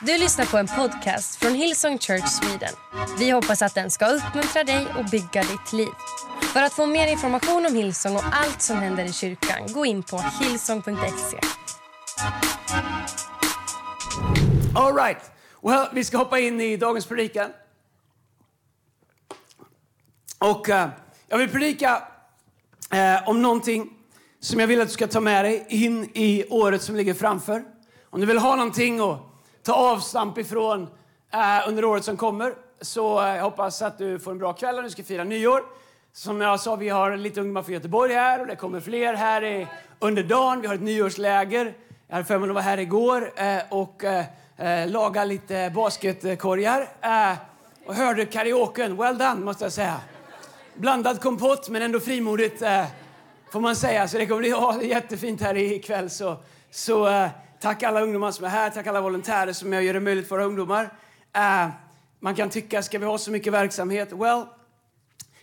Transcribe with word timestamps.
Du 0.00 0.18
lyssnar 0.18 0.44
på 0.44 0.58
en 0.58 0.66
podcast 0.66 1.36
från 1.36 1.54
Hillsong 1.54 1.98
Church 1.98 2.28
Sweden. 2.28 2.74
Vi 3.18 3.30
hoppas 3.30 3.62
att 3.62 3.74
den 3.74 3.90
ska 3.90 4.06
uppmuntra 4.06 4.64
dig 4.64 4.86
och 4.98 5.04
bygga 5.04 5.42
ditt 5.42 5.72
liv. 5.72 5.88
För 6.52 6.62
att 6.62 6.72
få 6.72 6.86
mer 6.86 7.06
information 7.08 7.66
om 7.66 7.74
Hillsong 7.74 8.16
och 8.16 8.22
allt 8.32 8.62
som 8.62 8.76
händer 8.76 9.04
i 9.04 9.12
kyrkan, 9.12 9.72
gå 9.72 9.86
in 9.86 10.02
på 10.02 10.18
hillsong.se. 10.40 11.38
All 14.74 14.94
right. 14.94 15.30
Well, 15.62 15.86
vi 15.92 16.04
ska 16.04 16.16
hoppa 16.16 16.38
in 16.38 16.60
i 16.60 16.76
dagens 16.76 17.06
predikan. 17.06 17.50
Och 20.38 20.68
uh, 20.68 20.86
jag 21.28 21.38
vill 21.38 21.48
predika 21.48 22.02
uh, 22.94 23.28
om 23.28 23.42
någonting 23.42 23.92
som 24.40 24.60
jag 24.60 24.66
vill 24.66 24.80
att 24.80 24.88
du 24.88 24.94
ska 24.94 25.06
ta 25.06 25.20
med 25.20 25.44
dig 25.44 25.66
in 25.68 26.10
i 26.14 26.44
året 26.50 26.82
som 26.82 26.96
ligger 26.96 27.14
framför. 27.14 27.64
Om 28.10 28.20
du 28.20 28.26
vill 28.26 28.38
ha 28.38 28.56
någonting 28.56 29.00
att 29.00 29.35
ta 29.66 29.72
avstamp 29.72 30.38
ifrån 30.38 30.88
eh, 31.32 31.68
under 31.68 31.84
året 31.84 32.04
som 32.04 32.16
kommer 32.16 32.54
så 32.80 33.22
eh, 33.22 33.36
jag 33.36 33.42
hoppas 33.42 33.82
att 33.82 33.98
du 33.98 34.18
får 34.18 34.30
en 34.30 34.38
bra 34.38 34.52
kväll 34.52 34.76
och 34.76 34.82
du 34.82 34.90
ska 34.90 35.02
fira 35.02 35.24
nyår. 35.24 35.62
Som 36.12 36.40
jag 36.40 36.60
sa, 36.60 36.76
vi 36.76 36.88
har 36.88 37.16
lite 37.16 37.40
ungdomar 37.40 37.62
från 37.62 37.74
Göteborg 37.74 38.14
här 38.14 38.40
och 38.40 38.46
det 38.46 38.56
kommer 38.56 38.80
fler 38.80 39.14
här 39.14 39.44
i, 39.44 39.66
under 39.98 40.22
dagen. 40.22 40.60
Vi 40.60 40.66
har 40.66 40.74
ett 40.74 40.80
nyårsläger. 40.80 41.74
Jag 42.08 42.14
hade 42.14 42.26
för 42.26 42.38
mig 42.38 42.48
att 42.48 42.54
vara 42.54 42.64
här 42.64 42.78
igår 42.78 43.32
eh, 43.36 43.58
och 43.68 44.04
laga 44.86 45.24
lite 45.24 45.72
basketkorgar. 45.74 46.88
Och 47.86 47.94
hörde 47.94 48.26
karaoken. 48.26 48.96
Well 48.96 49.18
done, 49.18 49.44
måste 49.44 49.64
jag 49.64 49.72
säga. 49.72 50.00
Blandad 50.74 51.20
kompott, 51.20 51.68
men 51.68 51.82
ändå 51.82 52.00
frimodigt, 52.00 52.62
får 53.52 53.60
man 53.60 53.76
säga. 53.76 54.08
Så 54.08 54.18
det 54.18 54.26
kommer 54.26 54.78
bli 54.78 54.88
jättefint 54.88 55.40
här 55.40 55.56
ikväll. 55.56 56.10
Så, 56.10 56.36
så 56.70 57.28
tack 57.60 57.82
alla 57.82 58.00
ungdomar 58.00 58.30
som 58.30 58.44
är 58.44 58.48
här, 58.48 58.70
tack 58.70 58.86
alla 58.86 59.00
volontärer 59.00 59.52
som 59.52 59.72
gör 59.72 59.94
det 59.94 60.00
möjligt 60.00 60.28
för 60.28 60.36
våra 60.36 60.44
ungdomar. 60.44 60.84
Uh, 61.36 61.68
man 62.20 62.34
kan 62.34 62.50
tycka, 62.50 62.82
ska 62.82 62.98
vi 62.98 63.06
ha 63.06 63.18
så 63.18 63.30
mycket 63.30 63.52
verksamhet? 63.52 64.12
Well, 64.12 64.46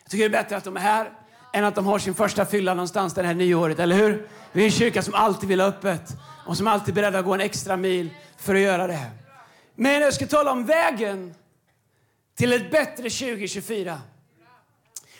jag 0.03 0.09
tycker 0.09 0.29
det 0.29 0.37
är 0.37 0.43
bättre 0.43 0.57
att 0.57 0.63
de 0.63 0.77
är 0.77 0.81
här 0.81 1.11
än 1.53 1.65
att 1.65 1.75
de 1.75 1.85
har 1.85 1.99
sin 1.99 2.13
första 2.13 2.45
fylla 2.45 2.73
någonstans 2.73 3.13
det 3.13 3.23
här 3.23 3.33
nyåret, 3.33 3.79
eller 3.79 3.95
hur? 3.95 4.27
Vi 4.51 4.61
är 4.61 4.65
en 4.65 4.71
kyrka 4.71 5.01
som 5.01 5.13
alltid 5.13 5.49
vill 5.49 5.61
ha 5.61 5.67
öppet 5.67 6.01
och 6.45 6.57
som 6.57 6.67
alltid 6.67 6.89
är 6.89 6.95
beredda 6.95 7.19
att 7.19 7.25
gå 7.25 7.33
en 7.33 7.41
extra 7.41 7.77
mil 7.77 8.09
för 8.37 8.55
att 8.55 8.61
göra 8.61 8.87
det. 8.87 9.05
Men 9.75 10.01
jag 10.01 10.13
ska 10.13 10.27
tala 10.27 10.51
om 10.51 10.65
vägen 10.65 11.33
till 12.37 12.53
ett 12.53 12.71
bättre 12.71 13.09
2024. 13.09 14.01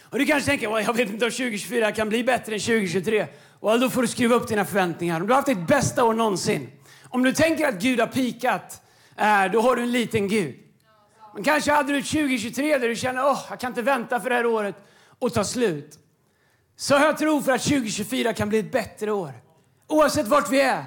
Och 0.01 0.19
du 0.19 0.25
kanske 0.25 0.49
tänker, 0.49 0.79
jag 0.79 0.93
vet 0.93 1.09
inte 1.09 1.25
om 1.25 1.31
2024 1.31 1.91
kan 1.91 2.09
bli 2.09 2.23
bättre 2.23 2.53
än 2.53 2.59
2023. 2.59 3.27
Well, 3.61 3.79
då 3.79 3.89
får 3.89 4.01
du 4.01 4.07
skruva 4.07 4.35
upp 4.35 4.47
dina 4.47 4.65
förväntningar. 4.65 5.21
Om 5.21 5.27
du 5.27 5.33
har 5.33 5.35
haft 5.35 5.47
ditt 5.47 5.67
bästa 5.67 6.03
år 6.03 6.13
någonsin. 6.13 6.69
Om 7.13 7.23
du 7.23 7.33
tänker 7.33 7.67
att 7.67 7.75
Gud 7.75 7.99
har 7.99 8.07
pikat, 8.07 8.81
eh, 9.17 9.45
då 9.51 9.61
har 9.61 9.75
du 9.75 9.81
en 9.81 9.91
liten 9.91 10.27
Gud. 10.27 10.55
Men 11.33 11.43
kanske 11.43 11.71
hade 11.71 11.93
du 11.93 11.99
ett 11.99 12.07
2023 12.07 12.77
där 12.77 12.87
du 12.87 12.95
känner, 12.95 13.25
åh, 13.25 13.45
jag 13.49 13.59
kan 13.59 13.71
inte 13.71 13.81
vänta 13.81 14.19
för 14.19 14.29
det 14.29 14.35
här 14.35 14.45
året 14.45 14.75
och 15.19 15.33
ta 15.33 15.43
slut. 15.43 15.99
Så 16.75 16.93
jag 16.93 17.17
tror 17.17 17.41
för 17.41 17.51
att 17.51 17.61
2024 17.61 18.33
kan 18.33 18.49
bli 18.49 18.59
ett 18.59 18.71
bättre 18.71 19.11
år. 19.11 19.31
Oavsett 19.87 20.27
vart 20.27 20.51
vi 20.51 20.61
är. 20.61 20.85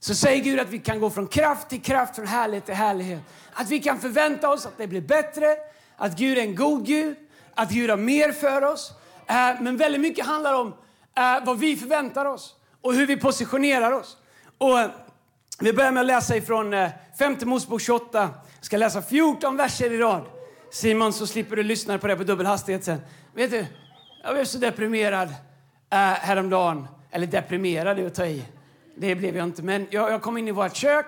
Så 0.00 0.14
säger 0.14 0.44
Gud 0.44 0.60
att 0.60 0.68
vi 0.68 0.78
kan 0.78 1.00
gå 1.00 1.10
från 1.10 1.26
kraft 1.26 1.68
till 1.68 1.82
kraft, 1.82 2.16
från 2.16 2.26
härlighet 2.26 2.66
till 2.66 2.74
härlighet. 2.74 3.22
Att 3.52 3.70
vi 3.70 3.80
kan 3.80 4.00
förvänta 4.00 4.50
oss 4.50 4.66
att 4.66 4.78
det 4.78 4.86
blir 4.86 5.00
bättre, 5.00 5.56
att 5.96 6.18
Gud 6.18 6.38
är 6.38 6.42
en 6.42 6.54
god 6.54 6.86
Gud, 6.86 7.16
att 7.54 7.70
Gud 7.70 7.90
har 7.90 7.96
mer 7.96 8.32
för 8.32 8.64
oss. 8.64 8.92
Eh, 9.26 9.60
men 9.60 9.76
väldigt 9.76 10.00
mycket 10.00 10.26
handlar 10.26 10.54
om 10.54 10.74
eh, 11.16 11.44
vad 11.44 11.58
vi 11.58 11.76
förväntar 11.76 12.24
oss 12.24 12.54
och 12.80 12.94
hur 12.94 13.06
vi 13.06 13.16
positionerar 13.16 13.92
oss. 13.92 14.16
Och 14.58 15.05
vi 15.60 15.72
börjar 15.72 15.92
med 15.92 16.00
att 16.00 16.06
läsa 16.06 16.36
ifrån 16.36 16.74
eh, 16.74 16.90
femte 17.18 17.46
Mosebok 17.46 17.80
28. 17.80 18.30
Jag 18.56 18.64
ska 18.64 18.76
läsa 18.76 19.02
14 19.02 19.56
verser 19.56 19.92
i 19.92 19.98
rad. 19.98 20.24
Simon, 20.70 21.12
så 21.12 21.26
slipper 21.26 21.56
du 21.56 21.62
lyssna 21.62 21.98
på 21.98 22.06
det 22.06 22.16
på 22.16 22.24
dubbel 22.24 22.46
hastighet 22.46 22.84
sen. 22.84 23.00
Vet 23.34 23.50
du, 23.50 23.66
jag 24.22 24.34
blev 24.34 24.44
så 24.44 24.58
deprimerad 24.58 25.28
eh, 25.90 25.98
häromdagen. 25.98 26.88
Eller 27.10 27.26
deprimerad 27.26 27.98
är 27.98 28.06
att 28.06 28.14
ta 28.14 28.26
i. 28.26 28.44
Det 28.96 29.14
blev 29.14 29.36
jag 29.36 29.44
inte. 29.44 29.62
Men 29.62 29.86
jag, 29.90 30.12
jag 30.12 30.22
kom 30.22 30.38
in 30.38 30.48
i 30.48 30.50
vårt 30.50 30.76
kök 30.76 31.06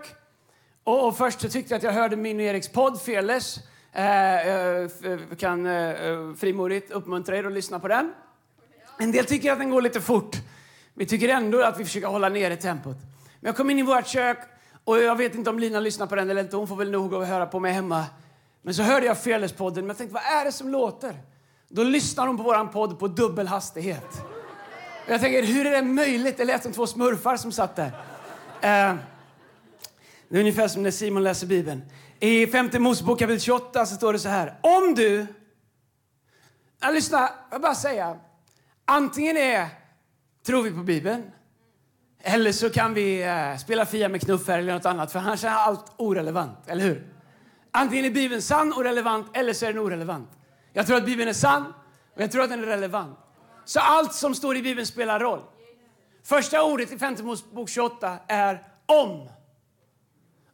och, 0.84 1.08
och 1.08 1.16
först 1.16 1.40
så 1.40 1.48
tyckte 1.48 1.74
jag 1.74 1.78
att 1.78 1.84
jag 1.84 1.92
hörde 1.92 2.16
min 2.16 2.36
och 2.36 2.42
Eriks 2.42 2.68
podd 2.68 3.00
Fearless. 3.00 3.58
Äh, 3.92 4.48
eh, 4.48 4.88
kan 5.38 5.66
äh, 5.66 6.34
frimodigt 6.36 6.90
uppmuntra 6.90 7.36
er 7.36 7.44
att 7.44 7.52
lyssna 7.52 7.80
på 7.80 7.88
den. 7.88 8.12
En 8.98 9.12
del 9.12 9.24
tycker 9.24 9.52
att 9.52 9.58
den 9.58 9.70
går 9.70 9.82
lite 9.82 10.00
fort. 10.00 10.36
Vi 10.94 11.06
tycker 11.06 11.28
ändå 11.28 11.62
att 11.62 11.80
vi 11.80 11.84
försöker 11.84 12.06
hålla 12.06 12.28
nere 12.28 12.56
tempot. 12.56 12.96
Men 13.40 13.48
jag 13.48 13.56
kom 13.56 13.70
in 13.70 13.78
i 13.78 13.82
vårt 13.82 14.06
kök 14.06 14.38
och 14.84 14.98
jag 14.98 15.16
vet 15.16 15.34
inte 15.34 15.50
om 15.50 15.58
Lina 15.58 15.80
lyssnar 15.80 16.06
på 16.06 16.14
den 16.14 16.30
eller 16.30 16.42
inte. 16.42 16.56
Hon 16.56 16.68
får 16.68 16.76
väl 16.76 16.90
nog 16.90 17.14
att 17.14 17.28
höra 17.28 17.46
på 17.46 17.60
mig 17.60 17.72
hemma. 17.72 18.04
Men 18.62 18.74
så 18.74 18.82
hörde 18.82 19.06
jag 19.06 19.16
Fearless-podden 19.16 19.74
men 19.74 19.88
jag 19.88 19.96
tänkte, 19.98 20.14
vad 20.14 20.40
är 20.40 20.44
det 20.44 20.52
som 20.52 20.68
låter? 20.68 21.16
Då 21.68 21.82
lyssnar 21.82 22.26
hon 22.26 22.36
på 22.36 22.42
våran 22.42 22.70
podd 22.70 22.98
på 22.98 23.08
dubbel 23.08 23.48
hastighet. 23.48 24.22
Och 25.06 25.12
Jag 25.12 25.20
tänker, 25.20 25.42
hur 25.42 25.66
är 25.66 25.70
det 25.70 25.82
möjligt? 25.82 26.36
Det 26.36 26.44
lät 26.44 26.62
som 26.62 26.72
två 26.72 26.86
smurfar 26.86 27.36
som 27.36 27.52
satt 27.52 27.76
där. 27.76 27.86
Eh, 28.60 28.94
det 30.28 30.36
är 30.36 30.40
ungefär 30.40 30.68
som 30.68 30.82
när 30.82 30.90
Simon 30.90 31.24
läser 31.24 31.46
Bibeln. 31.46 31.82
I 32.20 32.46
femte 32.46 32.78
Mosebok 32.78 33.18
kapitel 33.18 33.40
28 33.40 33.86
så 33.86 33.94
står 33.94 34.12
det 34.12 34.18
så 34.18 34.28
här. 34.28 34.58
Om 34.60 34.94
du... 34.94 35.26
Ja, 36.80 36.90
lyssna, 36.90 37.30
jag 37.50 37.60
bara 37.60 37.74
säga. 37.74 38.18
Antingen 38.84 39.36
är 39.36 39.68
tror 40.46 40.62
vi 40.62 40.70
på 40.70 40.82
Bibeln 40.82 41.30
eller 42.22 42.52
så 42.52 42.70
kan 42.70 42.94
vi 42.94 43.22
eh, 43.22 43.56
spela 43.56 43.86
Fia 43.86 44.08
med 44.08 44.20
knuffar 44.20 44.58
eller 44.58 44.74
något 44.74 44.86
annat 44.86 45.12
för 45.12 45.18
annars 45.18 45.44
är 45.44 45.48
allt 45.48 45.92
orelevant, 45.96 46.58
eller 46.66 46.84
hur? 46.84 47.06
Antingen 47.70 48.04
är 48.04 48.10
Bibeln 48.10 48.42
sann 48.42 48.72
och 48.72 48.84
relevant 48.84 49.36
eller 49.36 49.52
så 49.52 49.66
är 49.66 49.72
den 49.72 49.82
orelevant. 49.82 50.30
Jag 50.72 50.86
tror 50.86 50.96
att 50.96 51.04
Bibeln 51.04 51.28
är 51.28 51.32
sann 51.32 51.74
och 52.14 52.22
jag 52.22 52.32
tror 52.32 52.42
att 52.42 52.50
den 52.50 52.62
är 52.62 52.66
relevant. 52.66 53.18
Så 53.64 53.80
allt 53.80 54.14
som 54.14 54.34
står 54.34 54.56
i 54.56 54.62
Bibeln 54.62 54.86
spelar 54.86 55.20
roll. 55.20 55.42
Första 56.22 56.62
ordet 56.64 56.92
i 56.92 56.98
femte 56.98 57.22
Mosebok 57.22 57.68
28 57.68 58.18
är 58.26 58.62
om. 58.86 59.28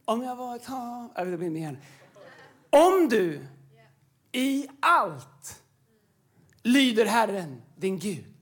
Om 0.05 0.23
jag 0.23 0.37
var 0.37 0.57
ett 0.57 0.67
hav... 0.67 1.11
Jag 1.17 1.25
vill 1.25 1.57
igen. 1.57 1.79
Om 2.71 3.09
du 3.09 3.47
i 4.33 4.69
allt 4.81 5.63
lyder 6.63 7.07
Herren, 7.07 7.63
din 7.77 7.99
Gud. 7.99 8.34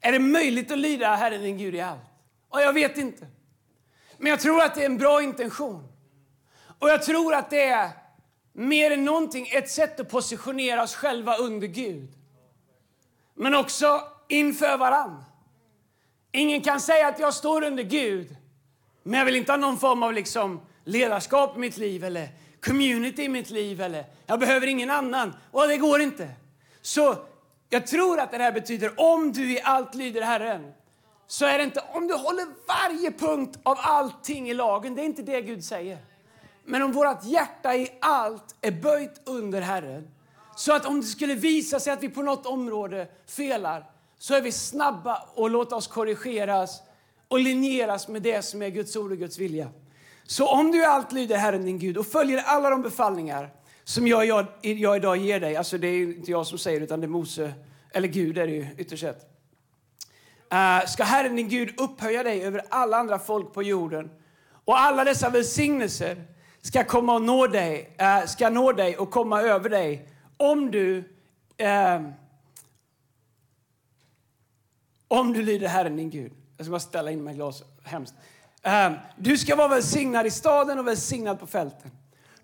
Är 0.00 0.12
det 0.12 0.18
möjligt 0.18 0.70
att 0.70 0.78
lyda 0.78 1.14
Herren, 1.14 1.42
din 1.42 1.58
Gud, 1.58 1.74
i 1.74 1.80
allt? 1.80 2.00
Och 2.48 2.60
jag 2.60 2.72
vet 2.72 2.98
inte. 2.98 3.26
Men 4.18 4.30
jag 4.30 4.40
tror 4.40 4.62
att 4.62 4.74
det 4.74 4.82
är 4.82 4.86
en 4.86 4.98
bra 4.98 5.22
intention. 5.22 5.88
Och 6.78 6.88
jag 6.88 7.02
tror 7.02 7.34
att 7.34 7.50
det 7.50 7.64
är 7.64 7.90
mer 8.52 8.90
än 8.90 9.04
någonting 9.04 9.48
ett 9.52 9.70
sätt 9.70 10.00
att 10.00 10.08
positionera 10.08 10.82
oss 10.82 10.94
själva 10.94 11.36
under 11.36 11.66
Gud. 11.66 12.08
Men 13.34 13.54
också 13.54 14.02
inför 14.28 14.78
varann. 14.78 15.24
Ingen 16.32 16.60
kan 16.60 16.80
säga 16.80 17.08
att 17.08 17.18
jag 17.18 17.34
står 17.34 17.64
under 17.64 17.82
Gud 17.82 18.36
men 19.02 19.18
jag 19.18 19.26
vill 19.26 19.36
inte 19.36 19.52
ha 19.52 19.56
någon 19.56 19.78
form 19.78 20.02
av 20.02 20.12
liksom 20.12 20.60
ledarskap 20.84 21.56
i 21.56 21.58
mitt 21.58 21.76
liv 21.76 22.04
eller 22.04 22.28
community 22.60 23.22
i 23.22 23.28
mitt 23.28 23.50
liv. 23.50 23.80
Eller, 23.80 24.04
jag 24.26 24.40
behöver 24.40 24.66
ingen 24.66 24.90
annan. 24.90 25.34
Och 25.50 25.68
det 25.68 25.76
går 25.76 26.00
inte. 26.00 26.28
Så 26.82 27.16
jag 27.70 27.86
tror 27.86 28.20
att 28.20 28.30
det 28.30 28.38
här 28.38 28.52
betyder 28.52 29.00
om 29.00 29.32
du 29.32 29.52
i 29.52 29.60
allt 29.62 29.94
lyder 29.94 30.22
Herren. 30.22 30.72
Så 31.26 31.46
är 31.46 31.58
det 31.58 31.64
inte 31.64 31.84
om 31.92 32.06
du 32.06 32.14
håller 32.14 32.46
varje 32.68 33.12
punkt 33.12 33.58
av 33.62 33.76
allting 33.80 34.50
i 34.50 34.54
lagen. 34.54 34.94
Det 34.94 35.02
är 35.02 35.06
inte 35.06 35.22
det 35.22 35.40
Gud 35.40 35.64
säger. 35.64 35.98
Men 36.64 36.82
om 36.82 36.92
vårt 36.92 37.24
hjärta 37.24 37.76
i 37.76 37.90
allt 38.00 38.54
är 38.60 38.70
böjt 38.70 39.20
under 39.24 39.60
Herren. 39.60 40.08
Så 40.56 40.72
att 40.72 40.86
om 40.86 41.00
det 41.00 41.06
skulle 41.06 41.34
visa 41.34 41.80
sig 41.80 41.92
att 41.92 42.02
vi 42.02 42.08
på 42.08 42.22
något 42.22 42.46
område 42.46 43.08
felar 43.26 43.84
så 44.18 44.34
är 44.34 44.40
vi 44.40 44.52
snabba 44.52 45.28
och 45.34 45.50
låta 45.50 45.76
oss 45.76 45.86
korrigeras 45.86 46.82
och 47.28 47.40
linjeras 47.40 48.08
med 48.08 48.22
det 48.22 48.42
som 48.42 48.62
är 48.62 48.68
Guds 48.68 48.96
ord 48.96 49.12
och 49.12 49.18
Guds 49.18 49.38
vilja. 49.38 49.68
Så 50.24 50.48
om 50.48 50.72
du 50.72 50.84
allt 50.84 51.12
lyder 51.12 51.36
Herren 51.36 51.64
din 51.64 51.78
Gud 51.78 51.96
och 51.96 52.06
följer 52.06 52.42
alla 52.46 52.70
de 52.70 52.82
befallningar 52.82 53.50
som 53.90 54.06
jag, 54.06 54.26
jag, 54.26 54.46
jag 54.62 54.96
idag 54.96 55.16
ger 55.16 55.40
dig, 55.40 55.56
alltså 55.56 55.78
det 55.78 55.88
är 55.88 56.02
inte 56.02 56.30
jag 56.30 56.46
som 56.46 56.58
säger 56.58 56.80
utan 56.80 57.00
det 57.00 57.06
är 57.06 57.08
Mose, 57.08 57.52
eller 57.92 58.08
Gud 58.08 58.38
är 58.38 58.46
det 58.46 58.52
ju 58.52 58.66
ytterst 58.78 59.02
sett. 59.02 59.26
Uh, 60.52 60.86
ska 60.86 61.04
Herren 61.04 61.36
din 61.36 61.48
Gud 61.48 61.80
upphöja 61.80 62.22
dig 62.22 62.42
över 62.42 62.62
alla 62.68 62.96
andra 62.96 63.18
folk 63.18 63.52
på 63.54 63.62
jorden 63.62 64.10
och 64.64 64.78
alla 64.78 65.04
dessa 65.04 65.30
välsignelser 65.30 66.24
ska 66.60 66.84
komma 66.84 67.14
och 67.14 67.22
nå 67.22 67.46
dig, 67.46 67.96
uh, 68.00 68.26
ska 68.26 68.50
nå 68.50 68.72
dig 68.72 68.96
och 68.96 69.10
komma 69.10 69.42
över 69.42 69.68
dig 69.68 70.08
om 70.36 70.70
du 70.70 70.96
uh, 71.62 72.10
om 75.08 75.32
du 75.32 75.42
lyder 75.42 75.68
Herren 75.68 75.96
din 75.96 76.10
Gud. 76.10 76.32
Jag 76.56 76.66
ska 76.66 76.70
bara 76.70 76.80
ställa 76.80 77.10
in 77.10 77.24
mig 77.24 77.34
glas. 77.34 77.62
Hemskt. 77.84 78.14
Du 79.16 79.38
ska 79.38 79.56
vara 79.56 79.68
välsignad 79.68 80.26
i 80.26 80.30
staden 80.30 80.78
och 80.78 80.86
välsignad 80.86 81.40
på 81.40 81.46
fälten. 81.46 81.90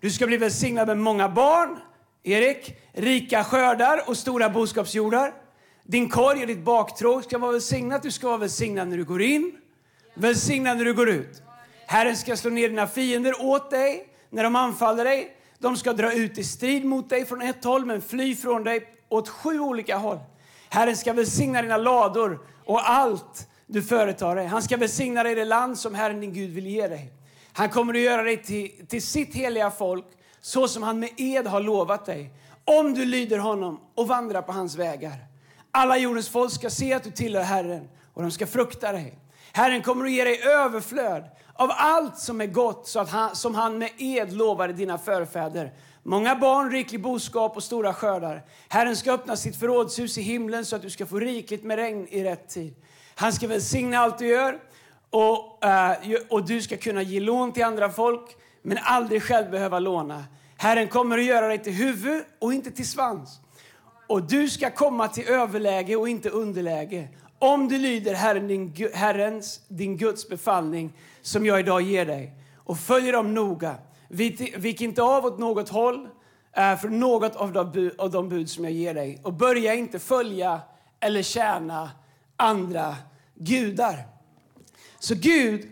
Du 0.01 0.11
ska 0.11 0.27
bli 0.27 0.37
välsignad 0.37 0.87
med 0.87 0.97
många 0.97 1.29
barn, 1.29 1.79
Erik, 2.23 2.77
rika 2.93 3.43
skördar 3.43 4.09
och 4.09 4.17
stora 4.17 4.49
boskapsjordar. 4.49 5.33
Din 5.83 6.09
korg 6.09 6.41
och 6.41 6.47
ditt 6.47 6.63
baktråg 6.63 7.23
ska 7.23 7.37
vara 7.37 7.51
välsignat. 7.51 8.03
Du 8.03 8.11
ska 8.11 8.27
vara 8.27 8.37
välsignad 8.37 8.87
när 8.87 8.97
du 8.97 9.03
går 9.03 9.21
in, 9.21 9.57
välsignad 10.13 10.77
när 10.77 10.85
du 10.85 10.93
går 10.93 11.09
ut. 11.09 11.41
Herren 11.87 12.17
ska 12.17 12.35
slå 12.37 12.49
ner 12.49 12.69
dina 12.69 12.87
fiender 12.87 13.33
åt 13.41 13.69
dig. 13.69 14.07
när 14.29 14.43
de 14.43 14.55
anfaller 14.55 15.03
dig. 15.03 15.35
De 15.59 15.77
ska 15.77 15.93
dra 15.93 16.13
ut 16.13 16.37
i 16.37 16.43
strid 16.43 16.85
mot 16.85 17.09
dig 17.09 17.25
från 17.25 17.41
ett 17.41 17.63
håll 17.63 17.85
men 17.85 18.01
fly 18.01 18.35
från 18.35 18.63
dig 18.63 18.89
åt 19.09 19.29
sju 19.29 19.59
olika 19.59 19.97
håll. 19.97 20.19
Herren 20.69 20.97
ska 20.97 21.13
välsigna 21.13 21.61
dina 21.61 21.77
lador 21.77 22.39
och 22.65 22.89
allt 22.89 23.47
du 23.65 23.81
företar 23.81 24.35
dig. 24.35 24.45
Han 24.45 24.61
ska 24.61 24.77
välsigna 24.77 25.23
dig 25.23 25.31
i 25.31 25.35
det 25.35 25.45
land 25.45 25.77
som 25.77 25.95
Herren 25.95 26.21
din 26.21 26.33
Gud 26.33 26.49
vill 26.49 26.67
ge 26.67 26.87
dig. 26.87 27.16
Han 27.57 27.69
kommer 27.69 27.93
att 27.93 27.99
göra 27.99 28.23
dig 28.23 28.43
till, 28.43 28.87
till 28.87 29.01
sitt 29.01 29.35
heliga 29.35 29.71
folk 29.71 30.05
så 30.41 30.67
som 30.67 30.83
han 30.83 30.99
med 30.99 31.09
ed 31.17 31.47
har 31.47 31.59
lovat 31.59 32.05
dig. 32.05 32.31
Om 32.65 32.93
du 32.93 33.05
lyder 33.05 33.37
honom 33.37 33.79
och 33.95 34.07
vandrar 34.07 34.41
på 34.41 34.51
hans 34.51 34.75
vägar. 34.75 35.15
Alla 35.71 35.97
jordens 35.97 36.29
folk 36.29 36.51
ska 36.51 36.69
se 36.69 36.93
att 36.93 37.03
du 37.03 37.11
tillhör 37.11 37.43
Herren 37.43 37.89
och 38.13 38.21
de 38.21 38.31
ska 38.31 38.47
frukta 38.47 38.91
dig. 38.91 39.19
Herren 39.53 39.81
kommer 39.81 40.05
att 40.05 40.11
ge 40.11 40.23
dig 40.23 40.41
överflöd 40.41 41.23
av 41.53 41.71
allt 41.73 42.17
som 42.17 42.41
är 42.41 42.45
gott 42.45 42.87
så 42.87 42.99
att 42.99 43.09
han, 43.09 43.35
som 43.35 43.55
han 43.55 43.77
med 43.77 43.89
ed 43.97 44.33
lovade 44.33 44.73
dina 44.73 44.97
förfäder. 44.97 45.73
Många 46.03 46.35
barn, 46.35 46.71
riklig 46.71 47.01
boskap 47.01 47.55
och 47.55 47.63
stora 47.63 47.93
skördar. 47.93 48.45
Herren 48.69 48.95
ska 48.95 49.11
öppna 49.11 49.35
sitt 49.35 49.59
förrådshus 49.59 50.17
i 50.17 50.21
himlen 50.21 50.65
så 50.65 50.75
att 50.75 50.81
du 50.81 50.89
ska 50.89 51.05
få 51.05 51.19
rikligt 51.19 51.63
med 51.63 51.77
regn 51.77 52.07
i 52.09 52.23
rätt 52.23 52.49
tid. 52.49 52.75
Han 53.15 53.33
ska 53.33 53.47
välsigna 53.47 53.97
allt 53.97 54.17
du 54.17 54.27
gör 54.27 54.59
och, 55.09 55.65
eh, 55.65 55.97
och 56.29 56.45
du 56.45 56.61
ska 56.61 56.77
kunna 56.77 57.01
ge 57.01 57.19
lån 57.19 57.51
till 57.51 57.63
andra 57.63 57.89
folk 57.89 58.35
men 58.61 58.77
aldrig 58.81 59.23
själv 59.23 59.51
behöva 59.51 59.79
låna. 59.79 60.25
Herren 60.57 60.87
kommer 60.87 61.17
att 61.17 61.23
göra 61.23 61.47
dig 61.47 61.63
till 61.63 61.73
huvud 61.73 62.23
och 62.39 62.53
inte 62.53 62.71
till 62.71 62.87
svans. 62.87 63.39
Och 64.07 64.23
du 64.23 64.49
ska 64.49 64.69
komma 64.71 65.07
till 65.07 65.27
överläge 65.27 65.95
och 65.95 66.09
inte 66.09 66.29
underläge 66.29 67.07
om 67.39 67.67
du 67.67 67.77
lyder 67.77 68.13
Herren, 68.13 68.47
din, 68.47 68.89
Herrens, 68.93 69.61
din 69.67 69.97
Guds 69.97 70.29
befallning 70.29 70.93
som 71.21 71.45
jag 71.45 71.59
idag 71.59 71.81
ger 71.81 72.05
dig 72.05 72.33
och 72.55 72.79
följer 72.79 73.13
dem 73.13 73.33
noga. 73.33 73.75
Vik 74.07 74.81
inte 74.81 75.03
av 75.03 75.25
åt 75.25 75.39
något 75.39 75.69
håll 75.69 76.09
eh, 76.53 76.77
för 76.77 76.89
något 76.89 77.35
av 77.35 77.53
de, 77.53 77.71
bud, 77.71 77.99
av 77.99 78.11
de 78.11 78.29
bud 78.29 78.49
som 78.49 78.63
jag 78.63 78.73
ger 78.73 78.93
dig 78.93 79.21
och 79.23 79.33
börja 79.33 79.73
inte 79.73 79.99
följa 79.99 80.61
eller 80.99 81.21
tjäna 81.21 81.91
andra 82.35 82.95
gudar. 83.35 84.16
Så 85.07 85.15
Gud, 85.15 85.69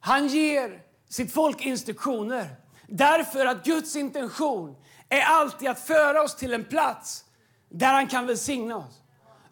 han 0.00 0.26
ger 0.28 0.82
sitt 1.08 1.32
folk 1.32 1.66
instruktioner 1.66 2.48
därför 2.86 3.46
att 3.46 3.64
Guds 3.64 3.96
intention 3.96 4.76
är 5.08 5.20
alltid 5.20 5.68
att 5.68 5.80
föra 5.80 6.22
oss 6.22 6.36
till 6.36 6.54
en 6.54 6.64
plats 6.64 7.24
där 7.68 7.92
han 7.92 8.06
kan 8.06 8.26
välsigna 8.26 8.76
oss. 8.76 9.00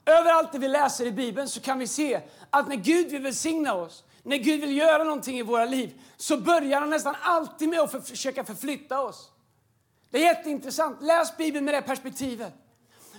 Överallt 0.07 0.53
där 0.53 0.59
vi 0.59 0.69
läser 0.69 1.07
i 1.07 1.13
Bibeln 1.13 1.49
så 1.49 1.61
kan 1.61 1.79
vi 1.79 1.87
se 1.87 2.21
att 2.51 2.69
när 2.69 2.77
Gud 2.77 3.11
vill 3.11 3.23
välsigna 3.23 3.75
oss, 3.75 4.05
när 4.23 4.37
Gud 4.37 4.61
vill 4.61 4.77
göra 4.77 5.05
någonting 5.05 5.39
i 5.39 5.43
våra 5.43 5.65
liv, 5.65 6.01
så 6.17 6.37
börjar 6.37 6.81
han 6.81 6.91
nästan 6.91 7.15
alltid 7.23 7.69
med 7.69 7.81
att 7.81 7.91
för, 7.91 8.01
försöka 8.01 8.45
förflytta 8.45 9.01
oss. 9.01 9.31
Det 10.11 10.19
är 10.19 10.23
jätteintressant. 10.23 11.03
Läs 11.03 11.37
Bibeln 11.37 11.65
med 11.65 11.75
det 11.75 11.83
perspektivet. 11.83 12.53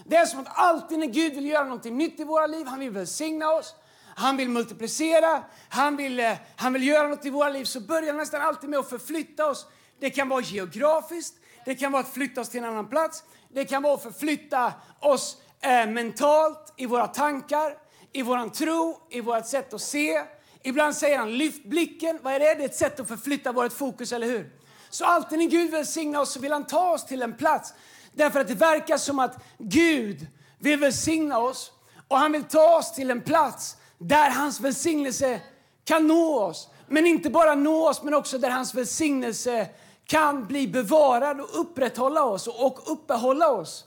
Det 0.06 0.16
är 0.16 0.26
som 0.26 0.40
att 0.40 0.48
alltid 0.50 1.00
när 1.00 1.08
Gud 1.08 1.34
vill 1.34 1.46
göra 1.46 1.64
någonting 1.64 1.98
nytt 1.98 2.20
i 2.20 2.24
våra 2.24 2.48
liv, 2.48 2.68
han 2.68 2.80
vill 2.80 2.92
välsigna 2.92 3.50
oss, 3.52 3.76
han 4.18 4.38
vill 4.38 4.50
multiplicera, 4.50 5.44
han 5.70 5.98
vill, 5.98 6.20
eh, 6.20 6.34
han 6.56 6.74
vill 6.74 6.88
göra 6.88 7.08
något 7.08 7.26
i 7.26 7.30
våra 7.30 7.50
liv, 7.50 7.66
så 7.66 7.80
börjar 7.80 8.08
han 8.08 8.18
nästan 8.18 8.42
alltid 8.42 8.70
med 8.70 8.80
att 8.80 8.90
förflytta 8.90 9.46
oss. 9.46 9.66
Det 10.00 10.10
kan 10.10 10.30
vara 10.30 10.42
geografiskt, 10.42 11.36
det 11.66 11.76
kan 11.76 11.92
vara 11.92 12.04
att 12.04 12.14
flytta 12.14 12.42
oss 12.42 12.50
till 12.50 12.64
en 12.64 12.70
annan 12.70 12.88
plats, 12.88 13.24
det 13.54 13.66
kan 13.66 13.84
vara 13.84 13.94
att 13.94 14.04
förflytta 14.04 14.74
oss 15.00 15.38
eh, 15.62 15.88
mentalt, 15.88 16.74
i 16.78 16.86
våra 16.86 17.08
tankar, 17.08 17.78
i 18.14 18.22
vår 18.22 18.50
tro, 18.50 19.08
i 19.10 19.22
vårt 19.22 19.48
sätt 19.48 19.74
att 19.74 19.82
se. 19.82 20.24
Ibland 20.64 20.96
säger 20.96 21.18
han 21.18 21.38
lyft 21.38 21.66
blicken. 21.66 22.20
Vad 22.22 22.34
är 22.34 22.40
det? 22.40 22.56
Det 22.56 22.64
är 22.64 22.66
ett 22.66 22.76
sätt 22.76 23.00
att 23.00 23.08
förflytta 23.08 23.52
vårt 23.52 23.74
fokus, 23.74 24.12
eller 24.12 24.28
hur? 24.28 24.52
Så 24.90 25.06
alltid 25.06 25.40
när 25.40 25.46
Gud 25.46 25.72
välsignar 25.72 26.22
oss 26.22 26.34
så 26.34 26.40
vill 26.40 26.52
han 26.52 26.68
ta 26.68 26.92
oss 26.92 27.06
till 27.06 27.22
en 27.22 27.34
plats. 27.34 27.74
Därför 28.14 28.40
att 28.40 28.48
det 28.48 28.56
verkar 28.56 28.98
som 28.98 29.20
att 29.20 29.44
Gud 29.58 30.28
vill 30.60 30.80
välsigna 30.80 31.40
oss 31.40 31.72
och 32.08 32.18
han 32.18 32.32
vill 32.32 32.44
ta 32.44 32.78
oss 32.78 32.94
till 32.94 33.12
en 33.12 33.22
plats 33.22 33.78
där 33.98 34.30
hans 34.30 34.60
välsignelse 34.60 35.42
kan 35.84 36.08
nå 36.08 36.40
oss. 36.40 36.70
Men 36.88 37.06
inte 37.06 37.30
bara 37.30 37.56
nå 37.56 37.90
oss, 37.90 38.04
men 38.04 38.14
också 38.14 38.38
där 38.38 38.50
hans 38.50 38.76
välsignelse 38.76 39.70
kan 40.06 40.46
bli 40.46 40.68
bevarad 40.68 41.42
och 41.42 41.60
upprätthålla 41.60 42.24
oss 42.24 42.48
och 42.48 42.92
uppehålla 42.92 43.50
oss. 43.52 43.86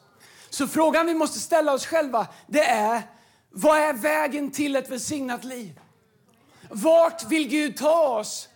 Så 0.50 0.66
frågan 0.66 1.06
vi 1.06 1.14
måste 1.14 1.38
ställa 1.38 1.72
oss 1.72 1.87
själva 1.87 2.26
det 2.46 2.64
är, 2.64 3.02
vad 3.50 3.78
är 3.78 3.93
vägen 3.93 4.50
till 4.50 4.76
ett 4.76 4.90
välsignat 4.90 5.44
liv? 5.44 5.81
Vart 6.70 7.25
vill 7.25 7.49
Gud 7.49 7.76
ta 7.76 8.19
oss? 8.19 8.49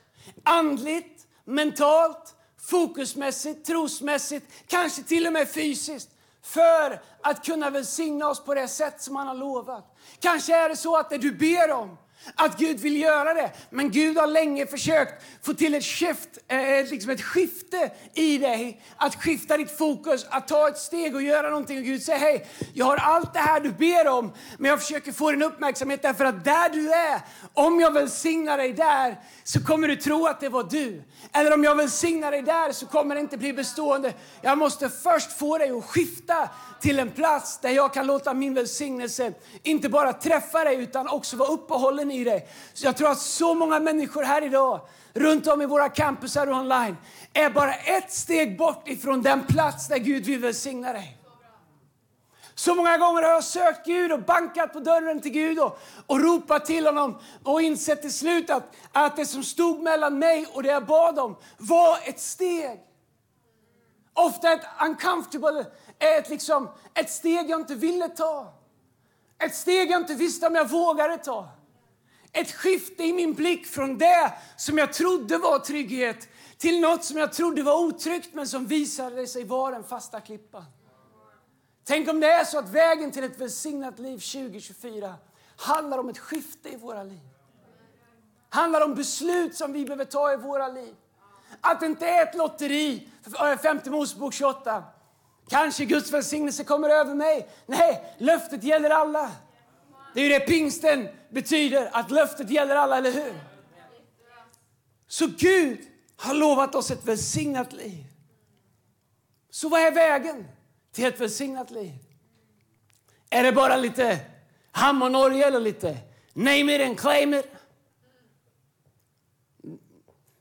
Andligt, 0.42 1.26
mentalt, 1.44 2.34
fokusmässigt, 2.60 3.66
trosmässigt, 3.66 4.46
kanske 4.66 5.02
till 5.02 5.26
och 5.26 5.32
med 5.32 5.48
fysiskt 5.48 6.10
för 6.42 7.02
att 7.20 7.44
kunna 7.44 7.70
välsigna 7.70 8.28
oss 8.28 8.44
på 8.44 8.54
det 8.54 8.68
sätt 8.68 9.02
som 9.02 9.16
han 9.16 9.26
har 9.26 9.34
lovat. 9.34 9.91
Kanske 10.22 10.56
är 10.56 10.68
det 10.68 10.76
så 10.76 10.96
att 10.96 11.10
det 11.10 11.18
du 11.18 11.32
ber 11.32 11.72
om 11.72 11.98
att 12.34 12.58
Gud 12.58 12.80
vill 12.80 12.96
göra 12.96 13.34
det. 13.34 13.50
Men 13.70 13.90
Gud 13.90 14.16
har 14.16 14.26
länge 14.26 14.66
försökt 14.66 15.24
få 15.42 15.54
till 15.54 15.74
ett, 15.74 15.84
skift, 15.84 16.28
eh, 16.48 16.90
liksom 16.90 17.10
ett 17.10 17.22
skifte 17.22 17.90
i 18.14 18.38
dig. 18.38 18.82
Att 18.96 19.14
skifta 19.14 19.56
ditt 19.56 19.78
fokus, 19.78 20.26
att 20.30 20.48
ta 20.48 20.68
ett 20.68 20.78
steg 20.78 21.14
och 21.14 21.22
göra 21.22 21.48
någonting. 21.48 21.78
Och 21.78 21.84
Gud 21.84 22.02
säger, 22.02 22.18
hej, 22.18 22.46
jag 22.74 22.86
har 22.86 22.96
allt 22.96 23.34
det 23.34 23.40
här 23.40 23.60
du 23.60 23.72
ber 23.72 24.08
om, 24.08 24.32
men 24.58 24.70
jag 24.70 24.80
försöker 24.80 25.12
få 25.12 25.30
din 25.30 25.42
uppmärksamhet 25.42 26.02
därför 26.02 26.24
att 26.24 26.44
där 26.44 26.68
du 26.68 26.92
är, 26.92 27.20
om 27.54 27.80
jag 27.80 27.92
välsignar 27.92 28.58
dig 28.58 28.72
där, 28.72 29.20
så 29.44 29.64
kommer 29.64 29.88
du 29.88 29.96
tro 29.96 30.26
att 30.26 30.40
det 30.40 30.48
var 30.48 30.64
du. 30.64 31.02
Eller 31.32 31.54
om 31.54 31.64
jag 31.64 31.74
välsignar 31.74 32.30
dig 32.30 32.42
där 32.42 32.72
så 32.72 32.86
kommer 32.86 33.14
det 33.14 33.20
inte 33.20 33.38
bli 33.38 33.52
bestående. 33.52 34.12
Jag 34.42 34.58
måste 34.58 34.88
först 34.88 35.38
få 35.38 35.58
dig 35.58 35.70
att 35.70 35.84
skifta 35.84 36.48
till 36.80 36.98
en 36.98 37.10
plats 37.10 37.58
där 37.58 37.70
jag 37.70 37.94
kan 37.94 38.06
låta 38.06 38.34
min 38.34 38.54
välsignelse 38.54 39.32
inte 39.62 39.88
bara 39.88 40.12
träffa 40.12 40.64
dig 40.64 40.76
utan 40.76 41.08
också 41.08 41.36
vara 41.36 41.48
uppehållen 41.48 42.10
i 42.12 42.24
dig. 42.24 42.48
Så 42.72 42.86
jag 42.86 42.96
tror 42.96 43.10
att 43.10 43.18
så 43.18 43.54
många 43.54 43.80
människor 43.80 44.22
här 44.22 44.44
idag, 44.44 44.80
runt 45.14 45.46
om 45.46 45.62
i 45.62 45.66
våra 45.66 45.88
campusar 45.88 46.46
och 46.46 46.56
online, 46.56 46.96
är 47.32 47.50
bara 47.50 47.74
ett 47.74 48.12
steg 48.12 48.58
bort 48.58 48.88
ifrån 48.88 49.22
den 49.22 49.46
plats 49.46 49.88
där 49.88 49.98
Gud 49.98 50.24
vill 50.24 50.40
välsigna 50.40 50.92
dig. 50.92 51.18
Så 52.54 52.74
många 52.74 52.98
gånger 52.98 53.22
har 53.22 53.30
jag 53.30 53.44
sökt 53.44 53.86
Gud 53.86 54.12
och 54.12 54.22
bankat 54.22 54.72
på 54.72 54.80
dörren 54.80 55.20
till 55.20 55.30
Gud 55.30 55.58
och, 55.58 55.78
och 56.06 56.20
ropat 56.20 56.66
till 56.66 56.86
honom 56.86 57.18
och 57.42 57.62
insett 57.62 58.02
till 58.02 58.12
slut 58.12 58.50
att, 58.50 58.76
att 58.92 59.16
det 59.16 59.26
som 59.26 59.42
stod 59.42 59.82
mellan 59.82 60.18
mig 60.18 60.46
och 60.52 60.62
det 60.62 60.68
jag 60.68 60.86
bad 60.86 61.18
om 61.18 61.36
var 61.58 61.98
ett 62.04 62.20
steg. 62.20 62.80
Ofta 64.14 64.52
ett 64.52 64.66
uncomfortable, 64.86 65.66
ett, 65.98 66.28
liksom, 66.28 66.68
ett 66.94 67.10
steg 67.10 67.50
jag 67.50 67.60
inte 67.60 67.74
ville 67.74 68.08
ta. 68.08 68.54
Ett 69.38 69.54
steg 69.54 69.90
jag 69.90 70.00
inte 70.00 70.14
visste 70.14 70.46
om 70.46 70.54
jag 70.54 70.70
vågade 70.70 71.16
ta. 71.16 71.48
Ett 72.32 72.52
skifte 72.52 73.04
i 73.04 73.12
min 73.12 73.34
blick 73.34 73.66
från 73.66 73.98
det 73.98 74.32
som 74.56 74.78
jag 74.78 74.92
trodde 74.92 75.38
var 75.38 75.58
trygghet 75.58 76.28
till 76.58 76.80
något 76.80 77.04
som 77.04 77.16
jag 77.16 77.32
trodde 77.32 77.62
var 77.62 77.78
otryggt 77.78 78.34
men 78.34 78.46
som 78.48 78.66
visade 78.66 79.26
sig 79.26 79.44
vara 79.44 79.74
den 79.74 79.84
fasta 79.84 80.20
klippan. 80.20 80.64
Tänk 81.84 82.08
om 82.08 82.20
det 82.20 82.26
är 82.26 82.44
så 82.44 82.58
att 82.58 82.68
vägen 82.68 83.10
till 83.10 83.24
ett 83.24 83.40
välsignat 83.40 83.98
liv 83.98 84.18
2024 84.18 85.14
handlar 85.56 85.98
om 85.98 86.08
ett 86.08 86.18
skifte 86.18 86.68
i 86.68 86.76
våra 86.76 87.02
liv. 87.02 87.20
Handlar 88.48 88.84
om 88.84 88.94
beslut 88.94 89.56
som 89.56 89.72
vi 89.72 89.84
behöver 89.84 90.04
ta 90.04 90.32
i 90.32 90.36
våra 90.36 90.68
liv. 90.68 90.94
Att 91.60 91.80
det 91.80 91.86
inte 91.86 92.06
är 92.06 92.22
ett 92.22 92.34
lotteri, 92.34 93.08
5 93.62 93.78
äh, 93.84 93.90
Mosebok 93.92 94.34
28. 94.34 94.84
Kanske 95.48 95.84
Guds 95.84 96.12
välsignelse 96.12 96.64
kommer 96.64 96.88
över 96.88 97.14
mig. 97.14 97.48
Nej, 97.66 98.16
löftet 98.18 98.64
gäller 98.64 98.90
alla. 98.90 99.30
Det 100.14 100.20
är 100.20 100.24
ju 100.24 100.28
det 100.28 100.40
pingsten 100.40 101.08
betyder, 101.30 101.90
att 101.92 102.10
löftet 102.10 102.50
gäller 102.50 102.76
alla, 102.76 102.98
eller 102.98 103.12
hur? 103.12 103.40
Så 105.06 105.26
Gud 105.26 105.78
har 106.16 106.34
lovat 106.34 106.74
oss 106.74 106.90
ett 106.90 107.04
välsignat 107.04 107.72
liv. 107.72 108.04
Så 109.50 109.68
vad 109.68 109.80
är 109.80 109.90
vägen 109.90 110.48
till 110.92 111.04
ett 111.04 111.20
välsignat 111.20 111.70
liv? 111.70 111.92
Är 113.30 113.42
det 113.42 113.52
bara 113.52 113.76
lite 113.76 114.20
Hammarnorge 114.70 115.46
eller 115.46 115.60
lite 115.60 115.98
name 116.32 116.74
it 116.74 116.88
and 116.88 116.98
claim 116.98 117.34
it? 117.34 117.48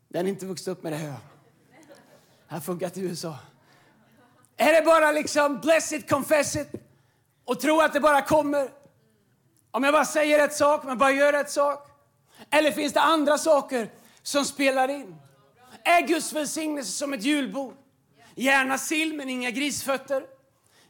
Den 0.08 0.26
är 0.26 0.30
inte 0.30 0.46
vuxit 0.46 0.68
upp 0.68 0.84
med 0.84 0.92
det 0.92 0.98
här. 0.98 1.18
Det 2.48 2.54
har 2.54 2.60
funkat 2.60 2.98
i 2.98 3.02
USA. 3.02 3.38
Är 4.58 4.74
det 4.74 4.86
bara 4.86 5.12
liksom 5.12 5.60
bless 5.60 5.92
it, 5.92 6.10
confess 6.10 6.56
it 6.56 6.68
och 7.46 7.60
tro 7.60 7.82
att 7.82 7.94
det 7.94 8.00
bara 8.00 8.22
kommer? 8.22 8.81
Om 9.72 9.84
jag 9.84 9.94
bara 9.94 10.06
säger 10.06 10.38
rätt 10.38 10.54
sak, 10.54 10.84
men 10.84 10.98
bara 10.98 11.12
gör 11.12 11.34
rätt 11.34 11.52
sak? 11.52 11.88
Eller 12.50 12.72
finns 12.72 12.94
det 12.94 13.02
andra 13.02 13.38
saker 13.38 13.90
som 14.24 14.46
spelar 14.46 14.88
in? 14.88 15.16
Är 15.84 16.02
Guds 16.08 16.34
välsignelse 16.34 16.92
som 16.92 17.14
ett 17.14 17.24
julbord? 17.24 17.74
Gärna 18.36 18.78
sill, 18.78 19.14
men 19.14 19.30
inga 19.30 19.52
grisfötter. 19.52 20.24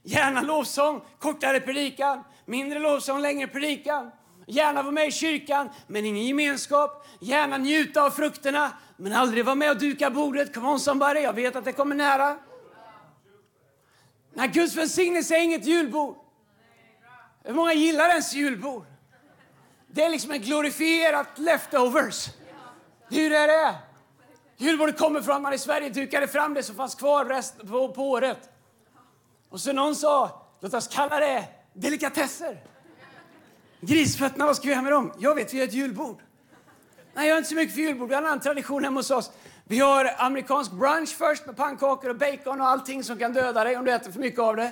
Gärna 0.03 0.41
lovsång, 0.41 1.01
kortare 1.19 1.59
predikan. 1.59 2.23
Mindre 2.45 2.79
lovsång, 2.79 3.21
längre 3.21 3.47
predikan. 3.47 4.11
Gärna 4.47 4.81
vara 4.81 4.91
med 4.91 5.07
i 5.07 5.11
kyrkan, 5.11 5.69
men 5.87 6.05
ingen 6.05 6.25
gemenskap. 6.25 7.07
Gärna 7.19 7.57
njuta 7.57 8.03
av 8.03 8.11
frukterna, 8.11 8.71
Men 8.97 9.13
aldrig 9.13 9.45
vara 9.45 9.55
med 9.55 9.71
och 9.71 9.77
duka 9.77 10.09
bordet. 10.09 10.53
Come 10.53 10.67
on 10.67 10.79
somebody, 10.79 11.19
jag 11.19 11.33
vet 11.33 11.55
att 11.55 11.65
det 11.65 11.71
kommer 11.71 11.95
nära. 11.95 12.37
Nej, 14.33 14.47
Guds 14.47 14.75
välsignelse 14.75 15.35
är 15.35 15.41
inget 15.41 15.65
julbord. 15.65 16.15
Hur 17.43 17.53
många 17.53 17.73
gillar 17.73 18.09
ens 18.09 18.33
julbord? 18.33 18.85
Det 19.87 20.03
är 20.03 20.09
liksom 20.09 20.31
en 20.31 20.41
glorifierat 20.41 21.27
leftovers. 21.39 22.29
Det 23.09 23.15
är 23.15 23.23
ju 23.23 23.29
det 23.29 23.47
det 23.47 23.53
är. 23.53 23.75
Julbordet 24.57 24.97
kommer 24.97 25.21
från 25.21 25.35
att 25.35 25.41
man 25.41 25.53
i 25.53 25.57
Sverige 25.57 25.89
dukade 25.89 26.27
fram 26.27 26.53
det 26.53 26.63
som 26.63 26.75
fanns 26.75 26.95
kvar 26.95 27.25
rest 27.25 27.67
på, 27.67 27.89
på 27.89 28.09
året. 28.09 28.49
Och 29.49 29.61
så 29.61 29.73
någon 29.73 29.95
sa, 29.95 30.45
låt 30.59 30.73
oss 30.73 30.87
kalla 30.87 31.19
det 31.19 31.45
delikatesser. 31.73 32.63
Grisfötterna, 33.79 34.45
vad 34.45 34.55
ska 34.55 34.67
vi 34.67 34.71
göra 34.71 34.81
med 34.81 34.91
dem? 34.91 35.13
Jag 35.19 35.35
vet, 35.35 35.53
vi 35.53 35.59
har 35.59 35.67
ett 35.67 35.73
julbord. 35.73 36.21
Nej, 37.13 37.27
jag 37.27 37.33
är 37.33 37.37
inte 37.37 37.49
så 37.49 37.55
mycket 37.55 37.75
för 37.75 37.81
julbord. 37.81 38.09
Vi 38.09 38.15
har 38.15 38.21
en 38.21 38.27
annan 38.27 38.39
tradition 38.39 38.83
hemma 38.83 38.99
hos 38.99 39.11
oss. 39.11 39.31
Vi 39.63 39.79
har 39.79 40.15
amerikansk 40.17 40.71
brunch 40.71 41.15
först 41.17 41.45
med 41.45 41.57
pannkakor 41.57 42.09
och 42.09 42.15
bacon 42.15 42.61
och 42.61 42.67
allting 42.67 43.03
som 43.03 43.17
kan 43.17 43.33
döda 43.33 43.63
dig 43.63 43.77
om 43.77 43.85
du 43.85 43.91
äter 43.91 44.11
för 44.11 44.19
mycket 44.19 44.39
av 44.39 44.55
det. 44.55 44.71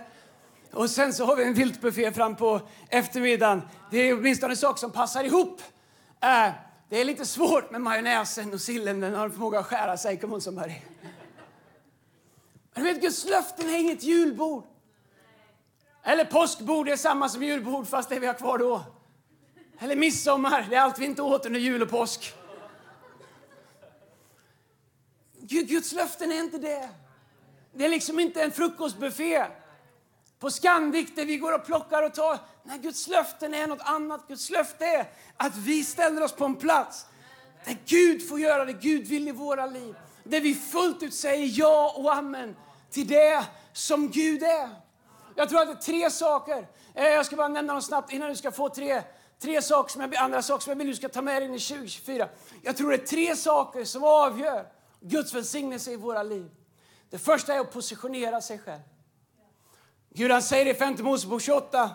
Och 0.73 0.89
sen 0.89 1.13
så 1.13 1.25
har 1.25 1.35
vi 1.35 1.43
en 1.43 1.53
viltbuffé 1.53 2.11
fram 2.11 2.35
på 2.35 2.61
eftermiddagen. 2.89 3.61
Det 3.91 3.97
är 3.97 4.17
åtminstone 4.17 4.53
en 4.53 4.57
sak 4.57 4.77
som 4.77 4.91
passar 4.91 5.23
ihop. 5.23 5.61
Eh, 6.21 6.49
det 6.89 7.01
är 7.01 7.05
lite 7.05 7.25
svårt 7.25 7.71
med 7.71 7.81
majonnäsen 7.81 8.53
och 8.53 8.61
sillen. 8.61 8.99
Den 8.99 9.15
har 9.15 9.25
en 9.25 9.31
förmåga 9.31 9.59
att 9.59 9.65
skära 9.65 9.97
sig. 9.97 10.19
Kom 10.19 10.33
on 10.33 10.41
somebody. 10.41 10.75
Men 12.73 12.83
du 12.83 12.93
vet, 12.93 13.01
Guds 13.01 13.25
löften 13.25 13.69
är 13.69 13.77
inget 13.77 14.03
julbord. 14.03 14.63
Eller 16.03 16.25
påskbord, 16.25 16.85
det 16.85 16.91
är 16.91 16.97
samma 16.97 17.29
som 17.29 17.43
julbord 17.43 17.87
fast 17.87 18.09
det 18.09 18.19
vi 18.19 18.27
har 18.27 18.33
kvar 18.33 18.57
då. 18.57 18.83
Eller 19.79 19.95
midsommar, 19.95 20.67
det 20.69 20.75
är 20.75 20.81
allt 20.81 20.99
vi 20.99 21.05
inte 21.05 21.21
åt 21.21 21.45
under 21.45 21.59
jul 21.59 21.81
och 21.81 21.89
påsk. 21.89 22.33
Guds 25.41 25.91
löften 25.91 26.31
är 26.31 26.39
inte 26.39 26.57
det. 26.57 26.89
Det 27.73 27.85
är 27.85 27.89
liksom 27.89 28.19
inte 28.19 28.43
en 28.43 28.51
frukostbuffé 28.51 29.45
på 30.39 30.51
Scandic 30.51 31.15
där 31.15 31.25
vi 31.25 31.37
går 31.37 31.53
och 31.53 31.65
plockar 31.65 32.03
och 32.03 32.13
tar. 32.13 32.39
Nej, 32.63 32.79
Guds 32.79 33.07
löften 33.07 33.53
är 33.53 33.67
något 33.67 33.81
annat. 33.81 34.27
Guds 34.27 34.49
löfte 34.49 34.85
är 34.85 35.09
att 35.37 35.57
vi 35.57 35.83
ställer 35.83 36.23
oss 36.23 36.31
på 36.31 36.45
en 36.45 36.55
plats 36.55 37.05
där 37.65 37.77
Gud 37.85 38.29
får 38.29 38.39
göra 38.39 38.65
det 38.65 38.73
Gud 38.73 39.07
vill 39.07 39.27
i 39.27 39.31
våra 39.31 39.65
liv. 39.65 39.95
Där 40.23 40.41
vi 40.41 40.55
fullt 40.55 41.03
ut 41.03 41.13
säger 41.13 41.59
ja 41.59 41.93
och 41.97 42.13
amen 42.15 42.55
till 42.89 43.07
det 43.07 43.45
som 43.73 44.09
Gud 44.09 44.43
är. 44.43 44.69
Jag 45.35 45.49
tror 45.49 45.61
att 45.61 45.67
det 45.67 45.73
är 45.73 45.93
tre 45.93 46.11
saker. 46.11 46.67
Eh, 46.93 47.07
jag 47.07 47.25
ska 47.25 47.35
bara 47.35 47.47
nämna 47.47 47.73
dem 47.73 47.81
snabbt 47.81 48.13
innan 48.13 48.29
du 48.29 48.35
ska 48.35 48.51
få 48.51 48.69
tre, 48.69 49.01
tre 49.39 49.61
saker 49.61 49.91
som 49.91 50.01
jag, 50.01 50.15
andra 50.15 50.41
saker 50.41 50.63
som 50.63 50.71
jag 50.71 50.77
vill 50.77 50.87
du 50.87 50.95
ska 50.95 51.09
ta 51.09 51.21
med 51.21 51.41
dig 51.41 51.49
in 51.49 51.55
i 51.55 51.59
2024. 51.59 52.29
Jag 52.63 52.77
tror 52.77 52.89
det 52.89 52.95
är 52.95 53.05
tre 53.05 53.35
saker 53.35 53.85
som 53.85 54.03
avgör 54.03 54.65
Guds 54.99 55.33
välsignelse 55.33 55.91
i 55.91 55.95
våra 55.95 56.23
liv. 56.23 56.51
Det 57.09 57.17
första 57.17 57.53
är 57.53 57.59
att 57.59 57.73
positionera 57.73 58.41
sig 58.41 58.59
själv. 58.59 58.81
Gud 60.19 60.31
han 60.31 60.41
säger 60.41 60.65
i 60.65 60.73
5 60.73 60.95
Mosebok 60.99 61.41
28 61.41 61.91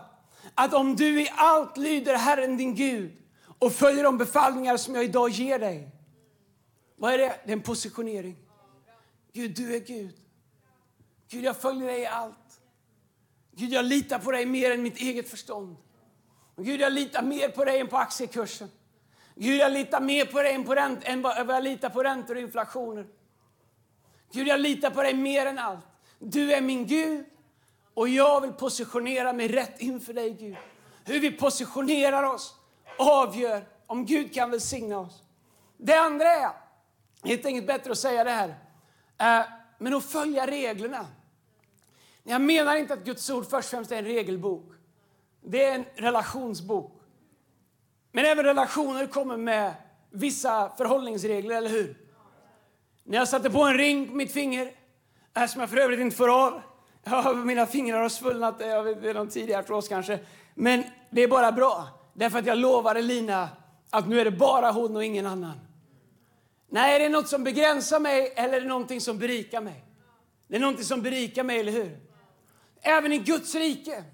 att 0.54 0.74
om 0.74 0.96
du 0.96 1.22
i 1.22 1.30
allt 1.36 1.76
lyder 1.76 2.14
Herren 2.14 2.56
din 2.56 2.74
Gud 2.74 3.12
och 3.58 3.72
följer 3.72 4.04
de 4.04 4.18
befallningar 4.18 4.76
som 4.76 4.94
jag 4.94 5.04
idag 5.04 5.30
ger 5.30 5.58
dig. 5.58 5.90
Vad 6.96 7.14
är 7.14 7.18
det? 7.18 7.40
Det 7.44 7.50
är 7.50 7.56
en 7.56 7.62
positionering. 7.62 8.36
Gud, 9.32 9.56
du 9.56 9.74
är 9.74 9.80
Gud. 9.80 10.14
Gud, 11.28 11.44
jag 11.44 11.56
följer 11.56 11.88
dig 11.88 12.00
i 12.00 12.06
allt. 12.06 12.60
Gud, 13.52 13.72
jag 13.72 13.84
litar 13.84 14.18
på 14.18 14.30
dig 14.30 14.46
mer 14.46 14.70
än 14.70 14.82
mitt 14.82 14.98
eget 14.98 15.28
förstånd. 15.28 15.76
Gud, 16.56 16.80
jag 16.80 16.92
litar 16.92 17.22
mer 17.22 17.48
på 17.48 17.64
dig 17.64 17.80
än 17.80 17.88
på 17.88 17.96
aktiekursen. 17.96 18.68
Gud, 19.34 19.56
jag 19.56 19.72
litar 19.72 20.00
mer 20.00 20.24
på 20.24 20.42
dig 20.42 20.54
än, 20.54 20.64
på 20.64 20.74
ränt, 20.74 21.00
än 21.02 21.22
vad 21.22 21.48
jag 21.48 21.64
litar 21.64 21.88
på 21.88 22.02
räntor 22.02 22.34
och 22.34 22.40
inflationer. 22.40 23.06
Gud, 24.32 24.48
jag 24.48 24.60
litar 24.60 24.90
på 24.90 25.02
dig 25.02 25.14
mer 25.14 25.46
än 25.46 25.58
allt. 25.58 25.84
Du 26.18 26.52
är 26.52 26.60
min 26.60 26.86
Gud 26.86 27.24
och 27.94 28.08
jag 28.08 28.40
vill 28.40 28.52
positionera 28.52 29.32
mig 29.32 29.48
rätt 29.48 29.80
inför 29.80 30.12
dig, 30.12 30.30
Gud. 30.32 30.56
Hur 31.04 31.20
vi 31.20 31.30
positionerar 31.30 32.22
oss 32.22 32.54
avgör 32.98 33.66
om 33.86 34.06
Gud 34.06 34.34
kan 34.34 34.50
välsigna 34.50 34.98
oss. 34.98 35.22
Det 35.76 35.94
andra 35.94 36.26
är, 36.26 36.50
helt 37.24 37.46
enkelt 37.46 37.66
bättre 37.66 37.92
att 37.92 37.98
säga 37.98 38.24
det 38.24 38.30
här, 38.30 38.48
eh, 39.18 39.46
men 39.78 39.94
att 39.94 40.04
följa 40.04 40.46
reglerna. 40.46 41.06
Jag 42.22 42.40
menar 42.40 42.76
inte 42.76 42.94
att 42.94 43.04
Guds 43.04 43.30
ord 43.30 43.44
först 43.44 43.66
och 43.66 43.70
främst 43.70 43.92
är 43.92 43.96
en 43.96 44.04
regelbok. 44.04 44.72
Det 45.42 45.64
är 45.64 45.74
en 45.74 45.84
relationsbok. 45.94 47.02
Men 48.12 48.24
även 48.24 48.44
relationer 48.44 49.06
kommer 49.06 49.36
med 49.36 49.74
vissa 50.10 50.72
förhållningsregler, 50.76 51.56
eller 51.56 51.70
hur? 51.70 51.96
När 53.04 53.18
jag 53.18 53.28
satte 53.28 53.50
på 53.50 53.62
en 53.62 53.74
ring 53.74 54.08
på 54.08 54.14
mitt 54.14 54.32
finger, 54.32 54.72
eh, 55.36 55.46
som 55.46 55.60
jag 55.60 55.70
för 55.70 55.76
övrigt 55.76 56.00
inte 56.00 56.16
får 56.16 56.46
av. 56.46 56.62
Ja, 57.04 57.32
mina 57.32 57.66
fingrar 57.66 58.02
har 58.02 58.08
svullnat, 58.08 58.54
jag 58.58 58.82
vet, 58.82 59.02
det 59.02 59.10
är 59.10 59.14
någon 59.14 59.28
tidigare 59.28 59.60
artros 59.60 59.88
kanske. 59.88 60.18
Men 60.54 60.84
det 61.10 61.22
är 61.22 61.28
bara 61.28 61.52
bra, 61.52 61.88
därför 62.14 62.38
att 62.38 62.46
jag 62.46 62.58
lovade 62.58 63.02
Lina 63.02 63.48
att 63.90 64.08
nu 64.08 64.20
är 64.20 64.24
det 64.24 64.30
bara 64.30 64.70
hon 64.70 64.96
och 64.96 65.04
ingen 65.04 65.26
annan. 65.26 65.60
Nej, 66.68 66.96
är 66.96 67.00
det 67.00 67.08
något 67.08 67.28
som 67.28 67.44
begränsar 67.44 68.00
mig 68.00 68.32
eller 68.36 68.56
är 68.56 68.60
det 68.60 68.68
någonting 68.68 69.00
som 69.00 69.18
berikar 69.18 69.60
mig? 69.60 69.84
Det 70.48 70.56
är 70.56 70.60
någonting 70.60 70.84
som 70.84 71.02
berikar 71.02 71.44
mig, 71.44 71.60
eller 71.60 71.72
hur? 71.72 71.98
Även 72.82 73.12
i 73.12 73.18
Guds 73.18 73.54
rike 73.54 74.04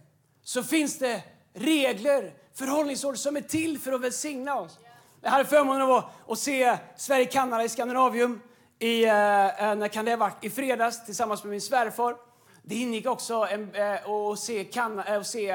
så 0.43 0.63
finns 0.63 0.99
det 0.99 1.23
regler, 1.55 2.35
förhållningsord 2.55 3.19
som 3.19 3.37
är 3.37 3.41
till 3.41 3.79
för 3.79 3.93
att 3.93 4.01
välsigna 4.01 4.61
oss. 4.61 4.79
Jag 5.21 5.31
hade 5.31 5.45
förmånen 5.45 5.83
av 5.83 6.05
att 6.29 6.39
se 6.39 6.77
Sverige-Kanada 6.97 7.65
i 7.65 7.69
Skandinavium 7.69 8.41
i, 8.79 9.05
eh, 9.05 9.13
eh, 9.71 9.75
när 9.75 9.89
kan 9.89 10.05
det 10.05 10.11
ha 10.11 10.19
varit? 10.19 10.45
i 10.45 10.51
fredags 10.51 11.05
tillsammans 11.05 11.45
med 11.45 11.51
min 11.51 11.61
svärfar. 11.61 12.30
Det 12.71 12.77
ingick 12.77 13.07
också 13.07 13.35
en, 13.35 13.75
eh, 13.75 14.11
att 14.11 14.39
se, 14.39 14.65
kan, 14.65 14.99
eh, 14.99 15.17
att 15.17 15.27
se 15.27 15.51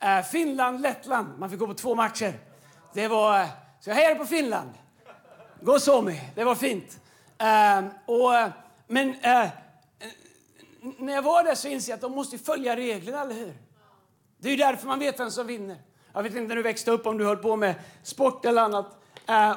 eh, 0.00 0.22
Finland, 0.32 0.80
Lettland. 0.80 1.38
Man 1.38 1.50
fick 1.50 1.58
gå 1.58 1.66
på 1.66 1.74
två 1.74 1.94
matcher. 1.94 2.38
Det 2.94 3.08
var, 3.08 3.46
så 3.80 3.90
jag 3.90 3.94
hejade 3.94 4.14
på 4.14 4.26
Finland. 4.26 4.70
Gå 5.60 5.80
Suomi, 5.80 6.20
det 6.34 6.44
var 6.44 6.54
fint. 6.54 7.00
och, 8.06 8.52
men 8.86 9.16
när 10.98 11.14
jag 11.14 11.22
var 11.22 11.44
där 11.44 11.54
så 11.54 11.68
insåg 11.68 11.90
jag 11.92 11.94
att 11.94 12.00
de 12.00 12.12
måste 12.12 12.38
följa 12.38 12.76
reglerna, 12.76 13.22
eller 13.22 13.34
hur? 13.34 13.54
Det 14.38 14.50
är 14.50 14.56
därför 14.56 14.86
man 14.86 14.98
vet 14.98 15.20
vem 15.20 15.30
som 15.30 15.46
vinner. 15.46 15.76
Jag 16.12 16.22
vet 16.22 16.34
inte 16.34 16.48
när 16.48 16.56
du 16.56 16.62
växte 16.62 16.90
upp 16.90 17.06
om 17.06 17.18
du 17.18 17.24
höll 17.24 17.36
på 17.36 17.56
med 17.56 17.74
sport 18.02 18.44
eller 18.44 18.62
annat. 18.62 18.86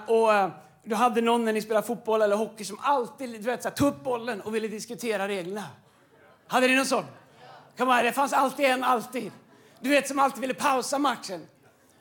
Och 0.08 0.52
du 0.84 0.96
hade 0.96 1.22
någon 1.22 1.46
när 1.46 1.54
ni 1.54 1.62
spelade 1.62 1.88
fotboll 1.88 2.22
eller 2.22 2.36
hockey 2.36 2.66
som 2.66 2.80
alltid 2.82 3.30
du 3.30 3.38
vet, 3.38 3.64
så 3.64 3.70
här, 3.70 3.76
tog 3.76 3.88
upp 3.88 4.04
bollen 4.04 4.42
och 4.42 4.56
ville 4.56 4.68
diskutera 4.68 5.28
reglerna. 5.28 5.64
Hade 6.50 6.68
ni 6.68 6.76
någon 6.76 6.86
sån? 6.86 7.06
Come 7.78 7.98
on, 7.98 8.06
det 8.06 8.12
fanns 8.12 8.34
alltid 8.34 8.66
en, 8.66 8.84
alltid. 8.84 9.32
Du 9.80 9.90
vet 9.90 10.08
som 10.08 10.20
alltid 10.20 10.42
ville 10.42 10.54
pausa 10.54 11.00
matchen 11.00 11.48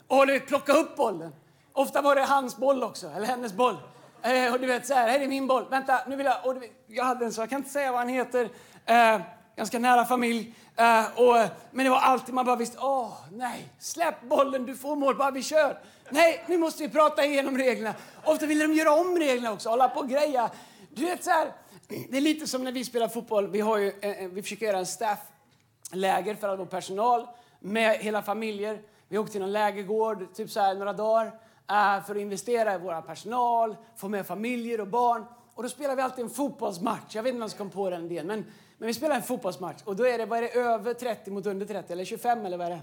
och 0.07 0.27
du 0.27 0.33
vet, 0.33 0.47
plocka 0.47 0.73
upp 0.73 0.97
bollen. 0.97 1.33
Ofta 1.73 2.03
var 2.03 2.15
det 2.15 2.23
hans 2.23 2.57
boll 2.57 2.83
också, 2.83 3.11
eller 3.17 3.27
hennes 3.27 3.53
boll. 3.53 3.77
Eh, 4.23 4.53
och 4.53 4.61
du 4.61 4.67
vet 4.67 4.87
så 4.87 4.95
här, 4.95 5.09
här 5.09 5.21
är 5.21 5.29
min 5.29 5.47
boll. 5.47 5.65
Vänta, 5.71 6.01
nu 6.07 6.17
vill 6.17 6.27
jag... 6.27 6.47
Och 6.47 6.63
vet, 6.63 6.71
jag 6.87 7.05
hade 7.05 7.25
en 7.25 7.33
så, 7.33 7.41
jag 7.41 7.51
kan 7.51 7.59
inte 7.59 7.71
säga 7.71 7.93
vad 7.93 8.01
han 8.01 8.09
heter. 8.09 8.49
Eh, 8.87 9.21
ganska 9.57 9.79
nära 9.79 10.05
familj. 10.05 10.55
Uh, 10.81 11.21
och, 11.21 11.37
men 11.71 11.85
det 11.85 11.91
var 11.91 11.99
alltid 11.99 12.35
man 12.35 12.45
bara 12.45 12.57
visste, 12.57 12.79
åh 12.81 13.07
oh, 13.07 13.13
nej, 13.33 13.69
släpp 13.79 14.23
bollen, 14.23 14.67
du 14.67 14.77
får 14.77 14.97
mål, 14.97 15.17
bara 15.17 15.31
vi 15.31 15.43
kör. 15.43 15.79
Nej, 16.11 16.45
nu 16.47 16.59
måste 16.59 16.83
vi 16.83 16.89
prata 16.89 17.25
igenom 17.25 17.59
reglerna. 17.59 17.95
Ofta 18.25 18.47
ville 18.47 18.67
de 18.67 18.75
göra 18.75 18.93
om 18.93 19.19
reglerna 19.19 19.53
också, 19.53 19.69
hålla 19.69 19.89
på 19.89 20.01
och 20.01 20.09
greja. 20.09 20.51
Du 20.95 21.05
vet 21.05 21.25
så 21.25 21.31
här, 21.31 21.53
det 21.89 22.17
är 22.17 22.21
lite 22.21 22.47
som 22.47 22.65
när 22.65 22.73
vi 22.73 22.85
spelar 22.85 23.09
fotboll, 23.09 23.51
vi, 23.51 23.61
har 23.61 23.79
ju, 23.79 23.93
eh, 24.01 24.11
eh, 24.11 24.29
vi 24.29 24.43
försöker 24.43 24.67
göra 24.67 24.79
en 24.79 24.87
staffläger 24.87 26.35
för 26.35 26.49
all 26.49 26.59
vår 26.59 26.67
personal 26.67 27.27
med 27.61 27.99
hela 27.99 28.23
familjer. 28.23 28.83
Vi 29.09 29.19
åkte 29.19 29.33
till 29.33 29.43
en 29.43 29.53
lägergård, 29.53 30.35
typ 30.35 30.51
så 30.51 30.61
här, 30.61 30.75
några 30.75 30.93
dagar, 30.93 31.27
uh, 31.27 32.07
för 32.07 32.15
att 32.15 32.17
investera 32.17 32.75
i 32.75 32.79
vår 32.79 33.03
personal, 33.03 33.77
få 33.97 34.09
med 34.09 34.27
familjer 34.27 34.81
och 34.81 34.89
barn. 34.89 35.25
Och 35.55 35.63
då 35.63 35.69
spelar 35.69 35.97
vi 35.97 36.03
alltid 36.03 36.25
en 36.25 36.31
fotbollsmatch. 36.31 37.15
Jag 37.15 37.23
vet 37.23 37.31
inte 37.31 37.37
om 37.37 37.41
man 37.41 37.51
ska 37.51 37.59
komma 37.59 37.71
på 37.71 37.91
den 37.91 38.05
idén, 38.05 38.27
men 38.27 38.45
men 38.79 38.87
vi 38.87 38.95
spelar 38.95 39.17
en 39.17 39.23
fotbollsmatch 39.23 39.83
och 39.85 39.97
då 39.97 40.07
är 40.07 40.19
det, 40.19 40.27
vad 40.27 40.39
är 40.39 40.43
det, 40.43 40.49
över 40.49 40.95
30 40.95 41.31
mot 41.31 41.47
under 41.47 41.67
30 41.67 41.93
eller 41.93 42.05
25 42.05 42.47
eller 42.47 42.57
vad 42.57 42.67
är 42.67 42.71
det? 42.71 42.81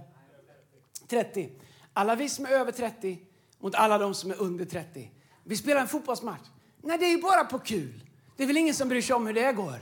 30. 1.07 1.49
Alla 1.93 2.15
vi 2.15 2.29
som 2.29 2.45
är 2.45 2.49
över 2.49 2.71
30 2.71 3.19
mot 3.59 3.75
alla 3.75 3.97
de 3.97 4.13
som 4.13 4.31
är 4.31 4.41
under 4.41 4.65
30. 4.65 5.11
Vi 5.43 5.57
spelar 5.57 5.81
en 5.81 5.87
fotbollsmatch. 5.87 6.47
Nej, 6.81 6.97
det 6.97 7.05
är 7.05 7.09
ju 7.09 7.21
bara 7.21 7.45
på 7.45 7.59
kul. 7.59 8.04
Det 8.37 8.43
är 8.43 8.47
väl 8.47 8.57
ingen 8.57 8.73
som 8.73 8.89
bryr 8.89 9.01
sig 9.01 9.15
om 9.15 9.27
hur 9.27 9.33
det 9.33 9.51
går. 9.51 9.79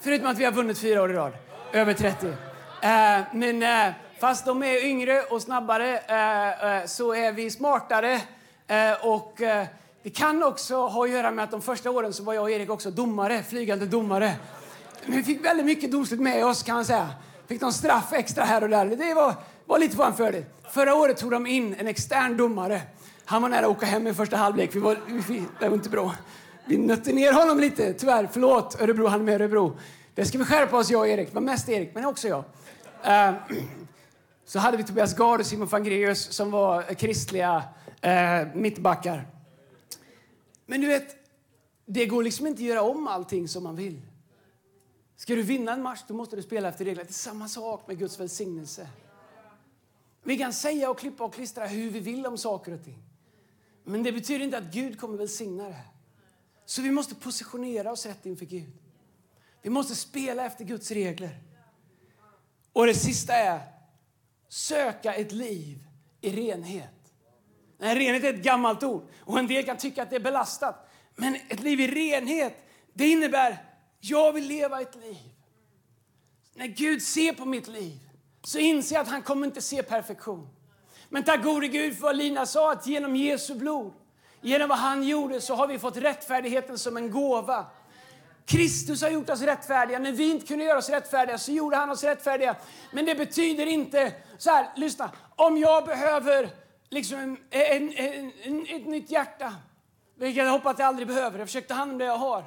Förutom 0.00 0.26
att 0.26 0.38
vi 0.38 0.44
har 0.44 0.52
vunnit 0.52 0.78
fyra 0.78 1.02
år 1.02 1.10
i 1.10 1.14
rad. 1.14 1.32
Över 1.72 1.94
30. 1.94 2.26
Eh, 2.26 2.34
men 3.32 3.62
uh, 3.62 3.94
fast 4.20 4.44
de 4.44 4.62
är 4.62 4.84
yngre 4.84 5.22
och 5.22 5.42
snabbare 5.42 5.92
uh, 5.94 6.86
så 6.86 7.14
är 7.14 7.32
vi 7.32 7.50
smartare. 7.50 8.20
och 9.02 9.34
det 10.02 10.10
kan 10.10 10.42
också 10.42 10.86
ha 10.86 11.04
att 11.04 11.10
göra 11.10 11.30
med 11.30 11.44
att 11.44 11.50
de 11.50 11.62
första 11.62 11.90
åren 11.90 12.12
så 12.12 12.22
var 12.22 12.34
jag 12.34 12.42
och 12.42 12.50
Erik 12.50 12.70
också 12.70 12.90
domare, 12.90 13.42
flygande 13.42 13.86
domare. 13.86 14.34
Men 15.06 15.16
vi 15.16 15.22
fick 15.22 15.44
väldigt 15.44 15.66
mycket 15.66 15.92
domslut 15.92 16.20
med 16.20 16.46
oss 16.46 16.62
kan 16.62 16.74
man 16.74 16.84
säga. 16.84 17.08
Fick 17.46 17.60
någon 17.60 17.72
straff 17.72 18.12
extra 18.12 18.44
här 18.44 18.62
och 18.62 18.68
där. 18.68 18.86
Det 18.86 19.14
var, 19.14 19.34
var 19.66 19.78
lite 19.78 19.96
vår 19.96 20.12
fördel. 20.12 20.44
Förra 20.70 20.94
året 20.94 21.16
tog 21.16 21.30
de 21.30 21.46
in 21.46 21.74
en 21.78 21.86
extern 21.86 22.36
domare. 22.36 22.82
Han 23.24 23.42
var 23.42 23.48
nära 23.48 23.66
att 23.66 23.76
åka 23.76 23.86
hem 23.86 24.06
i 24.06 24.14
första 24.14 24.36
halvlek. 24.36 24.76
Vi 24.76 24.80
var, 24.80 24.96
vi, 25.28 25.44
det 25.60 25.68
var 25.68 25.76
inte 25.76 25.90
bra. 25.90 26.14
Vi 26.68 26.78
nötte 26.78 27.12
ner 27.12 27.32
honom 27.32 27.60
lite, 27.60 27.94
tyvärr. 27.94 28.28
Förlåt, 28.32 28.80
Örebro, 28.80 29.06
han 29.06 29.20
är 29.20 29.24
med 29.24 29.34
Örebro. 29.34 29.78
Det 30.14 30.24
ska 30.24 30.38
vi 30.38 30.44
skärpa 30.44 30.76
oss, 30.78 30.90
jag 30.90 31.00
och 31.00 31.08
Erik. 31.08 31.32
Men 31.32 31.44
mest 31.44 31.68
Erik, 31.68 31.94
men 31.94 32.04
också 32.04 32.28
jag. 32.28 32.44
Uh, 33.06 33.38
så 34.44 34.58
hade 34.58 34.76
vi 34.76 34.84
Tobias 34.84 35.16
Gard 35.16 35.40
och 35.40 35.46
Simon 35.46 35.68
Fangreus 35.68 36.32
som 36.32 36.50
var 36.50 36.82
kristliga 36.82 37.62
uh, 38.06 38.56
mittbackar. 38.56 39.26
Men 40.66 40.80
du 40.80 40.86
vet, 40.86 41.16
det 41.86 42.06
går 42.06 42.22
liksom 42.22 42.46
inte 42.46 42.62
att 42.62 42.68
göra 42.68 42.82
om 42.82 43.08
allting 43.08 43.48
som 43.48 43.62
man 43.62 43.76
vill. 43.76 44.00
Ska 45.16 45.34
du 45.34 45.42
vinna 45.42 45.72
en 45.72 45.82
match 45.82 46.00
då 46.08 46.14
måste 46.14 46.36
du 46.36 46.42
spela 46.42 46.68
efter 46.68 46.84
reglerna. 46.84 47.04
Det 47.04 47.10
är 47.10 47.14
samma 47.14 47.48
sak 47.48 47.86
med 47.86 47.98
Guds 47.98 48.20
välsignelse. 48.20 48.88
Vi 50.22 50.38
kan 50.38 50.52
säga 50.52 50.90
och 50.90 50.98
klippa 50.98 51.24
och 51.24 51.34
klistra 51.34 51.66
hur 51.66 51.90
vi 51.90 52.00
vill 52.00 52.26
om 52.26 52.38
saker 52.38 52.72
och 52.72 52.84
ting. 52.84 52.98
Men 53.84 54.02
det 54.02 54.12
betyder 54.12 54.44
inte 54.44 54.58
att 54.58 54.72
Gud 54.72 55.00
kommer 55.00 55.18
välsigna 55.18 55.64
det. 55.64 55.84
Så 56.68 56.82
vi 56.82 56.90
måste 56.90 57.14
positionera 57.14 57.92
oss 57.92 58.06
rätt 58.06 58.26
inför 58.26 58.46
Gud. 58.46 58.72
Vi 59.62 59.70
måste 59.70 59.94
spela 59.94 60.46
efter 60.46 60.64
Guds 60.64 60.90
regler. 60.90 61.38
Och 62.72 62.86
det 62.86 62.94
sista 62.94 63.34
är 63.34 63.60
söka 64.48 65.14
ett 65.14 65.32
liv 65.32 65.78
i 66.20 66.30
renhet. 66.30 67.12
Nej, 67.78 67.94
renhet 67.98 68.24
är 68.24 68.34
ett 68.34 68.42
gammalt 68.42 68.82
ord 68.82 69.08
och 69.20 69.38
en 69.38 69.46
del 69.46 69.64
kan 69.64 69.76
tycka 69.76 70.02
att 70.02 70.10
det 70.10 70.16
är 70.16 70.20
belastat. 70.20 70.90
Men 71.16 71.34
ett 71.48 71.60
liv 71.60 71.80
i 71.80 71.88
renhet, 71.88 72.54
det 72.92 73.08
innebär 73.08 73.64
jag 74.00 74.32
vill 74.32 74.48
leva 74.48 74.80
ett 74.80 74.96
liv. 74.96 75.32
När 76.54 76.66
Gud 76.66 77.02
ser 77.02 77.32
på 77.32 77.44
mitt 77.44 77.68
liv 77.68 77.98
så 78.42 78.58
inser 78.58 78.96
jag 78.96 79.02
att 79.02 79.08
han 79.08 79.22
kommer 79.22 79.46
inte 79.46 79.60
se 79.60 79.82
perfektion. 79.82 80.48
Men 81.08 81.24
tack 81.24 81.44
gode 81.44 81.68
Gud 81.68 81.94
för 81.94 82.02
vad 82.02 82.16
Lina 82.16 82.46
sa, 82.46 82.72
att 82.72 82.86
genom 82.86 83.16
Jesu 83.16 83.54
blod, 83.54 83.92
genom 84.40 84.68
vad 84.68 84.78
han 84.78 85.02
gjorde 85.02 85.40
så 85.40 85.54
har 85.54 85.66
vi 85.66 85.78
fått 85.78 85.96
rättfärdigheten 85.96 86.78
som 86.78 86.96
en 86.96 87.10
gåva. 87.10 87.66
Kristus 88.46 89.02
har 89.02 89.10
gjort 89.10 89.30
oss 89.30 89.40
rättfärdiga. 89.40 89.98
När 89.98 90.12
vi 90.12 90.30
inte 90.30 90.46
kunde 90.46 90.64
göra 90.64 90.78
oss 90.78 90.88
rättfärdiga 90.88 91.38
så 91.38 91.52
gjorde 91.52 91.76
han 91.76 91.90
oss 91.90 92.04
rättfärdiga. 92.04 92.56
Men 92.92 93.04
det 93.04 93.14
betyder 93.14 93.66
inte, 93.66 94.12
så 94.38 94.50
här, 94.50 94.68
lyssna, 94.76 95.10
om 95.36 95.58
jag 95.58 95.84
behöver 95.84 96.50
liksom 96.88 97.18
en, 97.18 97.38
en, 97.50 97.92
en, 98.42 98.66
ett 98.66 98.86
nytt 98.86 99.10
hjärta, 99.10 99.54
vilket 100.14 100.44
jag 100.44 100.52
hoppas 100.52 100.72
att 100.72 100.78
jag 100.78 100.88
aldrig 100.88 101.08
behöver, 101.08 101.38
jag 101.38 101.48
försöker 101.48 101.68
ta 101.68 101.74
hand 101.74 101.92
om 101.92 101.98
det 101.98 102.04
jag 102.04 102.16
har. 102.16 102.44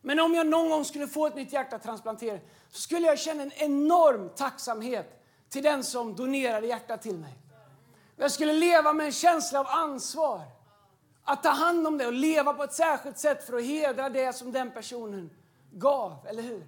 Men 0.00 0.20
om 0.20 0.34
jag 0.34 0.46
någon 0.46 0.70
gång 0.70 0.84
skulle 0.84 1.06
få 1.06 1.26
ett 1.26 1.36
nytt 1.36 1.52
hjärta 1.52 1.78
transplanterat 1.78 2.40
så 2.70 2.80
skulle 2.80 3.06
jag 3.06 3.18
känna 3.18 3.42
en 3.42 3.52
enorm 3.52 4.30
tacksamhet 4.36 5.24
till 5.48 5.62
den 5.62 5.84
som 5.84 6.14
donerade 6.14 6.66
hjärtat 6.66 7.02
till 7.02 7.18
mig. 7.18 7.32
Jag 8.16 8.30
skulle 8.30 8.52
leva 8.52 8.92
med 8.92 9.06
en 9.06 9.12
känsla 9.12 9.60
av 9.60 9.66
ansvar. 9.68 10.40
Att 11.24 11.42
ta 11.42 11.48
hand 11.48 11.86
om 11.86 11.98
det 11.98 12.06
och 12.06 12.12
leva 12.12 12.52
på 12.52 12.64
ett 12.64 12.72
särskilt 12.72 13.18
sätt 13.18 13.46
för 13.46 13.56
att 13.56 13.64
hedra 13.64 14.08
det 14.08 14.32
som 14.32 14.52
den 14.52 14.70
personen 14.70 15.30
gav, 15.72 16.26
eller 16.28 16.42
hur? 16.42 16.62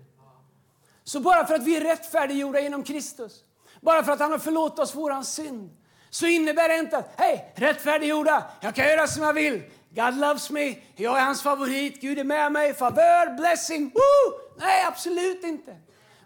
Så 1.04 1.20
bara 1.20 1.46
för 1.46 1.54
att 1.54 1.62
vi 1.62 1.76
är 1.76 1.80
rättfärdiggjorda 1.80 2.60
genom 2.60 2.82
Kristus, 2.82 3.44
bara 3.80 4.04
för 4.04 4.12
att 4.12 4.20
han 4.20 4.32
har 4.32 4.38
förlåtit 4.38 4.78
oss 4.78 4.94
våran 4.94 5.24
synd, 5.24 5.70
så 6.10 6.26
innebär 6.26 6.68
det 6.68 6.76
inte 6.76 6.98
att, 6.98 7.10
hej, 7.16 7.52
rättfärdiggjorda, 7.54 8.44
jag 8.60 8.74
kan 8.74 8.88
göra 8.88 9.06
som 9.06 9.22
jag 9.22 9.32
vill. 9.32 9.62
God 9.90 10.14
loves 10.14 10.50
me, 10.50 10.76
jag 10.96 11.18
är 11.18 11.24
hans 11.24 11.42
favorit, 11.42 12.00
Gud 12.00 12.18
är 12.18 12.24
med 12.24 12.52
mig, 12.52 12.74
favör, 12.74 13.36
blessing, 13.36 13.84
woo! 13.94 14.40
Nej, 14.56 14.84
absolut 14.84 15.44
inte. 15.44 15.76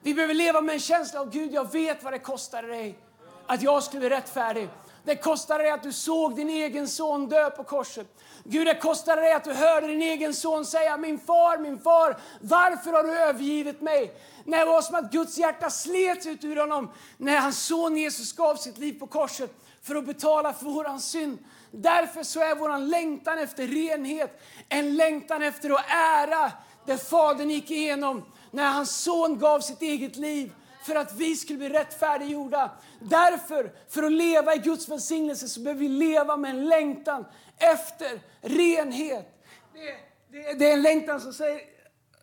Vi 0.03 0.15
behöver 0.15 0.35
leva 0.35 0.61
med 0.61 0.73
en 0.73 0.81
känsla 0.81 1.21
av 1.21 1.31
Gud, 1.31 1.53
jag 1.53 1.73
vet 1.73 2.03
vad 2.03 2.13
det 2.13 2.19
kostade 2.19 2.69
dig 2.69 2.99
att 3.47 3.63
jag 3.63 3.83
skulle 3.83 4.01
bli 4.01 4.09
rättfärdig. 4.09 4.69
Det 5.05 5.17
kostade 5.17 5.65
dig 5.65 5.73
att 5.73 5.83
du 5.83 5.93
såg 5.93 6.37
din 6.37 6.51
egen 6.51 6.89
son 6.89 7.29
dö 7.29 7.51
på 7.51 7.65
korset. 7.65 8.07
Gud, 8.45 8.67
det 8.67 8.75
kostade 8.75 9.21
dig 9.21 9.33
att 9.33 9.45
du 9.45 9.53
hörde 9.53 9.87
din 9.87 10.03
egen 10.03 10.35
son 10.35 10.65
säga 10.65 10.97
min 10.97 11.19
far, 11.19 11.59
min 11.59 11.79
far, 11.79 12.17
varför 12.41 12.93
har 12.93 13.03
du 13.03 13.19
övergivit 13.19 13.81
mig? 13.81 14.13
När 14.45 14.59
det 14.59 14.65
var 14.65 14.83
som 14.83 14.95
att 14.95 15.13
Guds 15.13 15.39
hjärta 15.39 15.71
slets 15.71 16.27
ut 16.27 16.45
ur 16.45 16.57
honom 16.57 16.91
när 17.17 17.41
hans 17.41 17.67
son 17.67 17.97
Jesus 17.97 18.33
gav 18.33 18.57
sitt 18.57 18.79
liv 18.79 18.99
på 18.99 19.07
korset 19.07 19.51
för 19.83 19.95
att 19.95 20.07
betala 20.07 20.53
för 20.53 20.65
vår 20.67 20.99
synd. 20.99 21.39
Därför 21.71 22.23
så 22.23 22.41
är 22.41 22.55
vår 22.55 22.79
längtan 22.79 23.39
efter 23.39 23.67
renhet 23.67 24.41
en 24.69 24.97
längtan 24.97 25.43
efter 25.43 25.71
att 25.71 25.85
ära 25.91 26.53
det 26.87 26.99
Fadern 26.99 27.51
gick 27.51 27.71
igenom 27.71 28.25
när 28.51 28.69
hans 28.69 29.03
son 29.03 29.39
gav 29.39 29.61
sitt 29.61 29.83
eget 29.83 30.17
liv 30.17 30.53
för 30.83 30.95
att 30.95 31.15
vi 31.15 31.37
skulle 31.37 31.59
bli 31.59 31.69
rättfärdiggjorda. 31.69 32.71
Därför, 33.01 33.73
för 33.89 34.03
att 34.03 34.13
leva 34.13 34.55
i 34.55 34.59
Guds 34.59 34.89
välsignelse, 34.89 35.49
så 35.49 35.61
behöver 35.61 35.81
vi 35.81 35.89
leva 35.89 36.37
med 36.37 36.51
en 36.51 36.69
längtan 36.69 37.25
efter 37.57 38.21
renhet. 38.41 39.45
Det, 39.73 39.97
det, 40.31 40.53
det 40.59 40.69
är 40.69 40.73
en 40.73 40.83
längtan 40.83 41.21
som 41.21 41.33
säger... 41.33 41.61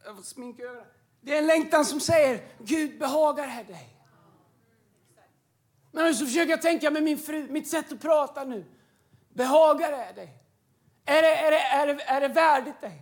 Jag 0.05 0.15
får 0.15 0.23
sminka 0.23 0.63
över 0.63 0.85
Det 1.21 1.33
är 1.33 1.37
en 1.37 1.47
längtan 1.47 1.85
som 1.85 1.99
säger, 1.99 2.41
Gud 2.59 2.99
behagar 2.99 3.47
här 3.47 3.63
dig. 3.63 3.89
Men 5.91 6.15
så 6.15 6.25
försöker 6.25 6.49
jag 6.49 6.61
tänka 6.61 6.91
med 6.91 7.03
min 7.03 7.17
fru, 7.17 7.47
mitt 7.49 7.67
sätt 7.67 7.91
att 7.91 8.01
prata 8.01 8.43
nu. 8.43 8.65
Behagar 9.29 9.91
det 9.91 10.21
dig? 10.21 10.37
Är 11.05 11.21
det, 11.21 11.35
är 11.35 11.51
det, 11.51 11.59
är 11.59 11.87
det, 11.87 12.03
är 12.03 12.21
det 12.21 12.27
värdigt 12.27 12.81
dig? 12.81 13.01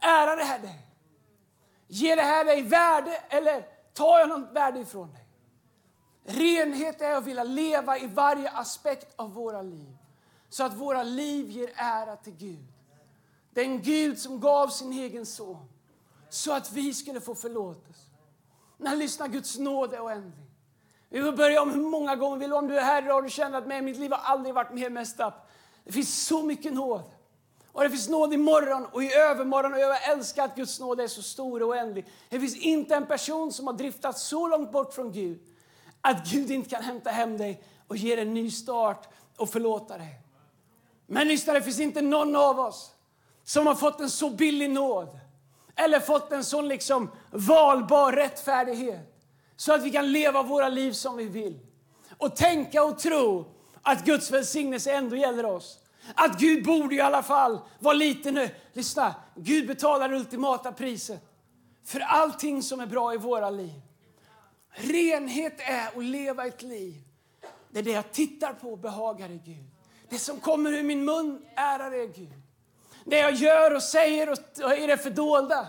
Ärar 0.00 0.36
det 0.36 0.44
här 0.44 0.58
dig? 0.58 0.78
Ger 1.88 2.16
det 2.16 2.22
här 2.22 2.44
dig 2.44 2.62
värde 2.62 3.20
eller 3.28 3.73
tar 3.94 4.18
jag 4.18 4.28
något 4.28 4.52
värde 4.52 4.80
ifrån 4.80 5.12
dig? 5.12 5.24
Renhet 6.24 7.00
är 7.00 7.14
att 7.14 7.24
vilja 7.24 7.44
leva 7.44 7.98
i 7.98 8.06
varje 8.06 8.50
aspekt 8.50 9.14
av 9.16 9.32
våra 9.32 9.62
liv. 9.62 9.96
Så 10.48 10.64
att 10.64 10.74
våra 10.74 11.02
liv 11.02 11.50
ger 11.50 11.72
ära 11.74 12.16
till 12.16 12.36
Gud. 12.36 12.72
Den 13.50 13.82
Gud 13.82 14.18
som 14.18 14.40
gav 14.40 14.68
sin 14.68 14.92
egen 14.92 15.26
son. 15.26 15.68
Så 16.28 16.52
att 16.52 16.72
vi 16.72 16.94
skulle 16.94 17.20
få 17.20 17.34
förlåtelse. 17.34 18.10
När 18.76 18.96
lyssnar 18.96 19.28
Guds 19.28 19.58
nåd 19.58 19.92
är 19.92 20.04
oändlig. 20.04 20.50
Vi 21.08 21.22
får 21.22 21.32
börja 21.32 21.62
om 21.62 21.70
hur 21.70 21.82
många 21.82 22.16
gånger 22.16 22.36
vi 22.36 22.44
vill 22.44 22.52
Om 22.52 22.68
du 22.68 22.78
är 22.78 22.82
här 22.82 23.16
och 23.16 23.22
du 23.22 23.30
känner 23.30 23.58
att 23.58 23.84
mitt 23.84 23.96
liv 23.96 24.12
har 24.12 24.18
aldrig 24.18 24.54
varit 24.54 24.72
mer 24.72 24.90
messed 24.90 25.26
up. 25.26 25.34
Det 25.84 25.92
finns 25.92 26.26
så 26.26 26.42
mycket 26.42 26.72
nåd. 26.72 27.13
Och 27.74 27.82
det 27.82 27.90
finns 27.90 28.08
nåd 28.08 28.34
imorgon 28.34 28.86
och 28.92 29.02
i 29.02 29.14
övermorgon. 29.14 29.72
Och 29.72 29.78
jag 29.78 30.10
älskar 30.10 30.44
att 30.44 30.56
Guds 30.56 30.80
nåd 30.80 31.00
är 31.00 31.06
så 31.06 31.22
stor 31.22 31.62
och 31.62 31.68
oändlig. 31.68 32.06
Det 32.28 32.40
finns 32.40 32.56
inte 32.56 32.94
en 32.94 33.06
person 33.06 33.52
som 33.52 33.66
har 33.66 33.74
driftat 33.74 34.18
så 34.18 34.48
långt 34.48 34.72
bort 34.72 34.94
från 34.94 35.12
Gud 35.12 35.40
att 36.00 36.30
Gud 36.30 36.50
inte 36.50 36.70
kan 36.70 36.82
hämta 36.82 37.10
hem 37.10 37.38
dig 37.38 37.62
och 37.88 37.96
ge 37.96 38.16
dig 38.16 38.24
en 38.24 38.34
ny 38.34 38.50
start 38.50 39.08
och 39.36 39.50
förlåta 39.50 39.98
dig. 39.98 40.20
Men 41.06 41.28
lyssna, 41.28 41.52
det 41.52 41.62
finns 41.62 41.80
inte 41.80 42.02
någon 42.02 42.36
av 42.36 42.60
oss 42.60 42.90
som 43.44 43.66
har 43.66 43.74
fått 43.74 44.00
en 44.00 44.10
så 44.10 44.30
billig 44.30 44.70
nåd 44.70 45.18
eller 45.76 46.00
fått 46.00 46.32
en 46.32 46.44
sån 46.44 46.68
liksom 46.68 47.10
valbar 47.30 48.12
rättfärdighet 48.12 49.14
så 49.56 49.72
att 49.72 49.82
vi 49.82 49.90
kan 49.90 50.12
leva 50.12 50.42
våra 50.42 50.68
liv 50.68 50.92
som 50.92 51.16
vi 51.16 51.24
vill. 51.24 51.58
Och 52.18 52.36
tänka 52.36 52.84
och 52.84 52.98
tro 52.98 53.44
att 53.82 54.04
Guds 54.04 54.30
välsignelse 54.30 54.92
ändå 54.92 55.16
gäller 55.16 55.46
oss. 55.46 55.78
Att 56.14 56.40
Gud 56.40 56.64
borde 56.64 56.94
i 56.94 57.00
alla 57.00 57.22
fall 57.22 57.60
vara 57.78 57.94
lite 57.94 58.30
nu. 58.30 58.50
Lyssna, 58.72 59.14
Gud 59.34 59.66
betalar 59.66 60.08
det 60.08 60.16
ultimata 60.16 60.72
priset 60.72 61.20
för 61.84 62.00
allting 62.00 62.62
som 62.62 62.80
är 62.80 62.86
bra 62.86 63.14
i 63.14 63.16
våra 63.16 63.50
liv. 63.50 63.80
Renhet 64.70 65.60
är 65.60 65.86
att 65.86 66.04
leva 66.04 66.46
ett 66.46 66.62
liv 66.62 66.94
där 67.70 67.82
det 67.82 67.90
jag 67.90 68.12
tittar 68.12 68.52
på 68.52 68.76
behagar 68.76 69.30
är 69.30 69.40
Gud. 69.44 69.64
Det 70.08 70.18
som 70.18 70.40
kommer 70.40 70.72
ur 70.72 70.82
min 70.82 71.04
mun 71.04 71.44
ärar 71.56 71.92
är 71.92 72.06
Gud. 72.06 72.32
Det 73.04 73.18
jag 73.18 73.34
gör 73.34 73.74
och 73.74 73.82
säger 73.82 74.30
och 74.30 74.38
är 74.72 74.86
det 74.86 74.96
fördolda. 74.96 75.66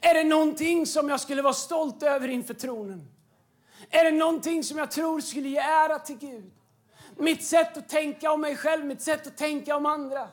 Är 0.00 0.14
det 0.14 0.24
någonting 0.24 0.86
som 0.86 1.08
jag 1.08 1.20
skulle 1.20 1.42
vara 1.42 1.54
stolt 1.54 2.02
över 2.02 2.28
inför 2.28 2.54
tronen? 2.54 3.08
Är 3.90 4.04
det 4.04 4.10
någonting 4.10 4.64
som 4.64 4.78
jag 4.78 4.90
tror 4.90 5.20
skulle 5.20 5.48
ge 5.48 5.58
ära 5.58 5.98
till 5.98 6.18
Gud? 6.18 6.52
Mitt 7.18 7.44
sätt 7.44 7.76
att 7.76 7.88
tänka 7.88 8.32
om 8.32 8.40
mig 8.40 8.56
själv, 8.56 8.84
mitt 8.84 9.02
sätt 9.02 9.26
att 9.26 9.36
tänka 9.36 9.76
om 9.76 9.86
andra. 9.86 10.28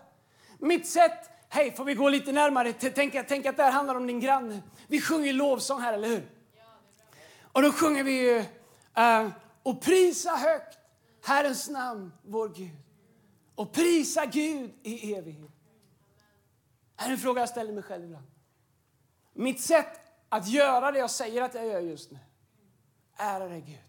Mitt 0.60 0.88
sätt, 0.88 1.30
hej, 1.50 1.76
får 1.76 1.86
vi 1.86 1.94
gå 1.94 2.10
lite 2.10 2.32
närmare? 2.32 2.74
Tänk, 2.74 3.28
tänk 3.28 3.46
att 3.46 3.58
det 3.58 3.64
här 3.64 3.72
handlar 3.72 3.96
om 3.96 4.08
din 4.08 4.20
granne. 4.20 4.62
Vi 4.88 5.02
sjunger 5.02 5.34
lovsång 5.34 5.82
här, 5.82 5.94
eller 5.94 6.08
hur? 6.08 6.30
Och 7.42 7.62
då 7.62 7.72
sjunger 7.72 8.04
vi 8.04 8.40
uh, 8.40 9.30
och 9.64 9.82
prisa 9.82 10.32
högt 10.32 10.78
Herrens 11.24 11.70
namn, 11.70 12.12
vår 12.24 12.50
Gud. 12.50 12.78
Och 13.56 13.72
prisa 13.72 14.26
Gud 14.26 14.74
i 14.84 15.14
evighet. 15.14 15.52
Här 16.96 17.08
är 17.08 17.12
en 17.12 17.18
fråga 17.18 17.42
jag 17.42 17.50
ställer 17.50 17.74
mig 17.74 17.84
själv 17.84 18.04
ibland. 18.04 18.26
Mitt 19.34 19.62
sätt 19.62 20.00
att 20.30 20.48
göra 20.48 20.92
det 20.92 21.00
jag 21.00 21.12
säger 21.12 21.42
att 21.42 21.54
jag 21.54 21.66
gör 21.66 21.80
just 21.80 22.12
nu. 22.12 22.20
Ära 23.18 23.48
dig 23.48 23.62
Gud. 23.62 23.80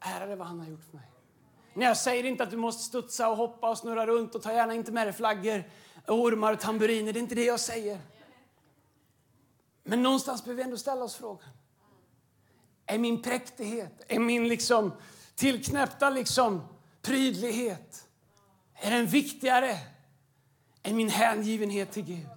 Ära 0.00 0.26
dig 0.26 0.36
vad 0.36 0.46
han 0.46 0.60
har 0.60 0.66
gjort 0.66 0.84
för 0.84 0.96
mig. 0.96 1.10
Nej, 1.78 1.88
jag 1.88 1.96
säger 1.96 2.24
inte 2.24 2.42
att 2.42 2.50
du 2.50 2.56
måste 2.56 2.82
studsa 2.82 3.28
och 3.28 3.36
hoppa 3.36 3.70
och 3.70 3.78
snurra 3.78 4.06
runt 4.06 4.34
och 4.34 4.42
ta 4.42 4.52
gärna 4.52 4.74
inte 4.74 4.92
med 4.92 5.06
dig 5.06 5.14
flaggor, 5.14 5.64
ormar 6.06 6.52
och 6.52 6.60
tamburiner. 6.60 7.12
Det 7.12 7.18
är 7.18 7.22
inte 7.22 7.34
det 7.34 7.44
jag 7.44 7.60
säger. 7.60 8.00
Men 9.84 10.02
någonstans 10.02 10.44
behöver 10.44 10.56
vi 10.56 10.64
ändå 10.64 10.76
ställa 10.76 11.04
oss 11.04 11.16
frågan. 11.16 11.48
Är 12.86 12.98
min 12.98 13.22
präktighet, 13.22 14.04
är 14.08 14.18
min 14.18 14.48
liksom 14.48 14.92
tillknäppta 15.34 16.10
liksom 16.10 16.62
prydlighet, 17.02 18.08
är 18.74 18.90
den 18.90 19.06
viktigare 19.06 19.78
än 20.82 20.96
min 20.96 21.08
hängivenhet 21.08 21.92
till 21.92 22.04
Gud? 22.04 22.28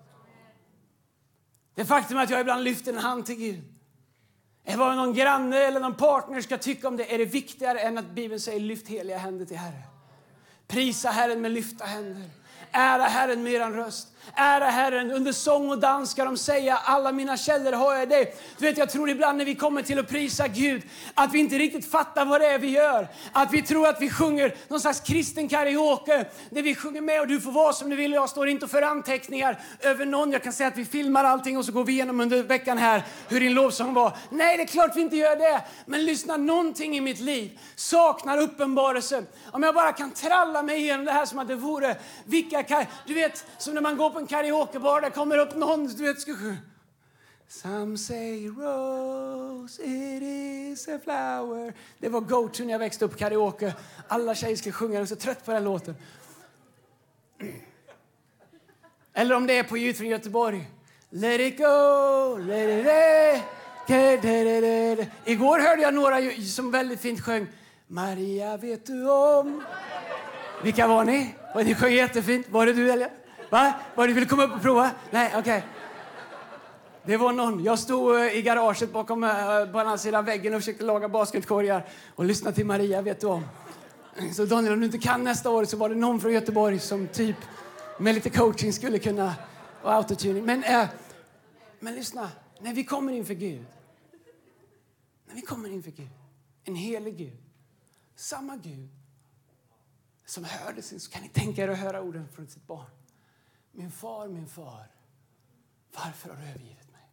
Det 1.76 1.86
faktum 1.86 2.18
att 2.18 2.30
jag 2.30 2.42
ibland 2.42 2.64
lyfter 2.64 2.94
en 2.94 3.00
hand 3.00 3.26
till 3.26 3.36
Gud. 3.36 3.71
Vad 4.66 4.98
någon 4.98 5.14
granne 5.14 5.58
eller 5.58 5.80
någon 5.80 5.96
partner 5.96 6.42
ska 6.42 6.58
tycka 6.58 6.88
om 6.88 6.98
det 6.98 7.14
är 7.14 7.18
det 7.18 7.26
viktigare 7.26 7.80
än 7.80 7.98
att 7.98 8.12
Bibeln 8.12 8.40
säger 8.40 8.60
lyft 8.60 8.88
heliga 8.88 9.18
händer 9.18 9.46
till 9.46 9.58
Herren. 9.58 9.82
Prisa 10.68 11.10
Herren 11.10 11.42
med 11.42 11.52
lyfta 11.52 11.86
händer. 11.86 12.30
Ära 12.72 13.04
Herren 13.04 13.44
med 13.44 13.54
er 13.54 13.72
röst. 13.72 14.08
Ära 14.36 14.66
Herren. 14.66 15.12
Under 15.12 15.32
sång 15.32 15.70
och 15.70 15.80
dans 15.80 16.12
ska 16.12 16.26
de 16.26 16.38
säga 16.38 16.78
alla 16.78 17.12
mina 17.12 17.38
källor 17.38 17.72
har 17.72 17.96
jag 17.96 18.10
dig. 18.10 18.36
Du 18.58 18.66
vet, 18.66 18.78
jag 18.78 18.90
tror 18.90 19.10
ibland 19.10 19.38
när 19.38 19.46
vi 19.46 19.56
kommer 19.56 19.82
till 19.82 20.00
att 20.00 20.10
prisa 20.10 20.48
Gud 20.48 20.84
att 21.14 21.34
vi 21.34 21.40
inte 21.40 21.58
riktigt 21.58 21.92
fattar 21.92 22.26
vad 22.26 22.42
det 22.42 22.48
är 22.48 22.60
vi 22.60 22.70
gör. 22.70 23.08
Att 23.32 23.54
vi 23.54 23.62
tror 23.62 23.88
att 23.88 24.02
vi 24.02 24.10
sjunger 24.10 24.56
någon 24.68 24.80
slags 24.80 25.00
kristen 25.00 25.48
karaoke 25.50 26.26
där 26.50 26.62
vi 26.62 26.76
sjunger 26.76 27.02
med 27.02 27.22
och 27.22 27.28
du 27.28 27.42
får 27.42 27.52
vara 27.52 27.74
som 27.74 27.90
du 27.90 27.96
vill. 27.96 28.12
Jag 28.12 28.30
står 28.30 28.48
inte 28.48 28.68
för 28.68 28.82
anteckningar 28.82 29.60
över 29.80 30.06
någon. 30.06 30.32
Jag 30.32 30.44
kan 30.44 30.54
säga 30.54 30.68
att 30.68 30.78
vi 30.78 30.86
filmar 30.86 31.24
allting 31.24 31.58
och 31.58 31.66
så 31.66 31.72
går 31.72 31.84
vi 31.84 31.94
igenom 31.94 32.20
under 32.20 32.44
veckan 32.44 32.78
här 32.78 33.04
hur 33.30 33.40
din 33.40 33.54
lovsång 33.54 33.94
var. 33.94 34.14
Nej, 34.30 34.58
det 34.58 34.64
är 34.64 34.68
klart 34.68 34.96
vi 34.96 35.02
inte 35.02 35.18
gör 35.18 35.36
det. 35.36 35.62
Men 35.86 36.06
lyssna, 36.06 36.38
någonting 36.38 36.98
i 36.98 37.02
mitt 37.02 37.20
liv 37.20 37.60
saknar 37.76 38.38
uppenbarelse. 38.38 39.24
Om 39.52 39.64
jag 39.64 39.76
bara 39.76 39.92
kan 39.94 40.12
tralla 40.12 40.64
mig 40.64 40.82
igenom 40.82 41.06
det 41.06 41.12
här 41.12 41.26
som 41.26 41.40
att 41.40 41.48
det 41.48 41.56
vore 41.56 41.96
vilka 42.26 42.86
Du 43.06 43.14
vet, 43.14 43.46
som 43.58 43.74
när 43.74 43.82
man 43.82 43.98
går 43.98 44.11
på 44.12 44.20
en 44.20 44.28
karaokebar, 44.28 45.02
där 45.02 45.10
kommer 45.10 45.38
upp 45.38 45.56
någon, 45.56 45.88
du 45.88 46.04
vet, 46.04 46.22
ska 46.22 46.36
Some 47.48 47.98
say 47.98 48.48
rose, 48.48 49.84
it 49.84 50.24
is 50.24 50.88
a 50.88 51.00
flower. 51.04 51.74
Det 52.00 52.10
var 52.10 52.22
go-to 52.22 52.64
när 52.64 52.72
jag 52.72 52.80
växte 52.80 53.06
upp 53.06 53.18
karaoke. 53.18 53.74
Alla 54.08 54.36
tjejer 54.36 54.56
ska 54.56 54.72
sjunga, 54.72 54.94
jag 54.94 55.02
är 55.02 55.06
så 55.06 55.16
trött 55.16 55.46
på 55.46 55.52
den 55.52 55.64
låten. 55.64 55.96
Eller 59.14 59.36
om 59.36 59.48
det 59.48 59.58
är 59.58 59.64
på 59.64 59.78
ljud 59.78 59.98
från 59.98 60.08
Göteborg. 60.08 60.70
Let 61.10 61.42
it 61.42 61.58
go, 61.58 62.38
let 62.38 62.70
it 62.70 62.86
go. 62.86 63.42
Igår 65.26 65.60
hörde 65.60 65.82
jag 65.82 65.94
några 65.94 66.32
som 66.42 66.72
väldigt 66.72 67.02
fint 67.02 67.22
sjöng 67.22 67.48
Maria 67.88 68.58
vet 68.58 68.86
du 68.86 69.12
om. 69.12 69.64
Vilka 70.64 70.88
var 70.88 71.04
ni? 71.04 71.36
Och 71.54 71.66
ni 71.66 71.76
sjöng 71.76 71.94
jättefint. 71.94 72.50
Var 72.50 72.66
det 72.66 72.74
du 72.74 72.92
eller? 72.92 73.10
Va? 73.52 73.74
Vad 73.96 74.10
du 74.10 74.14
ville 74.14 74.26
komma 74.26 74.44
upp 74.44 74.56
och 74.56 74.62
prova? 74.62 74.92
Nej, 75.12 75.28
okej. 75.28 75.40
Okay. 75.40 75.62
Det 77.04 77.18
var 77.18 77.34
någon. 77.34 77.64
Jag 77.64 77.80
stod 77.80 78.16
eh, 78.16 78.38
i 78.38 78.42
garaget 78.42 78.94
bakom 78.94 79.24
eh, 79.24 79.66
på 79.72 79.80
andra 79.80 79.98
sidan 79.98 80.26
väggen 80.26 80.54
och 80.54 80.60
försökte 80.60 80.84
laga 80.84 81.10
basketkorgar 81.10 81.88
och 82.16 82.26
lyssna 82.26 82.52
till 82.52 82.66
Maria, 82.66 83.02
vet 83.02 83.22
du 83.22 83.28
om. 83.28 83.46
Så 84.34 84.46
Daniel, 84.46 84.74
om 84.74 84.80
du 84.80 84.86
inte 84.86 84.98
kan 84.98 85.24
nästa 85.24 85.50
år 85.50 85.66
så 85.66 85.78
var 85.78 85.90
det 85.90 85.96
någon 85.96 86.20
från 86.20 86.34
Göteborg 86.34 86.80
som 86.80 87.08
typ 87.08 87.36
med 88.00 88.16
lite 88.16 88.30
coaching 88.30 88.74
skulle 88.74 89.00
kunna 89.00 89.36
och 89.82 89.94
autotuning. 89.94 90.46
Men, 90.46 90.64
äh, 90.64 90.88
men 91.80 91.96
lyssna, 91.96 92.30
när 92.60 92.74
vi 92.74 92.84
kommer 92.84 93.14
inför 93.14 93.34
Gud, 93.34 93.66
när 95.28 95.36
vi 95.36 95.42
kommer 95.42 95.70
inför 95.70 95.92
Gud, 95.92 96.10
en 96.64 96.76
helig 96.76 97.18
Gud, 97.18 97.38
samma 98.16 98.56
Gud 98.56 98.90
som 100.26 100.44
hörde 100.44 100.82
sin, 100.82 101.00
så 101.00 101.12
kan 101.12 101.22
ni 101.22 101.30
tänka 101.30 101.64
er 101.64 101.68
att 101.68 101.78
höra 101.78 102.02
orden 102.02 102.28
från 102.36 102.48
sitt 102.48 102.68
barn. 102.68 103.01
Min 103.72 103.92
far, 103.92 104.28
min 104.28 104.48
far, 104.48 104.88
varför 105.94 106.30
har 106.30 106.36
du 106.36 106.44
övergivit 106.44 106.92
mig? 106.92 107.10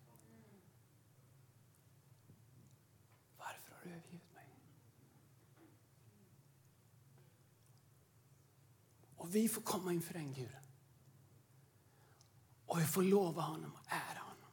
Varför 3.39 3.75
har 3.75 3.81
du 3.85 3.91
övergivit 3.91 4.35
mig? 4.35 4.47
Och 9.17 9.35
vi 9.35 9.49
får 9.49 9.63
komma 9.63 9.93
inför 9.93 10.15
den 10.15 10.33
Guden. 10.33 10.63
Och 12.67 12.81
vi 12.81 12.85
får 12.85 13.03
lova 13.03 13.43
honom 13.43 13.73
och 13.73 13.85
ära 13.87 14.19
honom. 14.19 14.51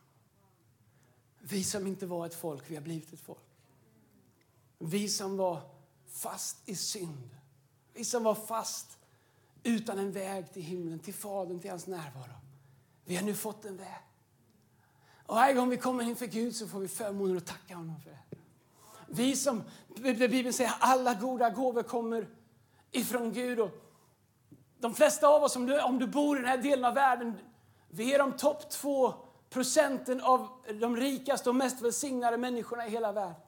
Vi 1.39 1.63
som 1.63 1.87
inte 1.87 2.05
var 2.05 2.25
ett 2.25 2.35
folk, 2.35 2.71
vi 2.71 2.75
har 2.75 2.83
blivit 2.83 3.13
ett 3.13 3.19
folk. 3.19 3.39
Vi 4.77 5.09
som 5.09 5.37
var 5.37 5.75
fast 6.05 6.69
i 6.69 6.75
synd. 6.75 7.37
Vi 7.93 8.05
som 8.05 8.23
var 8.23 8.35
fast 8.35 8.97
utan 9.65 9.99
en 9.99 10.11
väg 10.11 10.53
till 10.53 10.61
himlen, 10.61 10.99
till 10.99 11.13
Fadern, 11.13 11.59
till 11.59 11.69
hans 11.69 11.87
närvaro. 11.87 12.33
Vi 13.05 13.15
har 13.15 13.23
nu 13.23 13.33
fått 13.33 13.65
en 13.65 13.77
väg. 13.77 14.01
Och 15.25 15.35
varje 15.35 15.53
gång 15.53 15.69
vi 15.69 15.77
kommer 15.77 16.03
inför 16.03 16.25
Gud 16.25 16.55
så 16.55 16.67
får 16.67 16.79
vi 16.79 16.87
förmånen 16.87 17.37
att 17.37 17.45
tacka 17.45 17.75
honom 17.75 17.95
för 18.01 18.09
det. 18.09 18.37
Vi 19.07 19.35
som, 19.35 19.63
Bibeln 19.95 20.53
säger, 20.53 20.73
alla 20.79 21.13
goda 21.13 21.49
gåvor 21.49 21.83
kommer 21.83 22.27
ifrån 22.91 23.33
Gud. 23.33 23.59
Och 23.59 23.71
de 24.79 24.93
flesta 24.93 25.27
av 25.27 25.43
oss, 25.43 25.55
om 25.55 25.65
du, 25.65 25.81
om 25.81 25.99
du 25.99 26.07
bor 26.07 26.37
i 26.37 26.41
den 26.41 26.49
här 26.49 26.57
delen 26.57 26.85
av 26.85 26.93
världen, 26.93 27.33
vi 27.89 28.13
är 28.13 28.19
de 28.19 28.31
topp 28.31 28.69
två 28.69 29.13
procenten 29.49 30.21
av 30.21 30.47
de 30.79 30.97
rikaste 30.97 31.49
och 31.49 31.55
mest 31.55 31.81
välsignade 31.81 32.37
människorna 32.37 32.87
i 32.87 32.89
hela 32.89 33.11
världen. 33.11 33.41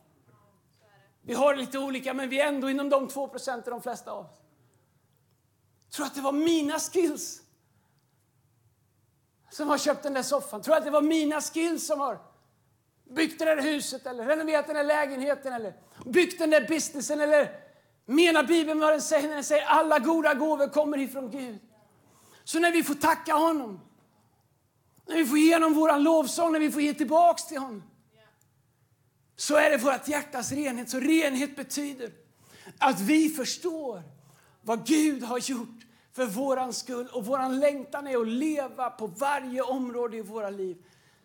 Vi 1.22 1.34
har 1.34 1.56
lite 1.56 1.80
olika, 1.80 2.14
men 2.14 2.30
vi 2.30 2.42
är 2.42 2.48
ändå 2.48 2.70
inom 2.70 2.90
de 2.90 3.08
två 3.08 3.28
procenten, 3.28 3.72
de 3.72 3.82
flesta 3.82 4.12
av 4.12 4.26
oss. 4.26 4.42
Tror 5.98 6.06
att 6.06 6.16
det 6.16 6.22
var 6.22 6.32
mina 6.32 6.80
skills 6.80 7.42
som 9.50 9.70
har 9.70 9.78
köpt 9.78 10.04
den 10.04 10.14
där 10.14 10.24
soffan? 10.24 10.62
Tror 10.62 10.76
att 10.76 10.84
det 10.84 10.92
var 10.92 11.02
mina 11.02 11.42
skills 11.42 11.88
som 11.88 12.00
har 12.00 12.20
byggt 13.16 13.40
det 13.40 13.46
där 13.46 13.62
huset 13.62 14.06
eller 14.06 14.26
renoverat 14.26 14.68
den 14.68 14.76
där 14.76 14.84
lägenheten 14.84 15.54
eller 15.54 15.74
byggt 16.06 16.40
den 16.40 16.50
där 16.50 16.68
businessen? 16.68 17.22
Eller 17.22 17.52
menar 18.06 18.44
Bibeln 18.44 18.80
vad 18.80 18.94
den 18.94 19.02
säger 19.02 19.28
när 19.28 19.36
den 19.36 19.44
säger 19.44 19.66
alla 19.66 20.00
goda 20.00 20.34
gåvor 20.34 20.68
kommer 20.68 20.98
ifrån 20.98 21.32
Gud? 21.32 21.60
Så 22.44 22.60
när 22.60 22.72
vi 22.72 22.84
får 22.84 22.96
tacka 22.96 23.34
honom, 23.34 23.80
när 25.08 25.16
vi 25.16 25.26
får 25.26 25.38
ge 25.38 25.54
honom 25.54 25.74
vår 25.74 26.00
lovsång, 26.00 26.52
när 26.52 26.60
vi 26.60 26.72
får 26.72 26.82
ge 26.82 26.94
tillbaks 26.94 27.48
till 27.48 27.58
honom 27.58 27.84
så 29.36 29.56
är 29.56 29.70
det 29.70 29.78
vårt 29.78 30.08
hjärtas 30.08 30.52
renhet. 30.52 30.90
Så 30.90 31.00
renhet 31.00 31.56
betyder 31.56 32.12
att 32.78 33.00
vi 33.00 33.30
förstår 33.30 34.04
vad 34.62 34.88
Gud 34.88 35.24
har 35.24 35.38
gjort 35.38 35.77
för 36.18 36.26
våran 36.26 36.74
skull. 36.74 37.08
Och 37.14 37.26
våran 37.26 37.60
längtan 37.60 38.08
är 38.08 38.18
att 38.18 38.28
leva 38.28 38.90
på 38.90 39.08
varje 39.08 39.62
område 39.62 40.18
i 40.18 40.22
våra 40.22 40.50
liv 40.50 40.78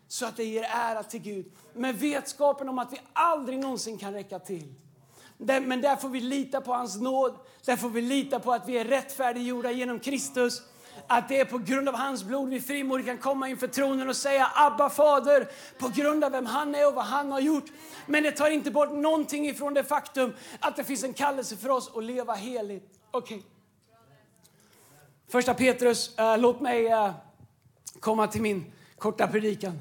så 0.07 0.25
att 0.25 0.37
det 0.37 0.43
ger 0.43 0.63
ära 0.63 1.03
till 1.03 1.21
Gud. 1.21 1.51
Med 1.73 1.99
vetskapen 1.99 2.69
om 2.69 2.79
att 2.79 2.93
vi 2.93 3.01
aldrig 3.13 3.59
någonsin 3.59 3.97
kan 3.97 4.13
räcka 4.13 4.39
till. 4.39 4.73
Men 5.37 5.81
där 5.81 5.95
får 5.95 6.09
vi 6.09 6.19
lita 6.19 6.61
på 6.61 6.73
hans 6.73 7.01
nåd. 7.01 7.35
Där 7.65 7.75
får 7.75 7.89
vi 7.89 8.01
lita 8.01 8.39
på 8.39 8.53
att 8.53 8.69
vi 8.69 8.77
är 8.77 8.85
rättfärdiggjorda 8.85 9.71
genom 9.71 9.99
Kristus. 9.99 10.61
Att 11.07 11.29
det 11.29 11.39
är 11.39 11.45
på 11.45 11.57
grund 11.57 11.89
av 11.89 11.95
hans 11.95 12.23
blod 12.23 12.49
vi 12.49 12.61
frimodigt 12.61 13.07
kan 13.07 13.17
komma 13.17 13.49
inför 13.49 13.67
tronen 13.67 14.09
och 14.09 14.15
säga 14.15 14.51
Abba 14.55 14.89
fader 14.89 15.47
på 15.79 15.87
grund 15.87 16.23
av 16.23 16.31
vem 16.31 16.45
han 16.45 16.75
är 16.75 16.87
och 16.87 16.93
vad 16.93 17.05
han 17.05 17.31
har 17.31 17.39
gjort. 17.39 17.65
Men 18.05 18.23
det 18.23 18.31
tar 18.31 18.49
inte 18.49 18.71
bort 18.71 18.91
någonting 18.91 19.49
ifrån 19.49 19.73
det 19.73 19.83
faktum 19.83 20.33
att 20.59 20.75
det 20.75 20.83
finns 20.83 21.03
en 21.03 21.13
kallelse 21.13 21.55
för 21.57 21.69
oss 21.69 21.91
att 21.95 22.03
leva 22.03 22.33
heligt. 22.33 22.99
Okej. 23.11 23.37
Okay. 23.37 23.49
Första 25.27 25.53
Petrus, 25.53 26.17
äh, 26.17 26.37
låt 26.37 26.61
mig 26.61 26.87
äh, 26.87 27.11
komma 27.99 28.27
till 28.27 28.41
min 28.41 28.73
korta 28.97 29.27
predikan. 29.27 29.79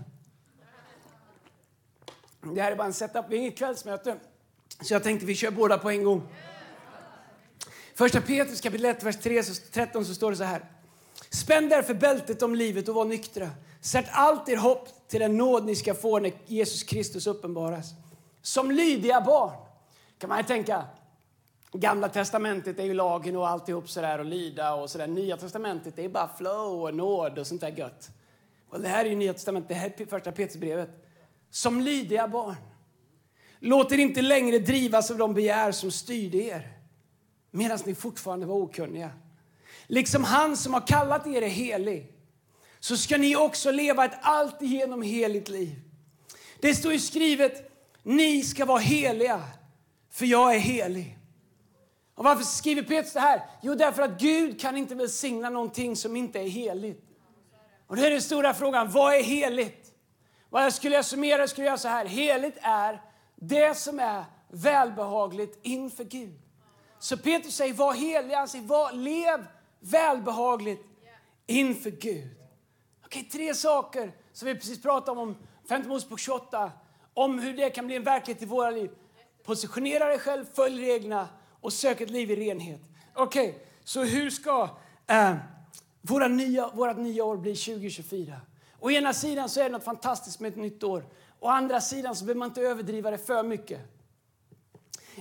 Det 2.54 2.62
här 2.62 2.72
är 2.72 2.76
bara 2.76 2.86
en 2.86 2.92
setup, 2.92 3.24
vi 3.28 3.36
är 3.36 3.40
inget 3.40 3.58
kvällsmöte. 3.58 4.16
Så 4.80 4.94
jag 4.94 5.02
tänkte 5.02 5.26
vi 5.26 5.34
kör 5.34 5.50
båda 5.50 5.78
på 5.78 5.90
en 5.90 6.04
gång. 6.04 6.22
Första 7.94 8.20
Petrus 8.20 8.60
kapitel 8.60 8.86
1, 8.86 9.02
vers 9.02 9.16
3, 9.16 9.42
13 9.42 10.04
så 10.04 10.14
står 10.14 10.30
det 10.30 10.36
så 10.36 10.44
här. 10.44 10.64
Spänn 11.30 11.68
därför 11.68 11.94
bältet 11.94 12.42
om 12.42 12.54
livet 12.54 12.88
och 12.88 12.94
var 12.94 13.04
nyktra. 13.04 13.50
Sätt 13.80 14.06
allt 14.10 14.48
er 14.48 14.56
hopp 14.56 15.08
till 15.08 15.20
den 15.20 15.36
nåd 15.36 15.64
ni 15.64 15.76
ska 15.76 15.94
få 15.94 16.18
när 16.18 16.32
Jesus 16.46 16.82
Kristus 16.82 17.26
uppenbaras. 17.26 17.86
Som 18.42 18.70
lydiga 18.70 19.20
barn 19.20 19.52
kan 20.18 20.28
man 20.28 20.44
tänka, 20.44 20.84
Gamla 21.72 22.08
testamentet 22.08 22.78
är 22.78 22.84
ju 22.84 22.94
lagen 22.94 23.36
och 23.36 23.48
alltihop 23.48 23.90
sådär 23.90 24.18
och 24.18 24.24
lyda 24.24 24.74
och 24.74 24.90
sådär. 24.90 25.06
Nya 25.06 25.36
testamentet 25.36 25.98
är 25.98 26.08
bara 26.08 26.30
flow 26.38 26.82
och 26.82 26.94
nåd 26.94 27.38
och 27.38 27.46
sånt 27.46 27.60
där 27.60 27.78
gött. 27.78 28.10
Och 28.68 28.80
det 28.80 28.88
här 28.88 29.04
är 29.04 29.08
ju 29.08 29.16
Nya 29.16 29.32
testamentet, 29.32 29.68
det 29.68 29.74
här 29.74 29.92
är 29.96 30.06
första 30.06 30.32
Petrusbrevet. 30.32 30.90
Som 31.50 31.80
lydiga 31.80 32.28
barn. 32.28 32.56
Låt 33.58 33.92
er 33.92 33.98
inte 33.98 34.22
längre 34.22 34.58
drivas 34.58 35.10
av 35.10 35.16
de 35.16 35.34
begär 35.34 35.72
som 35.72 35.90
styrde 35.90 36.38
er 36.38 36.72
medan 37.50 37.78
ni 37.84 37.94
fortfarande 37.94 38.46
var 38.46 38.56
okunniga. 38.56 39.10
Liksom 39.86 40.24
han 40.24 40.56
som 40.56 40.74
har 40.74 40.86
kallat 40.86 41.26
er 41.26 41.42
är 41.42 41.48
helig 41.48 42.12
så 42.80 42.96
ska 42.96 43.16
ni 43.16 43.36
också 43.36 43.70
leva 43.70 44.04
ett 44.04 44.18
alltigenom 44.22 45.02
heligt 45.02 45.48
liv. 45.48 45.80
Det 46.60 46.74
står 46.74 46.92
ju 46.92 46.98
skrivet, 46.98 47.70
ni 48.02 48.42
ska 48.42 48.64
vara 48.64 48.78
heliga 48.78 49.42
för 50.10 50.26
jag 50.26 50.54
är 50.54 50.58
helig. 50.58 51.18
Och 52.14 52.24
varför 52.24 52.44
skriver 52.44 52.82
Petrus 52.82 53.12
det 53.12 53.20
här? 53.20 53.42
Jo, 53.62 53.74
därför 53.74 54.02
att 54.02 54.20
Gud 54.20 54.60
kan 54.60 54.76
inte 54.76 54.94
välsigna 54.94 55.50
någonting 55.50 55.96
som 55.96 56.16
inte 56.16 56.40
är 56.40 56.48
heligt. 56.48 57.04
Och 57.86 57.96
det 57.96 58.06
är 58.06 58.10
den 58.10 58.22
stora 58.22 58.54
frågan, 58.54 58.90
vad 58.90 59.14
är 59.14 59.22
heligt? 59.22 59.92
Vad 60.50 60.64
jag 60.64 60.72
skulle 60.72 60.94
jag 60.94 61.04
summera 61.04 61.48
skulle 61.48 61.66
jag 61.66 61.80
så 61.80 61.88
här, 61.88 62.04
heligt 62.04 62.58
är 62.62 63.02
det 63.36 63.76
som 63.76 64.00
är 64.00 64.24
välbehagligt 64.48 65.58
inför 65.62 66.04
Gud. 66.04 66.40
Så 66.98 67.16
Petrus 67.16 67.56
säger, 67.56 67.74
var 67.74 67.92
helig, 67.92 68.34
han 68.34 68.48
säger, 68.48 68.64
var, 68.64 68.92
lev 68.92 69.46
välbehagligt 69.80 70.86
inför 71.46 71.90
Gud. 71.90 72.28
Okej, 73.04 73.24
tre 73.24 73.54
saker 73.54 74.12
som 74.32 74.48
vi 74.48 74.54
precis 74.54 74.82
pratade 74.82 75.20
om, 75.20 75.28
om 75.28 75.36
5 75.68 75.88
Mosebok 75.88 76.20
28, 76.20 76.72
om 77.14 77.38
hur 77.38 77.56
det 77.56 77.70
kan 77.70 77.86
bli 77.86 77.96
en 77.96 78.04
verklighet 78.04 78.42
i 78.42 78.46
våra 78.46 78.70
liv. 78.70 78.90
Positionera 79.42 80.06
dig 80.06 80.18
själv, 80.18 80.44
följ 80.54 80.82
reglerna 80.82 81.28
och 81.62 81.72
sök 81.72 82.00
ett 82.00 82.10
liv 82.10 82.30
i 82.30 82.36
renhet. 82.36 82.80
Okej, 83.14 83.48
okay, 83.48 83.60
så 83.84 84.04
hur 84.04 84.30
ska 84.30 84.68
eh, 85.06 85.34
våra 86.00 86.28
nya, 86.28 86.68
vårat 86.68 86.98
nya 86.98 87.24
år 87.24 87.36
bli 87.36 87.56
2024? 87.56 88.40
Å 88.80 88.90
ena 88.90 89.12
sidan 89.12 89.48
så 89.48 89.60
är 89.60 89.64
det 89.64 89.70
något 89.70 89.84
fantastiskt 89.84 90.40
med 90.40 90.52
ett 90.52 90.58
nytt 90.58 90.82
år. 90.82 91.04
Å 91.40 91.48
andra 91.48 91.80
sidan 91.80 92.16
så 92.16 92.24
behöver 92.24 92.38
man 92.38 92.48
inte 92.48 92.60
överdriva 92.60 93.10
det 93.10 93.18
för 93.18 93.42
mycket. 93.42 93.80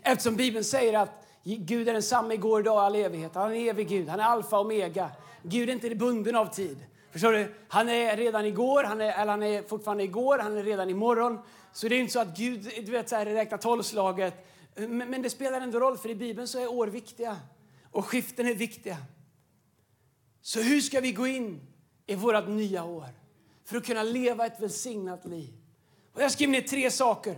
Eftersom 0.02 0.36
Bibeln 0.36 0.64
säger 0.64 1.00
att 1.00 1.28
Gud 1.44 1.90
är 1.90 1.94
densamma 1.94 2.34
igår, 2.34 2.60
idag 2.60 2.76
och 2.76 2.82
all 2.82 2.96
evighet. 2.96 3.36
Han 3.36 3.56
är 3.56 3.70
evig 3.70 3.90
Gud, 3.90 4.10
han 4.10 4.20
är 4.20 4.24
alfa 4.24 4.60
och 4.60 4.66
omega. 4.66 5.10
Gud 5.44 5.70
är 5.70 5.74
inte 5.74 5.96
bunden 5.96 6.36
av 6.36 6.46
tid. 6.46 6.78
Förstår 7.12 7.32
du? 7.32 7.56
Han 7.68 7.90
är 7.90 8.18
redan 8.18 8.46
igår, 8.46 8.84
han 8.84 9.02
är, 9.02 9.22
eller 9.22 9.32
han 9.32 9.44
är 9.44 9.64
fortfarande 9.64 10.04
igår, 10.04 10.40
han 10.40 10.58
är 10.58 10.64
redan 10.64 10.90
imorgon. 10.90 11.40
Så 11.74 11.88
det 11.88 11.96
är 11.96 12.00
inte 12.00 12.14
så 12.14 12.20
att 12.20 12.38
Gud 12.38 12.72
du 12.86 12.92
vet, 12.92 13.10
så 13.10 13.16
här, 13.16 13.26
räknar 13.26 13.58
tolvslaget. 13.58 14.48
Men, 14.76 14.98
men 14.98 15.22
det 15.22 15.30
spelar 15.30 15.62
ändå 15.62 15.80
roll, 15.80 15.98
för 15.98 16.10
i 16.10 16.16
Bibeln 16.16 16.48
så 16.48 16.60
är 16.60 16.68
år 16.68 16.88
viktiga. 16.88 17.38
Och 17.92 18.06
skiften 18.06 18.48
är 18.48 18.54
viktiga. 18.54 18.98
Så 20.42 20.62
hur 20.62 20.82
ska 20.82 21.00
vi 21.00 21.12
gå 21.12 21.28
in 21.28 21.62
i 22.08 22.16
vårt 22.16 22.48
nya 22.48 22.84
år? 22.84 23.10
För 23.66 23.78
att 23.78 23.86
kunna 23.86 24.04
leva 24.04 24.46
ett 24.46 24.62
välsignat 24.62 25.26
liv. 25.26 25.54
Och 26.14 26.22
jag 26.22 26.32
skriver 26.32 26.52
ner 26.52 26.62
tre 26.62 26.92
saker 26.92 27.36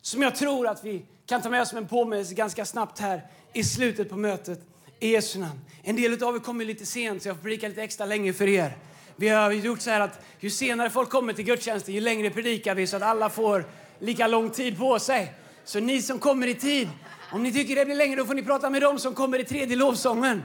som 0.00 0.22
jag 0.22 0.36
tror 0.36 0.68
att 0.68 0.84
vi 0.84 1.06
kan 1.26 1.42
ta 1.42 1.50
med 1.50 1.62
oss 1.62 1.68
som 1.68 1.78
en 1.78 1.88
påminnelse 1.88 2.34
ganska 2.34 2.64
snabbt 2.64 2.98
här 2.98 3.26
i 3.52 3.64
slutet 3.64 4.08
på 4.08 4.16
mötet. 4.16 4.60
I 4.98 5.12
Jesu 5.12 5.38
namn. 5.38 5.60
En 5.82 5.96
del 5.96 6.24
av 6.24 6.36
er 6.36 6.40
kommer 6.40 6.64
lite 6.64 6.86
sent 6.86 7.22
så 7.22 7.28
jag 7.28 7.36
får 7.36 7.42
predika 7.42 7.68
lite 7.68 7.82
extra 7.82 8.06
länge 8.06 8.32
för 8.32 8.48
er. 8.48 8.76
Vi 9.16 9.28
har 9.28 9.50
gjort 9.52 9.80
så 9.80 9.90
här 9.90 10.00
att 10.00 10.20
ju 10.40 10.50
senare 10.50 10.90
folk 10.90 11.10
kommer 11.10 11.32
till 11.32 11.44
gudstjänsten, 11.44 11.94
ju 11.94 12.00
längre 12.00 12.30
predikar 12.30 12.74
vi 12.74 12.86
så 12.86 12.96
att 12.96 13.02
alla 13.02 13.30
får 13.30 13.64
lika 13.98 14.26
lång 14.26 14.50
tid 14.50 14.78
på 14.78 14.98
sig. 14.98 15.34
Så 15.70 15.80
ni 15.80 16.02
som 16.02 16.18
kommer 16.18 16.46
i 16.46 16.54
tid, 16.54 16.88
om 17.32 17.42
ni 17.42 17.52
tycker 17.52 17.76
det 17.76 17.84
blir 17.84 17.94
längre 17.94 18.16
då 18.16 18.26
får 18.26 18.34
ni 18.34 18.42
prata 18.42 18.70
med 18.70 18.82
dem 18.82 18.98
som 18.98 19.14
kommer 19.14 19.38
i 19.38 19.44
tredje 19.44 19.76
lovsången. 19.76 20.42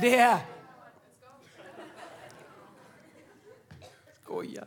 Det 0.00 0.18
är... 0.18 0.38
Skojar. 4.22 4.66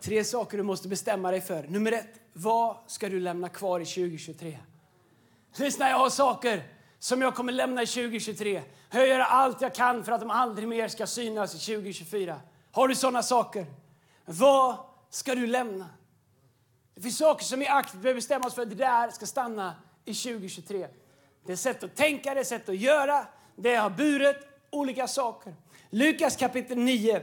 Tre 0.00 0.24
saker 0.24 0.56
du 0.56 0.62
måste 0.62 0.88
bestämma 0.88 1.30
dig 1.30 1.40
för. 1.40 1.62
Nummer 1.62 1.92
ett, 1.92 2.20
vad 2.32 2.76
ska 2.86 3.08
du 3.08 3.20
lämna 3.20 3.48
kvar 3.48 3.80
i 3.80 3.84
2023? 3.84 4.58
Lyssna, 5.56 5.90
jag 5.90 5.98
har 5.98 6.10
saker 6.10 6.62
som 6.98 7.22
jag 7.22 7.34
kommer 7.34 7.52
lämna 7.52 7.82
i 7.82 7.86
2023. 7.86 8.62
Jag 8.90 9.08
gör 9.08 9.20
allt 9.20 9.60
jag 9.60 9.74
kan 9.74 10.04
för 10.04 10.12
att 10.12 10.20
de 10.20 10.30
aldrig 10.30 10.68
mer 10.68 10.88
ska 10.88 11.06
synas 11.06 11.54
i 11.54 11.74
2024. 11.74 12.40
Har 12.72 12.88
du 12.88 12.94
sådana 12.94 13.22
saker? 13.22 13.66
Vad 14.24 14.76
ska 15.10 15.34
du 15.34 15.46
lämna? 15.46 15.86
Det 16.94 17.00
finns 17.00 17.18
saker 17.18 17.44
som 17.44 17.60
vi 17.60 17.66
aktivt 17.66 18.02
behöver 18.02 18.18
bestämma 18.18 18.46
oss 18.46 18.54
för. 18.54 18.64
Det 18.64 18.74
där 18.74 19.10
ska 19.10 19.26
stanna 19.26 19.74
i 20.04 20.14
2023. 20.14 20.86
Det 21.46 21.52
är 21.52 21.56
sätt 21.56 21.82
att 21.82 21.96
tänka, 21.96 22.34
det 22.34 22.40
är 22.40 22.44
sätt 22.44 22.68
att 22.68 22.76
göra. 22.76 23.26
Det 23.56 23.74
har 23.74 23.90
burit 23.90 24.36
olika 24.70 25.08
saker. 25.08 25.54
Lukas 25.90 26.36
kapitel 26.36 26.78
9 26.78 27.22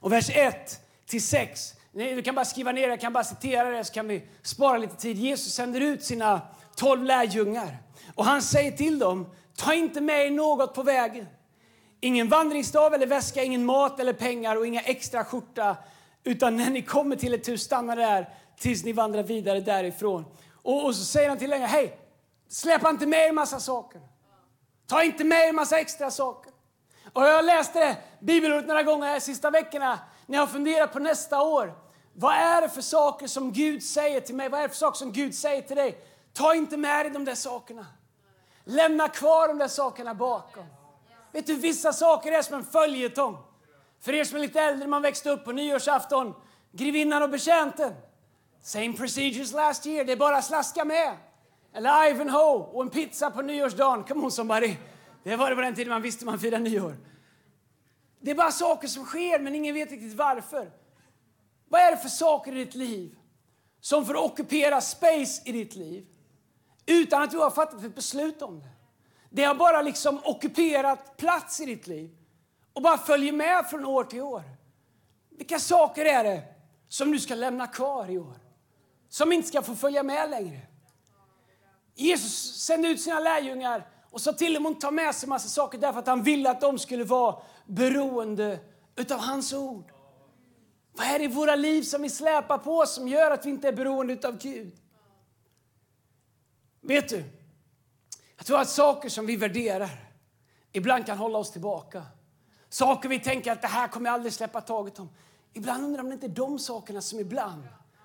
och 0.00 0.12
vers 0.12 0.30
1 0.30 0.80
till 1.06 1.26
6. 1.26 1.74
Du 1.92 2.22
kan 2.22 2.34
bara 2.34 2.44
skriva 2.44 2.72
ner 2.72 2.88
jag 2.88 3.00
kan 3.00 3.12
bara 3.12 3.24
citera 3.24 3.70
det 3.70 3.84
så 3.84 3.92
kan 3.92 4.08
vi 4.08 4.22
spara 4.42 4.78
lite 4.78 4.96
tid. 4.96 5.16
Jesus 5.16 5.54
sänder 5.54 5.80
ut 5.80 6.04
sina 6.04 6.40
tolv 6.76 7.04
lärjungar 7.04 7.76
och 8.14 8.24
han 8.24 8.42
säger 8.42 8.70
till 8.70 8.98
dem, 8.98 9.26
ta 9.56 9.74
inte 9.74 10.00
med 10.00 10.26
er 10.26 10.30
något 10.30 10.74
på 10.74 10.82
vägen. 10.82 11.26
Ingen 12.00 12.28
vandringsstav 12.28 12.94
eller 12.94 13.06
väska, 13.06 13.42
ingen 13.42 13.64
mat 13.64 14.00
eller 14.00 14.12
pengar 14.12 14.56
och 14.56 14.66
inga 14.66 14.80
extra 14.80 15.24
skjorta. 15.24 15.76
Utan 16.24 16.56
när 16.56 16.70
ni 16.70 16.82
kommer 16.82 17.16
till 17.16 17.34
ett 17.34 17.48
hus, 17.48 17.62
stanna 17.62 17.94
där 17.94 18.28
tills 18.56 18.84
ni 18.84 18.92
vandrar 18.92 19.22
vidare 19.22 19.60
därifrån. 19.60 20.24
Och, 20.62 20.84
och 20.84 20.96
så 20.96 21.04
säger 21.04 21.28
han 21.28 21.38
till 21.38 21.50
lärjungarna, 21.50 21.72
hej, 21.72 21.98
släpp 22.48 22.88
inte 22.88 23.06
med 23.06 23.28
er 23.28 23.32
massa 23.32 23.60
saker. 23.60 24.00
Ta 24.86 25.02
inte 25.02 25.24
med 25.24 25.48
er 25.48 25.52
massa 25.52 25.78
extra 25.78 26.10
saker. 26.10 26.52
Och 27.12 27.24
jag 27.24 27.44
läste 27.44 27.96
bibelordet 28.20 28.66
några 28.66 28.82
gånger 28.82 29.06
här 29.06 29.20
sista 29.20 29.50
veckorna 29.50 29.98
när 30.26 30.38
jag 30.38 30.42
har 30.42 30.52
funderat 30.52 30.92
på 30.92 30.98
nästa 30.98 31.42
år. 31.42 31.74
Vad 32.12 32.34
är 32.34 32.60
det 32.62 32.68
för 32.68 32.82
saker 32.82 33.26
som 33.26 33.52
Gud 33.52 33.82
säger 33.82 34.20
till 34.20 34.34
mig? 34.34 34.48
Vad 34.48 34.60
är 34.60 34.62
det 34.62 34.68
för 34.68 34.76
saker 34.76 34.98
som 34.98 35.12
Gud 35.12 35.34
säger 35.34 35.62
till 35.62 35.76
dig? 35.76 35.98
Ta 36.32 36.54
inte 36.54 36.76
med 36.76 37.06
dig 37.06 37.12
de 37.12 37.24
där 37.24 37.34
sakerna. 37.34 37.86
Lämna 38.64 39.08
kvar 39.08 39.48
de 39.48 39.58
där 39.58 39.68
sakerna 39.68 40.14
bakom. 40.14 40.64
Vet 41.32 41.46
du, 41.46 41.56
vissa 41.56 41.92
saker 41.92 42.32
är 42.32 42.42
som 42.42 42.54
en 42.54 42.64
följetong. 42.64 43.38
För 44.00 44.14
er 44.14 44.24
som 44.24 44.36
är 44.36 44.40
lite 44.40 44.60
äldre, 44.60 44.88
man 44.88 45.02
växte 45.02 45.30
upp 45.30 45.44
på 45.44 45.52
nyårsafton, 45.52 46.34
grevinnan 46.72 47.22
och 47.22 47.30
betjänten. 47.30 47.94
Same 48.64 48.92
procedures 48.92 49.52
last 49.52 49.86
year, 49.86 50.04
det 50.04 50.12
är 50.12 50.16
bara 50.16 50.42
slaska 50.42 50.84
med. 50.84 51.16
Eller 51.74 52.10
Ivanhoe 52.10 52.68
och 52.72 52.82
en 52.82 52.90
pizza 52.90 53.30
på 53.30 53.42
nyårsdagen. 53.42 54.04
Come 54.04 54.24
on 54.24 54.30
somebody. 54.30 54.76
Det 55.22 55.36
var 55.36 55.50
det 55.50 55.56
på 55.56 55.62
den 55.62 55.74
tiden 55.74 55.90
man 55.90 56.02
visste 56.02 56.24
man 56.24 56.38
firade 56.38 56.64
nyår. 56.64 56.96
Det 58.20 58.30
är 58.30 58.34
bara 58.34 58.50
saker 58.50 58.88
som 58.88 59.04
sker, 59.04 59.38
men 59.38 59.54
ingen 59.54 59.74
vet 59.74 59.90
riktigt 59.90 60.14
varför. 60.14 60.70
Vad 61.68 61.80
är 61.80 61.90
det 61.90 61.96
för 61.96 62.08
saker 62.08 62.52
i 62.52 62.64
ditt 62.64 62.74
liv 62.74 63.16
som 63.80 64.06
får 64.06 64.16
ockupera 64.16 64.80
space 64.80 65.42
i 65.44 65.52
ditt 65.52 65.74
liv 65.74 66.06
utan 66.86 67.22
att 67.22 67.30
du 67.30 67.38
har 67.38 67.50
fattat 67.50 67.84
ett 67.84 67.94
beslut 67.94 68.42
om 68.42 68.60
det? 68.60 68.70
Det 69.30 69.44
har 69.44 69.54
bara 69.54 69.82
liksom 69.82 70.20
ockuperat 70.24 71.16
plats 71.16 71.60
i 71.60 71.64
ditt 71.64 71.86
liv 71.86 72.16
och 72.72 72.82
bara 72.82 72.98
följer 72.98 73.32
med 73.32 73.66
från 73.70 73.84
år 73.84 74.04
till 74.04 74.22
år. 74.22 74.42
Vilka 75.30 75.58
saker 75.58 76.04
är 76.04 76.24
det 76.24 76.42
som 76.88 77.10
du 77.12 77.18
ska 77.18 77.34
lämna 77.34 77.66
kvar 77.66 78.10
i 78.10 78.18
år? 78.18 78.43
Som 79.14 79.32
inte 79.32 79.48
ska 79.48 79.62
få 79.62 79.74
följa 79.74 80.02
med 80.02 80.30
längre? 80.30 80.60
Jesus 81.94 82.62
sände 82.62 82.88
ut 82.88 83.00
sina 83.00 83.20
lärjungar 83.20 83.88
och 84.10 84.20
sa 84.20 84.32
till 84.32 84.54
dem 84.54 84.66
att 84.66 84.80
ta 84.80 84.90
med 84.90 85.14
sig 85.14 85.28
massa 85.28 85.48
saker 85.48 85.78
därför 85.78 85.98
att 85.98 86.06
han 86.06 86.22
ville 86.22 86.50
att 86.50 86.60
de 86.60 86.78
skulle 86.78 87.04
vara 87.04 87.42
beroende 87.66 88.58
utav 88.96 89.18
hans 89.18 89.52
ord. 89.52 89.92
Vad 90.92 91.06
är 91.06 91.18
det 91.18 91.24
i 91.24 91.28
våra 91.28 91.56
liv 91.56 91.82
som 91.82 92.02
vi 92.02 92.10
släpar 92.10 92.58
på 92.58 92.86
som 92.86 93.08
gör 93.08 93.30
att 93.30 93.46
vi 93.46 93.50
inte 93.50 93.68
är 93.68 93.72
beroende 93.72 94.28
av 94.28 94.38
Gud? 94.38 94.76
Vet 96.80 97.08
du, 97.08 97.24
jag 98.36 98.46
tror 98.46 98.60
att 98.60 98.68
saker 98.68 99.08
som 99.08 99.26
vi 99.26 99.36
värderar 99.36 99.90
ibland 100.72 101.06
kan 101.06 101.18
hålla 101.18 101.38
oss 101.38 101.52
tillbaka. 101.52 102.02
Saker 102.68 103.08
vi 103.08 103.20
tänker 103.20 103.52
att 103.52 103.62
det 103.62 103.68
här 103.68 103.88
kommer 103.88 104.10
jag 104.10 104.14
aldrig 104.14 104.32
släppa 104.32 104.60
taget 104.60 104.98
om. 104.98 105.08
Ibland 105.52 105.84
undrar 105.84 106.02
man 106.02 106.12
inte 106.12 106.28
de 106.28 106.58
sakerna 106.58 107.00
som 107.00 107.20
ibland 107.20 107.62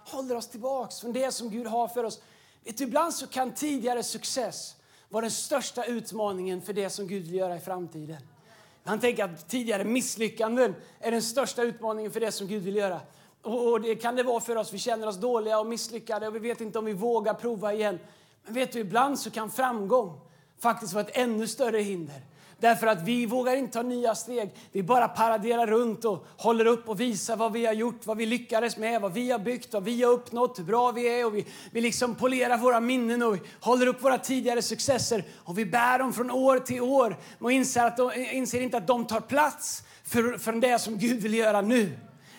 håller 0.10 0.36
oss 0.36 0.48
tillbaks 0.48 1.00
från 1.00 1.14
det 1.14 1.32
som 1.32 1.50
Gud 1.50 1.68
har 1.68 1.88
för 1.88 2.04
oss. 2.04 2.22
Vet 2.64 2.78
du, 2.78 2.84
ibland 2.84 3.14
så 3.14 3.28
kan 3.28 3.54
tidigare 3.54 4.04
success 4.04 4.76
vara 5.10 5.22
den 5.22 5.32
största 5.32 5.86
utmaningen 5.86 6.62
för 6.62 6.74
det 6.74 6.90
som 6.90 7.08
Gud 7.08 7.24
vill 7.24 7.36
göra 7.36 7.56
i 7.56 7.60
framtiden. 7.60 8.18
Han 8.84 9.00
tänker 9.00 9.24
att 9.24 9.50
tidigare 9.50 9.84
misslyckanden 9.84 10.76
är 11.00 11.12
den 11.12 11.22
största 11.22 11.64
utmaningen 11.64 12.12
för 12.12 12.20
det 12.20 12.32
som 12.32 12.48
Gud 12.48 12.64
vill 12.64 12.76
göra. 12.76 13.00
Och 13.42 13.82
det 13.82 13.96
kan 13.96 14.16
det 14.16 14.24
vara 14.24 14.40
för 14.40 14.56
oss. 14.56 14.74
Vi 14.74 14.78
känner 14.78 15.08
oss 15.08 15.18
dåliga 15.18 15.60
och 15.60 15.66
misslyckade 15.66 16.28
och 16.28 16.36
vi 16.36 16.40
vet 16.40 16.62
inte 16.62 16.80
om 16.80 16.86
vi 16.86 16.94
vågar 16.94 17.34
prova 17.34 17.74
igen. 17.74 18.00
Men 18.46 18.54
vet 18.54 18.72
du, 18.72 18.80
ibland 18.80 19.20
så 19.20 19.32
kan 19.32 19.52
framgång 19.52 20.20
faktiskt 20.60 20.94
vara 20.94 21.04
ett 21.04 21.18
ännu 21.18 21.48
större 21.48 21.80
hinder. 21.80 22.22
Därför 22.60 22.88
att 22.88 23.02
vi 23.02 23.26
vågar 23.26 23.56
inte 23.56 23.74
ta 23.74 23.82
nya 23.82 24.16
steg. 24.16 24.50
Vi 24.72 24.84
bara 24.84 25.08
paraderar 25.08 25.68
runt 25.68 26.06
och 26.06 26.26
håller 26.38 26.66
upp 26.66 26.90
och 26.90 27.00
visar 27.00 27.36
vad 27.36 27.54
vi 27.54 27.66
har 27.66 27.74
gjort, 27.74 28.06
vad 28.06 28.18
vi 28.18 28.26
lyckades 28.26 28.78
med, 28.78 29.02
vad 29.02 29.14
vi 29.14 29.32
har 29.32 29.40
byggt, 29.40 29.74
vad 29.74 29.84
vi 29.84 30.04
har 30.04 30.12
uppnått, 30.12 30.60
hur 30.60 30.64
bra 30.64 30.92
vi 30.92 31.20
är. 31.20 31.26
Och 31.26 31.36
vi, 31.36 31.46
vi 31.72 31.82
liksom 31.82 32.16
polerar 32.16 32.58
våra 32.58 32.80
minnen 32.80 33.22
och 33.22 33.38
håller 33.60 33.88
upp 33.88 34.04
våra 34.04 34.18
tidigare 34.18 34.62
successer. 34.62 35.24
Och 35.36 35.58
vi 35.58 35.66
bär 35.66 36.00
dem 36.00 36.14
från 36.14 36.32
år 36.32 36.60
till 36.60 36.82
år 36.82 37.18
och 37.40 37.52
inser, 37.52 37.86
att 37.86 37.98
de, 37.98 38.12
inser 38.32 38.62
inte 38.62 38.78
att 38.78 38.88
de 38.88 39.08
tar 39.08 39.20
plats 39.20 39.84
för, 40.04 40.38
för 40.38 40.52
det 40.52 40.80
som 40.80 40.98
Gud 40.98 41.22
vill 41.22 41.34
göra 41.34 41.62
nu. 41.62 41.98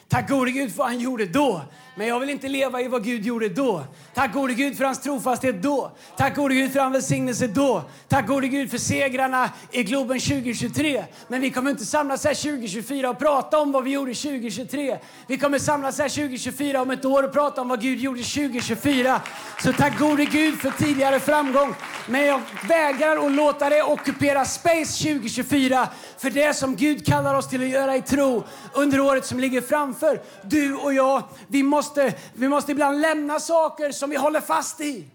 Tack 0.09 0.29
gode 0.29 0.51
Gud 0.51 0.71
för 0.71 0.79
vad 0.79 0.87
han 0.87 1.01
gjorde 1.01 1.27
då. 1.27 1.61
Men 1.95 2.07
jag 2.07 2.21
vill 2.21 2.31
inte 2.31 2.49
leva 2.49 2.81
i 2.81 2.89
vad 2.89 3.05
Gud 3.05 3.27
gjorde 3.27 3.49
då. 3.49 3.85
Tack 4.15 4.33
gode 4.33 4.55
Gud 4.55 4.77
för 4.77 4.85
hans 4.85 5.01
trofasthet 5.01 5.63
då. 5.63 5.91
Tack 6.17 6.37
gode 6.37 6.55
Gud 6.55 6.73
för 6.73 6.81
hans 6.81 6.95
välsignelse 6.95 7.47
då. 7.47 7.83
Tack 8.09 8.27
gode 8.27 8.49
Gud 8.49 8.71
för 8.71 8.79
segrarna 8.79 9.51
i 9.73 9.83
Globen 9.83 10.21
2023. 10.21 11.05
Men 11.29 11.41
vi 11.41 11.51
kommer 11.51 11.71
inte 11.71 11.85
samlas 11.85 12.25
här 12.25 12.35
2024 12.35 13.11
och 13.11 13.19
prata 13.19 13.59
om 13.59 13.73
vad 13.73 13.85
vi 13.85 13.91
gjorde 13.91 14.15
2023. 14.15 14.99
Vi 15.27 15.39
kommer 15.39 15.59
samlas 15.59 15.99
här 15.99 16.09
2024 16.09 16.83
om 16.83 16.91
ett 16.91 17.05
år 17.05 17.23
och 17.23 17.33
prata 17.33 17.61
om 17.61 17.69
vad 17.69 17.81
Gud 17.81 18.01
gjorde 18.01 18.23
2024. 18.23 19.21
Så 19.63 19.73
tack 19.73 19.99
gode 19.99 20.25
Gud 20.25 20.61
för 20.61 20.71
tidigare 20.71 21.21
framgång. 21.21 21.75
Men 22.09 22.27
jag 22.27 22.41
vägrar 22.69 23.27
att 23.27 23.33
låta 23.33 23.71
det 23.71 23.83
ockupera 23.83 24.45
space 24.45 25.03
2024 25.03 25.89
för 26.19 26.31
det 26.31 26.55
som 26.55 26.77
Gud 26.77 27.07
kallar 27.07 27.35
oss 27.35 27.49
till 27.49 27.63
att 27.63 27.69
göra 27.69 27.97
i 27.97 28.03
tro 28.03 28.45
under 28.73 29.01
året 29.01 29.27
som 29.27 29.41
ligger 29.41 29.61
framför. 29.61 30.21
Du 30.43 30.75
och 30.75 30.95
jag, 30.95 31.23
vi 31.47 31.63
måste, 31.63 31.90
vi 32.35 32.49
måste 32.49 32.73
ibland 32.73 33.01
lämna 33.01 33.41
saker 33.41 33.93
som 33.93 34.11
vi 34.11 34.17
håller 34.17 34.41
fast 34.41 34.81
i. 34.81 35.07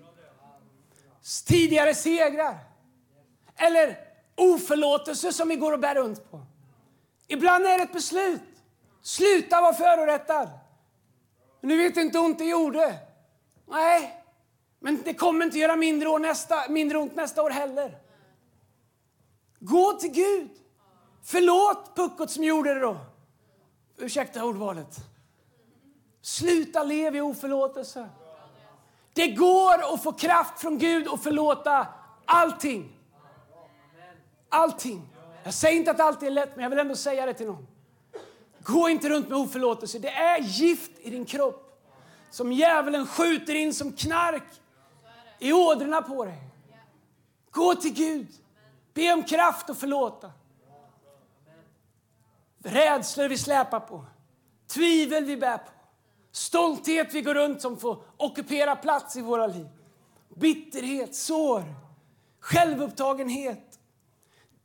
Tidigare 1.46 1.96
segrar. 1.96 2.58
Eller 3.56 3.98
oförlåtelse 4.36 5.34
som 5.34 5.50
vi 5.50 5.56
går 5.56 5.72
och 5.72 5.80
bär 5.80 5.96
runt 5.96 6.32
på. 6.32 6.42
Ibland 7.28 7.66
är 7.66 7.78
det 7.78 7.84
ett 7.84 7.94
beslut. 7.94 8.42
Sluta 9.02 9.62
vara 9.62 9.74
förorättad. 9.74 10.50
Nu 11.62 11.78
du 11.78 11.84
vet 11.84 11.98
inte 11.98 12.20
ont 12.20 12.38
det 12.38 12.46
gjorde. 12.46 13.00
Nej, 13.68 14.24
men 14.80 15.02
det 15.04 15.14
kommer 15.14 15.46
inte 15.46 15.60
göra 15.60 15.76
mindre, 15.76 16.10
år 16.10 16.20
nästa, 16.20 16.70
mindre 16.70 16.98
ont 16.98 17.16
nästa 17.16 17.44
år 17.44 17.50
heller. 17.50 17.98
Gå 19.60 19.94
till 19.94 20.12
Gud. 20.12 20.50
Förlåt 21.24 21.96
puckot 21.96 22.32
som 22.32 22.44
gjorde 22.44 22.74
det 22.74 22.80
då. 22.80 22.98
Ursäkta 23.98 24.46
ordvalet. 24.46 24.98
Sluta 26.26 26.84
leva 26.84 27.18
i 27.18 27.22
oförlåtelse. 27.22 28.10
Det 29.14 29.28
går 29.28 29.94
att 29.94 30.04
få 30.04 30.12
kraft 30.12 30.60
från 30.60 30.78
Gud 30.78 31.08
och 31.08 31.20
förlåta 31.20 31.88
allting. 32.26 32.98
Allting. 34.50 35.10
Jag 35.44 35.54
säger 35.54 35.78
inte 35.78 35.92
att 35.92 36.00
allt 36.00 36.24
är 36.24 36.30
lätt, 36.30 36.56
men 36.56 36.64
jag 36.64 36.70
vill 36.70 36.80
ändå 36.80 36.96
säga 36.96 37.26
det 37.26 37.34
till 37.34 37.48
någon. 37.48 37.68
Gå 38.60 38.90
inte 38.90 39.10
runt 39.10 39.30
med 39.30 39.38
oförlåtelse. 39.38 40.00
Det 40.00 40.10
är 40.10 40.40
gift 40.40 40.92
i 41.00 41.10
din 41.10 41.26
kropp 41.26 41.82
som 42.32 42.52
djävulen 42.52 43.08
skjuter 43.08 43.56
in 43.56 43.74
som 43.74 43.92
knark 43.92 44.62
i 45.40 45.54
ådrorna 45.54 46.02
på 46.02 46.26
dig. 46.26 46.44
Gå 47.52 47.76
till 47.76 47.94
Gud. 47.94 48.28
Be 48.94 49.14
om 49.14 49.24
kraft 49.24 49.70
att 49.70 49.78
förlåta. 49.78 50.32
Rädslor 52.64 53.28
vi 53.28 53.38
släpar 53.38 53.80
på, 53.80 54.06
tvivel 54.68 55.26
vi 55.26 55.38
bär 55.38 55.58
på, 55.58 55.75
stolthet 56.36 57.14
vi 57.14 57.22
går 57.22 57.34
runt 57.34 57.62
som 57.62 57.78
får 57.78 58.04
ockupera 58.18 58.76
plats 58.76 59.16
i 59.16 59.22
våra 59.22 59.48
liv. 59.48 59.68
Bitterhet, 60.36 61.16
sår, 61.16 61.64
självupptagenhet, 62.40 63.80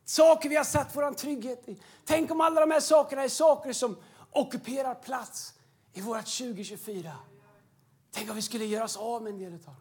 saker 0.05 0.49
vi 0.49 0.55
har 0.55 0.63
satt 0.63 0.95
vår 0.95 1.13
trygghet 1.13 1.69
i. 1.69 1.81
Tänk 2.05 2.31
om 2.31 2.41
alla 2.41 2.61
de 2.61 2.71
här 2.71 2.79
sakerna 2.79 3.23
är 3.23 3.29
saker 3.29 3.73
som 3.73 3.97
ockuperar 4.31 4.95
plats 4.95 5.53
i 5.93 6.01
vårt 6.01 6.37
2024. 6.37 7.13
Tänk 8.11 8.29
om 8.29 8.35
vi 8.35 8.41
skulle 8.41 8.65
göra 8.65 8.83
oss 8.83 8.97
av 8.97 9.23
med 9.23 9.33
en 9.33 9.39
del 9.39 9.53
av 9.53 9.59
dem. 9.59 9.75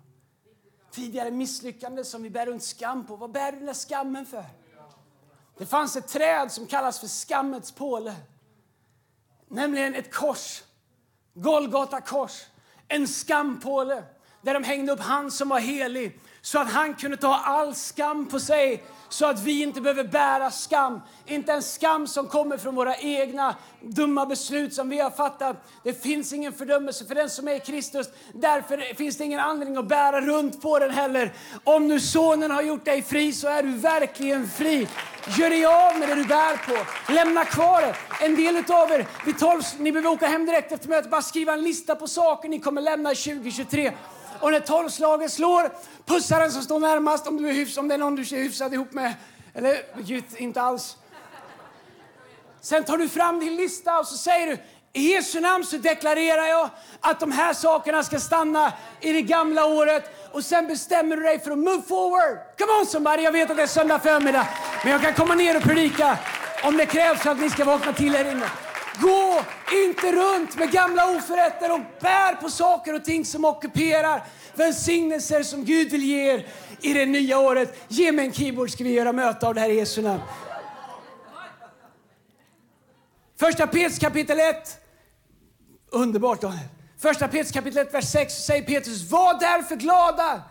Tidigare 0.90 1.31
misslyckanden 1.31 2.05
som 2.05 2.22
vi 2.22 2.31
bär 2.31 2.46
runt 2.46 2.62
skam 2.62 3.07
på. 3.07 3.16
Vad 3.16 3.31
bär 3.33 3.53
du 3.53 3.59
den 3.59 3.66
där 3.66 3.74
skammen 3.74 4.26
för? 4.26 4.44
Det 5.59 5.66
fanns 5.66 5.96
ett 5.96 6.09
träd 6.09 6.53
som 6.53 6.66
kallas 6.66 7.00
för 7.00 7.07
skammets 7.07 7.72
påle. 7.72 8.16
Nämligen 9.48 9.94
ett 9.94 10.14
kors. 10.14 10.62
Golgata 11.42 12.00
kors. 12.00 12.46
En 12.88 13.09
skampåle 13.09 14.03
där 14.42 14.55
de 14.55 14.64
hängde 14.64 14.92
upp 14.92 15.00
han 15.00 15.31
som 15.31 15.48
var 15.48 15.61
helig 15.61 16.20
så 16.42 16.59
att 16.59 16.72
han 16.72 16.94
kunde 16.94 17.16
ta 17.16 17.35
all 17.35 17.74
skam 17.74 18.29
på 18.29 18.40
sig 18.40 18.85
så 19.09 19.26
att 19.26 19.42
vi 19.42 19.62
inte 19.62 19.81
behöver 19.81 20.05
bära 20.05 20.50
skam. 20.50 21.00
Inte 21.26 21.53
en 21.53 21.62
skam 21.62 22.07
som 22.07 22.26
kommer 22.26 22.57
från 22.57 22.74
våra 22.74 22.96
egna 22.96 23.55
dumma 23.81 24.26
beslut 24.26 24.74
som 24.74 24.88
vi 24.88 25.00
har 25.00 25.11
fattat. 25.11 25.57
Det 25.83 26.03
finns 26.03 26.33
ingen 26.33 26.53
fördömelse 26.53 27.05
för 27.05 27.14
den 27.14 27.31
som 27.31 27.48
är 27.48 27.55
i 27.55 27.61
Kristus. 27.61 28.07
Därför 28.35 28.94
finns 28.94 29.16
det 29.18 29.24
ingen 29.24 29.40
anledning 29.40 29.76
att 29.76 29.88
bära 29.88 30.20
runt 30.20 30.62
på 30.62 30.79
den 30.79 30.90
heller. 30.90 31.33
Om 31.64 31.88
nu 31.88 32.00
sonen 32.00 32.50
har 32.50 32.62
gjort 32.62 32.85
dig 32.85 33.03
fri 33.03 33.33
så 33.33 33.48
är 33.48 33.62
du 33.62 33.72
verkligen 33.72 34.48
fri. 34.48 34.88
Gör 35.38 35.50
dig 35.50 35.66
av 35.66 35.98
med 35.98 36.09
det 36.09 36.14
du 36.14 36.24
bär 36.24 36.57
på. 36.57 37.12
Lämna 37.12 37.44
kvar 37.44 37.83
det. 37.83 37.94
En 38.24 38.37
del 38.37 38.57
av 38.57 38.90
er, 38.90 39.07
vid 39.26 39.38
12, 39.38 39.62
ni 39.79 39.92
behöver 39.92 40.11
åka 40.11 40.26
hem 40.26 40.46
direkt 40.46 40.72
efter 40.72 40.88
mötet. 40.88 41.11
Bara 41.11 41.22
skriva 41.22 41.53
en 41.53 41.62
lista 41.62 41.94
på 41.94 42.07
saker 42.07 42.48
ni 42.48 42.61
kommer 42.61 42.81
lämna 42.81 43.09
2023. 43.09 43.92
Och 44.40 44.53
när 44.53 44.61
tolvslaget 44.61 45.33
slår, 45.33 45.70
pussa 46.07 46.38
den 46.38 46.53
som 46.53 46.62
står 46.62 46.79
närmast 46.79 47.26
om, 47.26 47.37
du 47.37 47.48
är 47.48 47.53
hyfs, 47.53 47.76
om 47.76 47.88
det 47.88 47.94
är 47.94 47.98
någon 47.98 48.16
du 48.16 48.22
är 48.22 48.42
hyfsad 48.42 48.74
ihop 48.74 48.92
med. 48.92 49.14
Eller 49.55 49.83
inte 50.37 50.62
alls. 50.62 50.96
Sen 52.61 52.85
tar 52.85 52.98
du 52.98 53.09
fram 53.09 53.40
din 53.40 53.57
lista 53.57 53.98
och 53.98 54.07
så 54.07 54.16
säger 54.16 54.46
du 54.46 54.59
i 54.92 55.12
Jesu 55.12 55.40
namn 55.40 55.64
så 55.64 55.76
deklarerar 55.76 56.46
jag 56.46 56.70
att 57.00 57.20
de 57.20 57.33
här 57.33 57.53
sakerna 57.53 58.03
ska 58.03 58.20
stanna 58.20 58.72
i 59.00 59.12
det 59.12 59.22
gamla 59.22 59.64
året. 59.64 60.31
Och 60.33 60.44
sen 60.44 60.66
bestämmer 60.66 61.16
du 61.16 61.22
dig 61.22 61.40
för 61.40 61.50
att 61.50 61.59
move 61.59 61.83
forward. 61.83 62.38
Come 62.59 62.72
on 62.81 62.87
somebody, 62.87 63.22
jag 63.22 63.33
vet 63.33 63.50
att 63.50 63.57
det 63.57 63.62
är 63.62 63.66
söndag 63.66 63.98
förmiddag. 63.98 64.48
Men 64.85 64.92
jag 64.92 65.03
kan 65.03 65.14
komma 65.14 65.35
ner 65.35 65.57
och 65.57 65.62
predika 65.62 66.18
om 66.64 66.76
det 66.76 66.87
krävs 66.87 67.20
för 67.20 67.31
att 67.31 67.40
ni 67.40 67.50
ska 67.50 67.64
vakna 67.64 67.92
till 67.92 68.14
här 68.14 68.31
inne. 68.31 68.46
Gå 69.00 69.44
inte 69.86 70.12
runt 70.12 70.56
med 70.56 70.72
gamla 70.72 71.10
oförrätter 71.16 71.72
och 71.72 71.80
bär 72.00 72.34
på 72.34 72.50
saker 72.50 72.94
och 72.94 73.04
ting 73.04 73.24
som 73.24 73.44
ockuperar 73.44 74.22
välsignelser 74.54 75.42
som 75.42 75.64
Gud 75.64 75.90
vill 75.90 76.02
ge 76.02 76.34
er 76.34 76.46
i 76.80 76.92
det 76.92 77.06
nya 77.06 77.38
året. 77.38 77.78
Ge 77.88 78.12
mig 78.12 78.26
en 78.26 78.32
keyboard 78.32 78.70
ska 78.70 78.84
vi 78.84 78.92
göra 78.92 79.12
möte 79.12 79.46
av 79.46 79.54
det 79.54 79.60
här 79.60 79.70
i 79.70 79.76
Jesu 79.76 80.02
namn. 80.02 80.22
Första 83.40 83.66
Petrus 83.66 83.98
kapitel 83.98 84.40
1. 84.40 84.78
Underbart 85.90 86.40
Daniel. 86.40 86.68
Första 86.98 87.28
Petrus 87.28 87.52
kapitel 87.52 87.86
1, 87.86 87.94
vers 87.94 88.04
6 88.04 88.34
säger 88.34 88.62
Petrus, 88.62 89.10
var 89.10 89.40
därför 89.40 89.76
glada, 89.76 90.42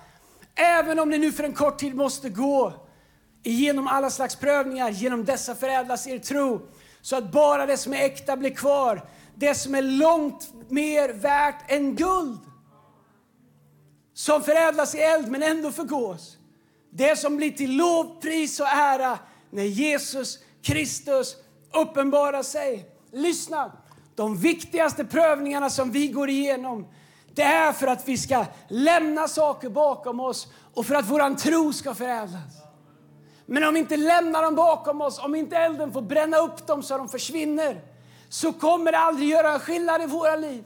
även 0.56 1.00
om 1.00 1.10
ni 1.10 1.18
nu 1.18 1.32
för 1.32 1.44
en 1.44 1.54
kort 1.54 1.80
tid 1.80 1.96
måste 1.96 2.30
gå 2.30 2.74
igenom 3.44 3.88
alla 3.88 4.10
slags 4.10 4.36
prövningar. 4.36 4.90
Genom 4.90 5.26
dessa 5.26 5.56
förädlas 5.56 6.08
er 6.08 6.20
tro, 6.20 6.62
så 7.02 7.16
att 7.16 7.32
bara 7.32 7.66
det 7.66 7.78
som 7.78 7.94
är 7.94 8.06
äkta 8.06 8.38
blir 8.38 8.56
kvar. 8.56 9.06
Det 9.36 9.56
som 9.56 9.76
är 9.76 9.82
långt 9.82 10.54
mer 10.70 11.10
värt 11.10 11.72
än 11.72 11.96
guld. 11.96 12.40
Som 14.14 14.44
förädlas 14.44 14.96
i 14.96 15.00
eld 15.00 15.32
men 15.32 15.44
ändå 15.44 15.72
förgås. 15.72 16.38
Det 16.90 17.20
som 17.20 17.38
blir 17.38 17.52
till 17.52 17.78
lov, 17.78 18.22
pris 18.22 18.60
och 18.60 18.68
ära 18.68 19.20
när 19.50 19.64
Jesus 19.64 20.40
Kristus 20.62 21.36
uppenbarar 21.74 22.44
sig. 22.44 22.90
Lyssna! 23.12 23.72
De 24.16 24.38
viktigaste 24.38 25.06
prövningarna 25.06 25.70
som 25.70 25.92
vi 25.92 26.08
går 26.08 26.30
igenom 26.30 26.88
det 27.40 27.44
är 27.44 27.74
för 27.74 27.88
att 27.88 28.08
vi 28.08 28.18
ska 28.18 28.46
lämna 28.68 29.28
saker 29.28 29.70
bakom 29.70 30.20
oss 30.20 30.48
och 30.74 30.86
för 30.86 30.96
att 30.96 31.10
vår 31.10 31.36
tro 31.36 31.74
ska 31.74 31.94
förädlas. 31.94 32.69
Men 33.52 33.64
om 33.64 33.74
vi 33.74 33.80
inte 33.80 33.98
lämnar 33.98 34.44
dem 34.44 34.56
bakom 34.56 35.02
oss, 35.02 35.20
om 35.20 35.36
inte 35.36 35.58
elden 35.58 35.92
får 35.92 36.02
bränna 36.02 36.38
upp 36.38 36.68
dem 36.68 36.84
så 36.84 36.98
de 36.98 37.10
försvinner, 37.10 37.82
så 38.30 38.54
kommer 38.54 38.92
det 38.92 38.98
aldrig 38.98 39.30
göra 39.30 39.60
skillnad 39.60 40.02
i 40.02 40.06
våra 40.06 40.36
liv. 40.36 40.64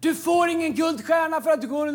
Du 0.00 0.14
får 0.14 0.48
ingen 0.48 0.74
guldstjärna 0.74 1.40
för 1.40 1.50
att 1.50 1.60
du 1.60 1.68
går 1.68 1.86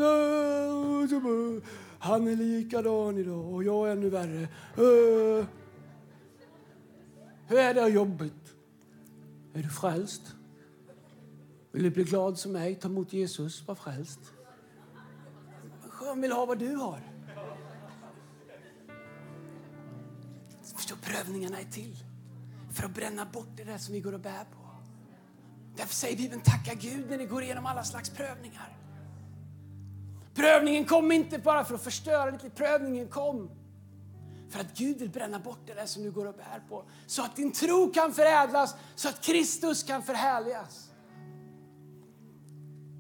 Han 2.00 2.28
är 2.28 2.36
likadan 2.36 3.18
idag 3.18 3.54
och 3.54 3.64
jag 3.64 3.88
är 3.88 3.92
ännu 3.92 4.10
värre. 4.10 4.48
Hur 7.48 7.60
är 7.60 7.74
det 7.74 7.88
jobbet? 7.88 8.34
Är 9.54 9.64
du 9.64 9.70
frälst? 9.70 10.22
Vill 11.72 11.84
du 11.84 11.90
bli 11.90 12.04
glad 12.04 12.40
som 12.40 12.52
mig? 12.52 12.76
Ta 12.76 12.88
emot 12.88 13.14
Jesus, 13.14 13.68
var 13.68 13.76
frälst. 13.76 14.20
Han 15.92 16.22
vill 16.22 16.32
ha 16.32 16.46
vad 16.46 16.60
du 16.60 16.76
har. 16.76 17.13
Förstå, 20.84 20.96
prövningarna 21.02 21.60
är 21.60 21.64
till 21.64 21.98
för 22.72 22.84
att 22.86 22.94
bränna 22.94 23.26
bort 23.26 23.50
det 23.56 23.64
där 23.64 23.78
som 23.78 23.94
vi 23.94 24.00
går 24.00 24.14
och 24.14 24.20
bär 24.20 24.44
på. 24.44 24.70
Därför 25.76 25.96
säger 25.96 26.18
Bibeln 26.18 26.42
tacka 26.42 26.74
Gud 26.74 27.10
när 27.10 27.18
ni 27.18 27.26
går 27.26 27.44
igenom 27.44 27.66
alla 27.66 27.84
slags 27.84 28.10
prövningar. 28.10 28.78
Prövningen 30.36 30.86
kom 30.86 31.12
inte 31.12 31.40
bara 31.40 31.66
för 31.66 31.76
att 31.76 31.84
förstöra 31.84 32.32
ditt 32.32 32.44
liv. 32.44 32.52
Prövningen 32.56 33.08
kom 33.08 33.50
för 34.50 34.60
att 34.60 34.78
Gud 34.78 34.98
vill 34.98 35.10
bränna 35.10 35.40
bort 35.40 35.60
det 35.66 35.74
där 35.74 35.86
som 35.86 36.04
du 36.04 36.12
går 36.12 36.26
och 36.26 36.36
bär 36.36 36.64
på. 36.70 36.86
Så 37.08 37.24
att 37.24 37.36
din 37.36 37.52
tro 37.52 37.92
kan 37.92 38.14
förädlas, 38.14 38.76
så 38.96 39.10
att 39.10 39.22
Kristus 39.22 39.84
kan 39.84 40.04
förhärligas. 40.04 40.90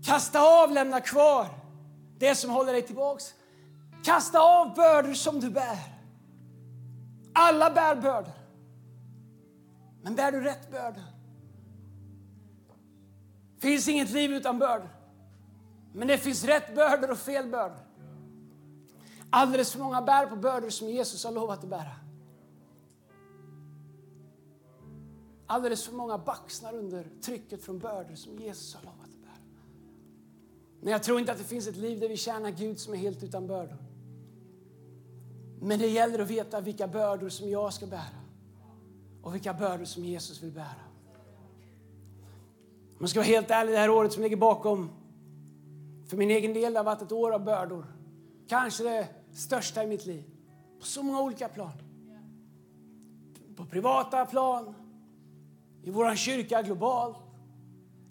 Kasta 0.05 0.63
av, 0.63 0.71
lämna 0.71 1.01
kvar 1.01 1.47
det 2.19 2.35
som 2.35 2.49
håller 2.49 2.73
dig 2.73 2.81
tillbaks. 2.81 3.33
Kasta 4.03 4.39
av 4.39 4.75
bördor 4.75 5.13
som 5.13 5.39
du 5.39 5.49
bär. 5.49 5.92
Alla 7.33 7.69
bär 7.69 7.95
bördor. 7.95 8.33
Men 10.01 10.15
bär 10.15 10.31
du 10.31 10.41
rätt 10.41 10.71
bördor? 10.71 11.03
finns 13.63 13.87
inget 13.87 14.11
liv 14.11 14.31
utan 14.31 14.59
bördor. 14.59 14.89
Men 15.93 16.07
det 16.07 16.17
finns 16.17 16.43
rätt 16.43 16.75
bördor 16.75 17.11
och 17.11 17.17
fel 17.17 17.47
bördor. 17.47 17.77
Alldeles 19.29 19.71
för 19.71 19.79
många 19.79 20.01
bär 20.01 20.25
på 20.25 20.35
bördor 20.35 20.69
som 20.69 20.89
Jesus 20.89 21.25
har 21.25 21.31
lovat 21.31 21.63
att 21.63 21.69
bära. 21.69 21.95
Alldeles 25.47 25.85
för 25.85 25.93
många 25.93 26.17
baxnar 26.17 26.73
under 26.73 27.07
trycket 27.25 27.63
från 27.63 27.79
bördor 27.79 28.15
som 28.15 28.39
Jesus 28.39 28.75
har 28.75 28.81
lovat 28.81 29.03
att 29.03 29.21
bära. 29.21 29.43
Men 30.81 30.91
jag 30.91 31.03
tror 31.03 31.19
inte 31.19 31.31
att 31.31 31.37
det 31.37 31.43
finns 31.43 31.67
ett 31.67 31.77
liv 31.77 31.99
där 31.99 32.09
vi 32.09 32.17
tjänar 32.17 32.51
Gud 32.51 32.79
som 32.79 32.93
är 32.93 32.97
helt 32.97 33.23
utan 33.23 33.47
bördor. 33.47 33.77
Men 35.65 35.79
det 35.79 35.87
gäller 35.87 36.19
att 36.19 36.29
veta 36.29 36.61
vilka 36.61 36.87
bördor 36.87 37.29
som 37.29 37.49
jag 37.49 37.73
ska 37.73 37.85
bära 37.87 38.21
och 39.21 39.35
vilka 39.35 39.53
bördor 39.53 39.85
som 39.85 40.05
Jesus 40.05 40.43
vill 40.43 40.51
bära. 40.51 40.83
Om 42.89 42.97
jag 42.99 43.09
ska 43.09 43.19
vara 43.19 43.27
helt 43.27 43.51
ärlig, 43.51 43.73
det 43.73 43.77
här 43.77 43.89
året 43.89 44.13
som 44.13 44.23
ligger 44.23 44.37
bakom, 44.37 44.89
för 46.07 46.17
min 46.17 46.31
egen 46.31 46.53
del 46.53 46.75
har 46.75 46.83
varit 46.83 47.01
ett 47.01 47.11
år 47.11 47.31
av 47.31 47.43
bördor. 47.43 47.85
Kanske 48.47 48.83
det 48.83 49.07
största 49.33 49.83
i 49.83 49.87
mitt 49.87 50.05
liv. 50.05 50.23
På 50.79 50.85
så 50.85 51.03
många 51.03 51.21
olika 51.21 51.47
plan. 51.47 51.73
På 53.55 53.65
privata 53.65 54.25
plan, 54.25 54.75
i 55.83 55.91
vår 55.91 56.15
kyrka 56.15 56.61
globalt, 56.61 57.17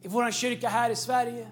i 0.03 0.09
vår 0.09 0.31
kyrka 0.31 0.69
här 0.69 0.91
i 0.91 0.97
Sverige, 0.97 1.49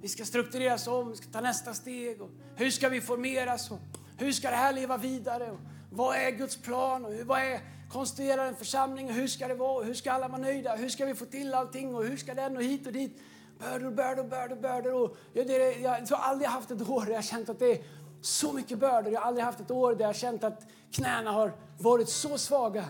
Vi 0.00 0.08
ska 0.08 0.24
struktureras 0.24 0.86
om, 0.86 1.10
vi 1.10 1.16
ska 1.16 1.30
ta 1.30 1.40
nästa 1.40 1.74
steg. 1.74 2.22
Och 2.22 2.30
hur 2.56 2.70
ska 2.70 2.88
vi 2.88 3.00
formeras? 3.00 3.70
Och 3.70 3.78
hur 4.18 4.32
ska 4.32 4.50
det 4.50 4.56
här 4.56 4.72
leva 4.72 4.96
vidare? 4.96 5.56
Vad 5.90 6.16
är 6.16 6.30
Guds 6.30 6.56
plan? 6.56 7.04
Och 7.04 7.12
vad 7.24 7.40
är 7.40 7.60
konstruera 7.90 8.44
en 8.44 8.56
församling? 8.56 9.08
Och 9.08 9.14
hur 9.14 9.26
ska 9.26 9.48
det 9.48 9.54
vara? 9.54 9.84
hur 9.84 9.94
ska 9.94 10.12
alla 10.12 10.28
vara 10.28 10.40
nöjda? 10.40 10.76
Hur 10.76 10.88
ska 10.88 11.04
vi 11.04 11.14
få 11.14 11.24
till 11.24 11.54
allting? 11.54 11.94
Och 11.94 12.04
hur 12.04 12.16
ska 12.16 12.34
den 12.34 12.56
och 12.56 12.62
hit 12.62 12.86
och 12.86 12.92
dit? 12.92 13.20
Bördor, 13.58 13.90
bördor, 13.90 14.24
bördor, 14.24 14.56
bördor. 14.56 14.94
Och 14.94 15.16
jag, 15.32 15.46
det, 15.46 15.72
jag, 15.72 16.00
jag 16.08 16.16
har 16.16 16.30
aldrig 16.30 16.48
haft 16.48 16.70
ett 16.70 16.88
år 16.88 17.04
där 17.04 17.12
jag 17.12 17.24
känt 17.24 17.48
att 17.48 17.58
det 17.58 17.72
är 17.72 17.84
så 18.20 18.52
mycket 18.52 18.78
bördor. 18.78 19.12
Jag 19.12 19.20
har 19.20 19.26
aldrig 19.26 19.44
haft 19.44 19.60
ett 19.60 19.70
år 19.70 19.94
där 19.94 20.04
jag 20.04 20.16
känt 20.16 20.44
att 20.44 20.66
knäna 20.92 21.30
har 21.30 21.52
varit 21.78 22.08
så 22.08 22.38
svaga. 22.38 22.84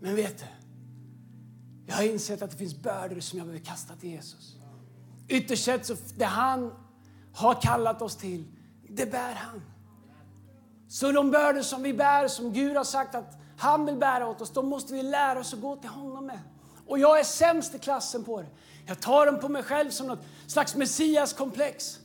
Men 0.00 0.16
vet 0.16 0.38
du? 0.38 0.44
Jag 1.86 1.94
har 1.94 2.02
insett 2.02 2.42
att 2.42 2.50
det 2.50 2.56
finns 2.56 2.82
bördor 2.82 3.20
som 3.20 3.38
jag 3.38 3.46
behöver 3.46 3.64
kasta 3.64 3.94
till 3.96 4.10
Jesus. 4.10 4.56
Ytterst 5.28 5.64
sett, 5.64 5.86
så 5.86 5.96
det 6.16 6.24
han 6.24 6.72
har 7.34 7.62
kallat 7.62 8.02
oss 8.02 8.16
till, 8.16 8.44
det 8.88 9.06
bär 9.06 9.34
han. 9.34 9.62
Så 10.88 11.12
de 11.12 11.30
bördor 11.30 11.62
som 11.62 11.82
vi 11.82 11.94
bär, 11.94 12.28
som 12.28 12.52
Gud 12.52 12.76
har 12.76 12.84
sagt 12.84 13.14
att 13.14 13.38
han 13.56 13.86
vill 13.86 13.96
bära 13.96 14.26
åt 14.26 14.40
oss, 14.40 14.50
de 14.50 14.68
måste 14.68 14.94
vi 14.94 15.02
lära 15.02 15.40
oss 15.40 15.54
att 15.54 15.60
gå 15.60 15.76
till 15.76 15.90
honom 15.90 16.26
med. 16.26 16.40
Och 16.86 16.98
jag 16.98 17.20
är 17.20 17.24
sämst 17.24 17.74
i 17.74 17.78
klassen 17.78 18.24
på 18.24 18.40
det. 18.40 18.48
Jag 18.86 19.00
tar 19.00 19.26
dem 19.26 19.40
på 19.40 19.48
mig 19.48 19.62
själv 19.62 19.90
som 19.90 20.06
något 20.06 20.24
slags 20.46 20.74
messiaskomplex. 20.74 21.98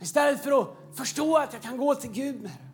Istället 0.00 0.42
för 0.42 0.60
att 0.62 0.68
förstå 0.94 1.36
att 1.36 1.52
jag 1.52 1.62
kan 1.62 1.76
gå 1.76 1.94
till 1.94 2.10
Gud 2.10 2.42
med 2.42 2.50
det. 2.50 2.70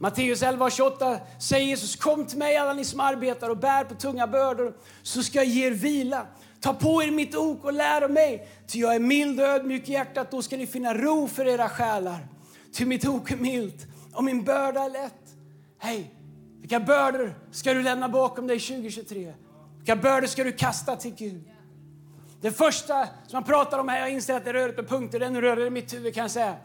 Matteus 0.00 0.42
11.28 0.42 1.18
säger 1.38 1.66
Jesus, 1.66 1.96
kom 1.96 2.26
till 2.26 2.38
mig 2.38 2.56
alla 2.56 2.72
ni 2.72 2.84
som 2.84 3.00
arbetar 3.00 3.50
och 3.50 3.56
bär 3.56 3.84
på 3.84 3.94
tunga 3.94 4.26
bördor, 4.26 4.76
så 5.02 5.22
ska 5.22 5.38
jag 5.38 5.46
ge 5.46 5.66
er 5.66 5.70
vila. 5.70 6.26
Ta 6.60 6.74
på 6.74 7.02
er 7.02 7.10
mitt 7.10 7.34
ok 7.34 7.64
och 7.64 7.72
lär 7.72 8.02
av 8.02 8.10
mig, 8.10 8.48
ty 8.66 8.78
jag 8.78 8.94
är 8.94 8.98
mild 8.98 9.40
och 9.40 9.46
ödmjuk 9.46 9.88
i 9.88 9.92
hjärtat, 9.92 10.30
då 10.30 10.42
ska 10.42 10.56
ni 10.56 10.66
finna 10.66 10.94
ro 10.94 11.28
för 11.28 11.46
era 11.46 11.68
själar. 11.68 12.26
Ty 12.72 12.86
mitt 12.86 13.04
ok 13.04 13.30
är 13.30 13.36
milt 13.36 13.86
och 14.12 14.24
min 14.24 14.44
börda 14.44 14.80
är 14.80 14.90
lätt. 14.90 15.36
Hej, 15.78 16.14
vilka 16.60 16.80
bördor 16.80 17.34
ska 17.50 17.74
du 17.74 17.82
lämna 17.82 18.08
bakom 18.08 18.46
dig 18.46 18.60
2023? 18.60 19.34
Vilka 19.76 19.96
bördor 19.96 20.26
ska 20.26 20.44
du 20.44 20.52
kasta 20.52 20.96
till 20.96 21.14
Gud? 21.14 21.44
Det 22.40 22.52
första 22.52 23.04
som 23.04 23.32
man 23.32 23.44
pratar 23.44 23.78
om 23.78 23.88
här, 23.88 24.00
jag 24.00 24.10
inser 24.10 24.34
att 24.34 24.44
det 24.44 24.52
rör 24.52 24.68
ett 24.68 24.88
punkter, 24.88 25.20
den 25.20 25.40
rör 25.40 25.66
i 25.66 25.70
mitt 25.70 25.94
huvud 25.94 26.14
kan 26.14 26.22
jag 26.22 26.30
säga. 26.30 26.56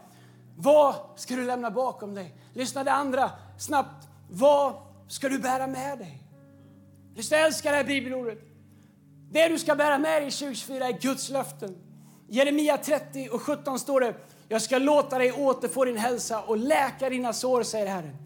Vad 0.56 0.94
ska 1.16 1.36
du 1.36 1.44
lämna 1.44 1.70
bakom 1.70 2.14
dig? 2.14 2.34
Lyssna 2.52 2.84
det 2.84 2.92
andra 2.92 3.30
snabbt. 3.58 4.08
Vad 4.30 4.74
ska 5.08 5.28
du 5.28 5.38
bära 5.38 5.66
med 5.66 5.98
dig? 5.98 6.22
Lyssna, 7.16 7.36
jag 7.36 7.46
älskar 7.46 7.70
det 7.70 7.76
här 7.76 7.84
bibelordet. 7.84 8.38
Det 9.30 9.48
du 9.48 9.58
ska 9.58 9.74
bära 9.74 9.98
med 9.98 10.22
dig 10.22 10.30
2024 10.30 10.88
är 10.88 11.00
Guds 11.00 11.30
löften. 11.30 11.76
Jeremia 12.28 12.76
30 12.76 13.28
och 13.28 13.42
17 13.42 13.78
står 13.78 14.00
det. 14.00 14.14
Jag 14.48 14.62
ska 14.62 14.78
låta 14.78 15.18
dig 15.18 15.32
återfå 15.32 15.84
din 15.84 15.96
hälsa 15.96 16.40
och 16.40 16.56
läka 16.56 17.10
dina 17.10 17.32
sår, 17.32 17.62
säger 17.62 17.86
Herren. 17.86 18.16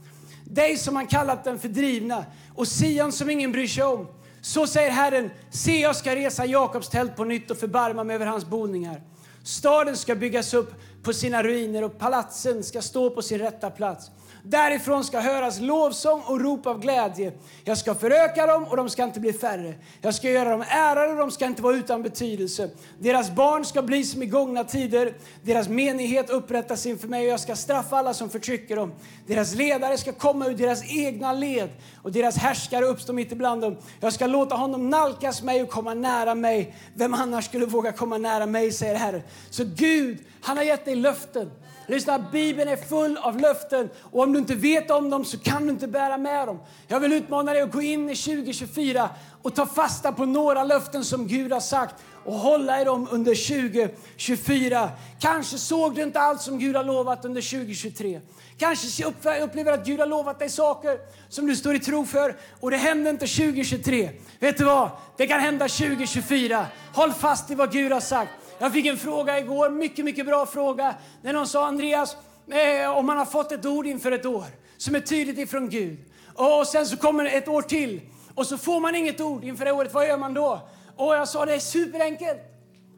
Dig 0.44 0.76
som 0.76 0.96
han 0.96 1.06
kallat 1.06 1.44
den 1.44 1.58
fördrivna 1.58 2.24
och 2.54 2.68
Sion 2.68 3.12
som 3.12 3.30
ingen 3.30 3.52
bryr 3.52 3.66
sig 3.66 3.84
om. 3.84 4.06
Så 4.40 4.66
säger 4.66 4.90
Herren, 4.90 5.30
se 5.50 5.80
jag 5.80 5.96
ska 5.96 6.16
resa 6.16 6.46
Jakobs 6.46 6.88
tält 6.88 7.16
på 7.16 7.24
nytt 7.24 7.50
och 7.50 7.56
förbarma 7.56 8.04
mig 8.04 8.16
över 8.16 8.26
hans 8.26 8.44
boningar. 8.44 9.02
Staden 9.44 9.96
ska 9.96 10.14
byggas 10.14 10.54
upp 10.54 10.74
på 11.02 11.12
sina 11.12 11.42
ruiner 11.42 11.84
och 11.84 11.98
palatsen 11.98 12.64
ska 12.64 12.82
stå 12.82 13.10
på 13.10 13.22
sin 13.22 13.38
rätta 13.38 13.70
plats. 13.70 14.10
Därifrån 14.50 15.04
ska 15.04 15.20
höras 15.20 15.60
lovsång 15.60 16.22
och 16.26 16.40
rop 16.40 16.66
av 16.66 16.80
glädje. 16.80 17.32
Jag 17.64 17.78
ska 17.78 17.94
föröka 17.94 18.46
dem 18.46 18.64
och 18.64 18.76
de 18.76 18.90
ska 18.90 19.04
inte 19.04 19.20
bli 19.20 19.32
färre. 19.32 19.74
Jag 20.00 20.14
ska 20.14 20.30
göra 20.30 20.50
dem 20.50 20.64
ärade 20.68 21.12
och 21.12 21.18
de 21.18 21.30
ska 21.30 21.46
inte 21.46 21.62
vara 21.62 21.76
utan 21.76 22.02
betydelse. 22.02 22.70
Deras 22.98 23.30
barn 23.30 23.64
ska 23.64 23.82
bli 23.82 24.04
som 24.04 24.22
i 24.22 24.26
gångna 24.26 24.64
tider. 24.64 25.14
Deras 25.42 25.68
menighet 25.68 26.30
upprättas 26.30 26.86
inför 26.86 27.08
mig 27.08 27.26
och 27.26 27.32
jag 27.32 27.40
ska 27.40 27.56
straffa 27.56 27.96
alla 27.96 28.14
som 28.14 28.30
förtrycker 28.30 28.76
dem. 28.76 28.92
Deras 29.26 29.54
ledare 29.54 29.98
ska 29.98 30.12
komma 30.12 30.46
ur 30.46 30.54
deras 30.54 30.90
egna 30.90 31.32
led 31.32 31.70
och 32.02 32.12
deras 32.12 32.36
härskare 32.36 32.84
uppstå 32.84 33.12
mitt 33.12 33.32
ibland 33.32 33.62
dem. 33.62 33.76
Jag 34.00 34.12
ska 34.12 34.26
låta 34.26 34.54
honom 34.54 34.90
nalkas 34.90 35.42
mig 35.42 35.62
och 35.62 35.68
komma 35.68 35.94
nära 35.94 36.34
mig. 36.34 36.74
Vem 36.94 37.14
annars 37.14 37.44
skulle 37.44 37.66
våga 37.66 37.92
komma 37.92 38.18
nära 38.18 38.46
mig, 38.46 38.72
säger 38.72 38.94
Herren. 38.94 39.22
Så 39.50 39.64
Gud, 39.64 40.18
han 40.42 40.56
har 40.56 40.64
gett 40.64 40.84
dig 40.84 40.94
löften. 40.94 41.50
Lyssna, 41.88 42.18
Bibeln 42.18 42.68
är 42.68 42.76
full 42.76 43.16
av 43.16 43.40
löften 43.40 43.90
och 44.02 44.22
om 44.22 44.32
du 44.32 44.38
inte 44.38 44.54
vet 44.54 44.90
om 44.90 45.10
dem 45.10 45.24
så 45.24 45.38
kan 45.38 45.66
du 45.66 45.70
inte 45.70 45.88
bära 45.88 46.18
med 46.18 46.48
dem. 46.48 46.60
Jag 46.88 47.00
vill 47.00 47.12
utmana 47.12 47.52
dig 47.52 47.62
att 47.62 47.72
gå 47.72 47.82
in 47.82 48.10
i 48.10 48.16
2024 48.16 49.10
och 49.42 49.54
ta 49.54 49.66
fasta 49.66 50.12
på 50.12 50.24
några 50.24 50.64
löften 50.64 51.04
som 51.04 51.26
Gud 51.26 51.52
har 51.52 51.60
sagt 51.60 51.94
och 52.24 52.34
hålla 52.34 52.80
i 52.80 52.84
dem 52.84 53.08
under 53.10 53.64
2024. 53.74 54.90
Kanske 55.20 55.58
såg 55.58 55.94
du 55.94 56.02
inte 56.02 56.20
allt 56.20 56.40
som 56.40 56.58
Gud 56.58 56.76
har 56.76 56.84
lovat 56.84 57.24
under 57.24 57.42
2023. 57.42 58.20
Kanske 58.58 59.04
upplever 59.42 59.72
att 59.72 59.86
Gud 59.86 60.00
har 60.00 60.06
lovat 60.06 60.38
dig 60.38 60.50
saker 60.50 60.98
som 61.28 61.46
du 61.46 61.56
står 61.56 61.74
i 61.74 61.80
tro 61.80 62.04
för 62.04 62.36
och 62.60 62.70
det 62.70 62.76
hände 62.76 63.10
inte 63.10 63.26
2023. 63.26 64.10
Vet 64.38 64.58
du 64.58 64.64
vad? 64.64 64.90
Det 65.16 65.26
kan 65.26 65.40
hända 65.40 65.68
2024. 65.68 66.66
Håll 66.94 67.12
fast 67.12 67.50
i 67.50 67.54
vad 67.54 67.72
Gud 67.72 67.92
har 67.92 68.00
sagt. 68.00 68.30
Jag 68.58 68.72
fick 68.72 68.86
en 68.86 68.96
fråga 68.96 69.38
igår, 69.38 69.70
mycket, 69.70 70.04
mycket 70.04 70.26
bra 70.26 70.46
fråga. 70.46 70.94
När 71.22 71.32
någon 71.32 71.46
sa 71.46 71.66
Andreas, 71.66 72.16
eh, 72.50 72.90
om 72.96 73.06
man 73.06 73.18
har 73.18 73.24
fått 73.24 73.52
ett 73.52 73.66
ord 73.66 73.86
inför 73.86 74.12
ett 74.12 74.26
år 74.26 74.44
som 74.76 74.94
är 74.94 75.00
tydligt 75.00 75.38
ifrån 75.38 75.68
Gud 75.68 75.98
och 76.34 76.66
sen 76.66 76.86
så 76.86 76.96
kommer 76.96 77.24
ett 77.24 77.48
år 77.48 77.62
till 77.62 78.00
och 78.34 78.46
så 78.46 78.58
får 78.58 78.80
man 78.80 78.94
inget 78.94 79.20
ord 79.20 79.44
inför 79.44 79.64
det 79.64 79.72
året, 79.72 79.94
vad 79.94 80.08
gör 80.08 80.16
man 80.16 80.34
då? 80.34 80.68
Och 80.96 81.14
jag 81.14 81.28
sa 81.28 81.46
det 81.46 81.54
är 81.54 81.58
superenkelt. 81.58 82.40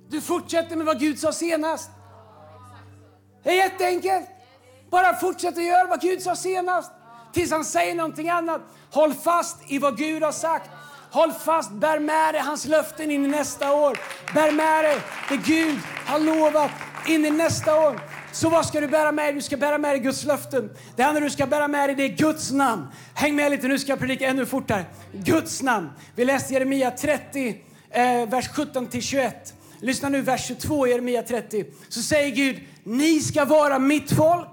Du 0.08 0.20
fortsätter 0.20 0.76
med 0.76 0.86
vad 0.86 1.00
Gud 1.00 1.18
sa 1.18 1.32
senast. 1.32 1.90
Det 3.42 3.50
är 3.50 3.54
jätteenkelt. 3.54 4.28
Bara 4.90 5.16
fortsätt 5.16 5.58
att 5.58 5.64
göra 5.64 5.86
vad 5.86 6.00
Gud 6.00 6.22
sa 6.22 6.36
senast 6.36 6.92
tills 7.32 7.50
han 7.50 7.64
säger 7.64 7.94
någonting 7.94 8.28
annat. 8.28 8.60
Håll 8.90 9.14
fast 9.14 9.56
i 9.66 9.78
vad 9.78 9.96
Gud 9.96 10.22
har 10.22 10.32
sagt. 10.32 10.70
Håll 11.12 11.32
fast, 11.32 11.72
bär 11.72 11.98
med 11.98 12.34
dig 12.34 12.42
hans 12.42 12.64
löften 12.64 13.10
in 13.10 13.24
i 13.24 13.28
nästa 13.28 13.72
år. 13.72 13.98
Bär 14.34 14.52
med 14.52 14.84
dig 14.84 14.96
det 15.28 15.36
Gud 15.36 15.78
har 16.06 16.18
lovat 16.18 16.70
in 17.06 17.24
i 17.24 17.30
nästa 17.30 17.80
år. 17.80 18.00
Så 18.32 18.48
vad 18.48 18.66
ska 18.66 18.80
du 18.80 18.88
bära 18.88 19.12
med 19.12 19.24
dig? 19.24 19.34
Du 19.34 19.40
ska 19.40 19.56
bära 19.56 19.78
med 19.78 19.90
dig 19.90 20.00
Guds 20.00 20.24
löften. 20.24 20.70
Det 20.96 21.02
andra 21.02 21.20
du 21.20 21.30
ska 21.30 21.46
bära 21.46 21.68
med 21.68 21.88
dig 21.88 21.96
det 21.96 22.04
är 22.04 22.16
Guds 22.16 22.50
namn. 22.50 22.86
Häng 23.14 23.36
med 23.36 23.50
lite, 23.50 23.68
nu 23.68 23.78
ska 23.78 23.92
jag 23.92 23.98
predika 23.98 24.26
ännu 24.26 24.46
fortare. 24.46 24.84
Guds 25.12 25.62
namn. 25.62 25.90
Vi 26.14 26.24
läste 26.24 26.54
Jeremia 26.54 26.90
30, 26.90 27.56
eh, 27.90 28.28
vers 28.28 28.48
17 28.48 28.86
till 28.86 29.02
21. 29.02 29.54
Lyssna 29.80 30.08
nu, 30.08 30.20
vers 30.20 30.46
22 30.46 30.86
i 30.86 30.90
Jeremia 30.90 31.22
30. 31.22 31.64
Så 31.88 32.02
säger 32.02 32.36
Gud, 32.36 32.60
ni 32.84 33.20
ska 33.20 33.44
vara 33.44 33.78
mitt 33.78 34.12
folk 34.12 34.48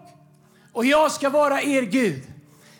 och 0.73 0.85
jag 0.85 1.11
ska 1.11 1.29
vara 1.29 1.61
er 1.61 1.81
Gud. 1.81 2.23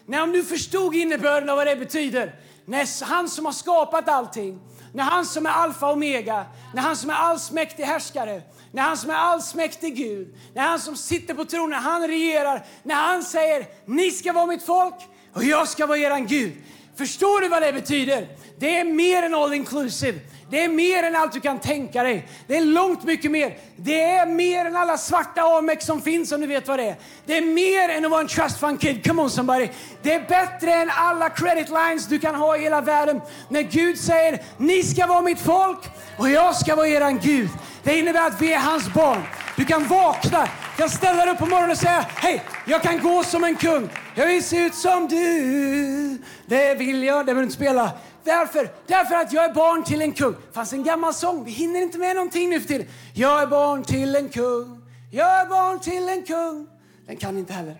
Nej, 0.06 0.22
om 0.22 0.32
du 0.32 0.44
förstod 0.44 0.96
innebörden 0.96 1.50
av 1.50 1.56
vad 1.56 1.68
det 1.68 1.76
betyder, 1.76 2.36
när 2.68 3.06
han 3.06 3.30
som 3.30 3.46
har 3.46 3.54
skapat 3.54 4.10
allting, 4.10 4.60
när 4.94 5.04
han 5.04 5.26
som 5.26 5.46
är 5.46 5.50
alfa 5.50 5.88
och 5.88 5.94
omega, 5.94 6.46
när 6.74 6.82
han 6.82 6.96
som 6.96 7.10
är 7.10 7.14
allsmäktig 7.14 7.84
härskare, 7.84 8.42
när 8.72 8.82
han 8.82 8.98
som 8.98 9.10
är 9.10 9.16
allsmäktig 9.16 9.96
Gud, 9.96 10.36
när 10.54 10.62
han 10.62 10.80
som 10.80 10.96
sitter 10.96 11.34
på 11.34 11.46
tronen, 11.46 11.70
när 11.70 11.78
han 11.78 12.08
regerar, 12.08 12.66
när 12.84 12.96
han 12.96 13.24
säger 13.24 13.66
ni 13.86 14.12
ska 14.12 14.34
vara 14.34 14.46
mitt 14.46 14.64
folk 14.64 14.96
och 15.34 15.44
jag 15.44 15.68
ska 15.68 15.86
vara 15.86 15.98
eran 15.98 16.28
Gud. 16.28 16.54
Förstår 16.96 17.42
du 17.42 17.50
vad 17.50 17.62
det 17.62 17.74
betyder? 17.74 18.28
Det 18.60 18.80
är 18.80 18.84
mer 18.84 19.24
än 19.24 19.36
all 19.36 19.54
inclusive. 19.54 20.20
Det 20.50 20.64
är 20.64 20.70
mer 20.70 21.04
än 21.04 21.16
allt 21.16 21.34
du 21.34 21.40
kan 21.40 21.60
tänka 21.60 22.04
dig. 22.04 22.28
Det 22.48 22.58
är 22.58 22.62
långt 22.62 23.04
mycket 23.04 23.32
mer. 23.32 23.58
Det 23.76 24.04
är 24.04 24.26
mer 24.26 24.66
än 24.66 24.76
alla 24.76 24.98
svarta 24.98 25.42
Amex 25.42 25.86
som 25.86 26.02
finns 26.02 26.32
om 26.32 26.42
du 26.42 26.48
vet 26.48 26.68
vad 26.68 26.80
det 26.80 26.84
är. 26.84 26.96
Det 27.26 27.38
är 27.38 27.42
mer 27.42 27.90
än 27.90 28.06
att 28.06 28.12
vara 28.12 28.22
en 28.22 28.28
trust 28.28 28.60
fund 28.60 28.82
kid. 28.82 29.08
Come 29.08 29.22
on 29.22 29.30
somebody. 29.30 29.70
Det 30.02 30.14
är 30.14 30.20
bättre 30.20 30.74
än 30.74 30.90
alla 30.90 31.30
credit 31.30 31.70
lines 31.70 32.08
du 32.08 32.20
kan 32.20 32.36
ha 32.36 32.58
i 32.58 32.62
hela 32.62 32.82
världen. 32.82 33.22
När 33.50 33.62
Gud 33.62 33.98
säger 33.98 34.42
ni 34.58 34.84
ska 34.84 35.08
vara 35.08 35.22
mitt 35.22 35.40
folk 35.40 35.80
och 36.18 36.30
jag 36.30 36.56
ska 36.56 36.76
vara 36.76 36.88
eran 36.88 37.20
Gud. 37.20 37.50
Det 37.84 38.00
innebär 38.00 38.28
att 38.28 38.42
vi 38.42 38.54
är 38.54 38.60
hans 38.60 38.94
barn. 38.94 39.24
Du 39.56 39.66
kan 39.66 39.88
vakna, 39.88 40.48
du 40.76 40.82
kan 40.82 40.90
ställa 40.90 41.26
dig 41.26 41.34
upp 41.34 41.40
på 41.40 41.46
morgonen 41.46 41.72
och 41.72 41.78
säga 41.78 42.06
hej, 42.16 42.44
jag 42.66 42.82
kan 42.82 43.00
gå 43.00 43.24
som 43.24 43.44
en 43.44 43.56
kung. 43.56 43.90
Jag 44.16 44.28
vill 44.28 44.44
se 44.44 44.58
ut 44.58 44.76
som 44.76 45.08
du. 45.08 46.18
Det 46.46 46.76
vill 46.76 47.04
jag. 47.04 47.26
Det 47.26 47.34
vill 47.34 47.42
du 47.42 47.44
inte 47.44 47.56
spela. 47.56 47.92
Därför, 48.28 48.70
därför 48.88 49.16
att 49.16 49.34
jag 49.34 49.46
är 49.46 49.54
barn 49.54 49.84
till 49.84 50.02
en 50.02 50.14
kung. 50.14 50.34
Det 50.34 50.54
fanns 50.54 50.74
en 50.74 50.84
gammal 50.84 51.14
sång, 51.14 51.44
vi 51.44 51.52
hinner 51.52 51.82
inte 51.82 51.98
med 51.98 52.16
någonting 52.16 52.50
nu 52.50 52.60
för 52.60 52.68
tiden. 52.68 52.88
Jag 53.14 53.42
är 53.42 53.48
barn 53.48 53.84
till 53.84 54.16
en 54.16 54.30
kung, 54.30 54.82
jag 55.12 55.42
är 55.42 55.46
barn 55.46 55.80
till 55.80 56.10
en 56.10 56.26
kung. 56.26 56.68
Den 57.06 57.18
kan 57.18 57.38
inte 57.38 57.54
heller. 57.54 57.78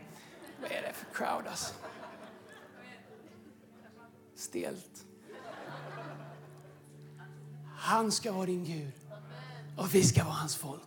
Vad 0.62 0.72
är 0.72 0.82
det 0.82 0.94
för 0.94 1.18
crowd 1.18 1.48
alltså? 1.50 1.74
Stelt. 4.36 5.06
Han 7.78 8.12
ska 8.12 8.32
vara 8.32 8.46
din 8.46 8.66
Gud 8.66 8.92
och 9.78 9.96
vi 9.96 10.04
ska 10.04 10.24
vara 10.24 10.34
hans 10.34 10.56
folk. 10.56 10.82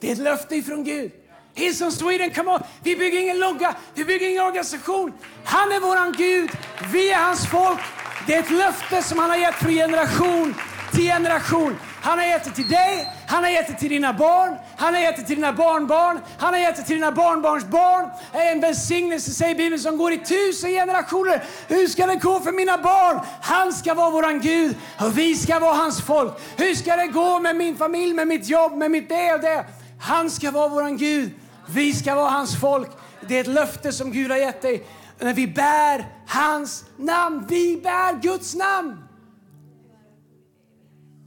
Det 0.00 0.08
är 0.08 0.12
ett 0.12 0.18
löfte 0.18 0.56
ifrån 0.56 0.84
Gud. 0.84 1.12
Hillsong 1.54 1.92
Sweden, 1.92 2.30
come 2.30 2.50
on! 2.50 2.60
Vi 2.82 2.96
bygger 2.96 3.20
ingen 3.20 3.38
logga, 3.38 3.76
vi 3.94 4.04
bygger 4.04 4.28
ingen 4.28 4.42
organisation. 4.42 5.12
Han 5.44 5.72
är 5.72 5.80
våran 5.80 6.12
Gud, 6.12 6.50
vi 6.92 7.10
är 7.10 7.24
hans 7.24 7.46
folk. 7.46 7.80
Det 8.26 8.34
är 8.34 8.40
ett 8.40 8.50
löfte 8.50 9.02
som 9.02 9.18
han 9.18 9.30
har 9.30 9.36
gett 9.36 9.54
från 9.54 9.72
generation 9.72 10.54
till 10.92 11.04
generation. 11.04 11.76
Han 12.02 12.18
har 12.18 12.26
gett 12.26 12.44
det 12.44 12.50
till 12.50 12.68
dig, 12.68 13.08
han 13.26 13.44
har 13.44 13.50
gett 13.50 13.66
det 13.66 13.74
till 13.74 13.88
dina 13.88 14.12
barn, 14.12 14.56
han 14.76 14.94
har 14.94 15.00
gett 15.00 15.16
det 15.16 15.22
till 15.22 15.36
dina 15.36 15.52
barnbarn, 15.52 16.20
han 16.38 16.54
har 16.54 16.60
gett 16.60 16.76
det 16.76 16.82
till 16.82 16.94
dina 16.94 17.12
barnbarns 17.12 17.64
barn. 17.64 18.10
Det 18.32 18.38
är 18.38 18.52
en 18.52 18.60
välsignelse, 18.60 19.30
säger 19.30 19.54
Bibeln, 19.54 19.82
som 19.82 19.96
går 19.96 20.12
i 20.12 20.18
tusen 20.18 20.70
generationer. 20.70 21.44
Hur 21.68 21.88
ska 21.88 22.06
det 22.06 22.16
gå 22.16 22.40
för 22.40 22.52
mina 22.52 22.78
barn? 22.78 23.20
Han 23.42 23.72
ska 23.72 23.94
vara 23.94 24.10
våran 24.10 24.40
Gud 24.40 24.76
och 25.00 25.18
vi 25.18 25.34
ska 25.34 25.58
vara 25.58 25.74
hans 25.74 26.02
folk. 26.02 26.32
Hur 26.56 26.74
ska 26.74 26.96
det 26.96 27.06
gå 27.06 27.40
med 27.40 27.56
min 27.56 27.76
familj, 27.76 28.14
med 28.14 28.26
mitt 28.26 28.48
jobb, 28.48 28.72
med 28.76 28.90
mitt 28.90 29.08
det 29.08 29.34
och 29.34 29.40
det? 29.40 29.64
Han 30.00 30.30
ska 30.30 30.50
vara 30.50 30.68
våran 30.68 30.96
Gud. 30.96 31.30
Vi 31.68 31.92
ska 31.92 32.14
vara 32.14 32.30
hans 32.30 32.60
folk. 32.60 32.88
Det 33.20 33.36
är 33.36 33.40
ett 33.40 33.46
löfte 33.46 33.92
som 33.92 34.12
Gud 34.12 34.30
har 34.30 34.38
gett 34.38 34.62
dig. 34.62 34.86
När 35.18 35.34
vi 35.34 35.46
bär 35.46 36.06
hans 36.26 36.84
namn. 36.96 37.46
Vi 37.48 37.80
bär 37.82 38.20
Guds 38.22 38.54
namn. 38.54 38.96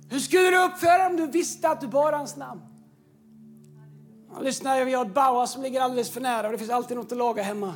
Hur 0.10 0.20
skulle 0.20 0.50
du 0.50 0.66
uppföra 0.66 0.98
dig 0.98 1.08
om 1.08 1.18
du 1.18 1.28
visste 1.28 1.70
att 1.70 1.82
du 1.82 1.88
bar 1.88 2.12
hans 2.12 2.38
namn? 2.38 2.62
Ja, 4.34 4.40
lyssna, 4.40 4.84
vi 4.86 4.94
har 4.94 5.06
ett 5.06 5.14
baua 5.14 5.48
som 5.48 5.64
ligger 5.64 5.82
alldeles 5.82 6.10
för 6.10 6.22
nära 6.22 6.48
och 6.48 6.52
det 6.52 6.58
finns 6.58 6.70
alltid 6.70 6.98
något 6.98 7.12
att 7.12 7.18
laga 7.18 7.44
hemma. 7.44 7.76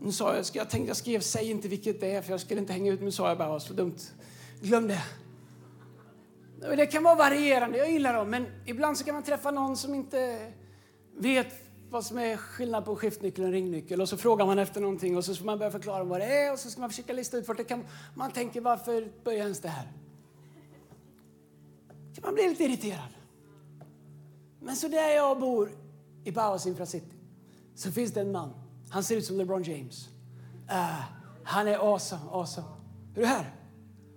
Nu 0.00 0.12
sa 0.12 0.36
jag, 0.36 0.44
jag 0.52 0.70
tänkte 0.70 0.88
jag 0.88 0.96
skrev 0.96 1.20
säg 1.20 1.50
inte 1.50 1.68
vilket 1.68 2.00
det 2.00 2.14
är 2.14 2.22
för 2.22 2.30
jag 2.30 2.40
skulle 2.40 2.60
inte 2.60 2.72
hänga 2.72 2.92
ut, 2.92 3.00
med 3.00 3.14
sa 3.14 3.28
jag 3.28 3.38
bara, 3.38 3.60
så 3.60 3.72
dumt. 3.72 3.96
Glöm 4.60 4.88
det. 4.88 5.02
Det 6.76 6.86
kan 6.86 7.02
vara 7.02 7.14
varierande, 7.14 7.78
jag 7.78 7.90
gillar 7.90 8.14
dem, 8.14 8.30
men 8.30 8.46
ibland 8.66 8.98
så 8.98 9.04
kan 9.04 9.14
man 9.14 9.22
träffa 9.22 9.50
någon 9.50 9.76
som 9.76 9.94
inte 9.94 10.52
vet 11.16 11.67
vad 11.90 12.04
som 12.04 12.18
är 12.18 12.36
skillnad 12.36 12.84
på 12.84 12.96
skiftnyckel 12.96 13.44
och 13.44 13.50
ringnyckel 13.50 14.00
och 14.00 14.08
så 14.08 14.16
frågar 14.16 14.46
man 14.46 14.58
efter 14.58 14.80
någonting 14.80 15.16
och 15.16 15.24
så 15.24 15.34
ska 15.34 15.44
man 15.44 15.58
börja 15.58 15.70
förklara 15.70 16.04
vad 16.04 16.20
det 16.20 16.26
är 16.26 16.52
och 16.52 16.58
så 16.58 16.70
ska 16.70 16.80
man 16.80 16.90
försöka 16.90 17.12
lista 17.12 17.36
ut 17.36 17.48
vart 17.48 17.56
det 17.56 17.64
kan... 17.64 17.84
Man 18.14 18.30
tänker 18.30 18.60
varför 18.60 19.12
börjar 19.24 19.42
ens 19.42 19.60
det 19.60 19.68
här? 19.68 19.92
Man 22.22 22.34
blir 22.34 22.48
lite 22.48 22.64
irriterad. 22.64 23.14
Men 24.60 24.76
så 24.76 24.88
där 24.88 25.08
jag 25.08 25.40
bor 25.40 25.70
i 26.24 26.32
Bauhaus 26.32 26.66
Infra 26.66 26.86
City 26.86 27.16
så 27.74 27.92
finns 27.92 28.12
det 28.12 28.20
en 28.20 28.32
man. 28.32 28.50
Han 28.90 29.04
ser 29.04 29.16
ut 29.16 29.24
som 29.24 29.38
LeBron 29.38 29.62
James. 29.62 30.08
Uh, 30.70 31.00
han 31.44 31.68
är 31.68 31.92
awesome, 31.92 32.22
awesome. 32.30 32.66
Är 33.14 33.20
du 33.20 33.26
här? 33.26 33.54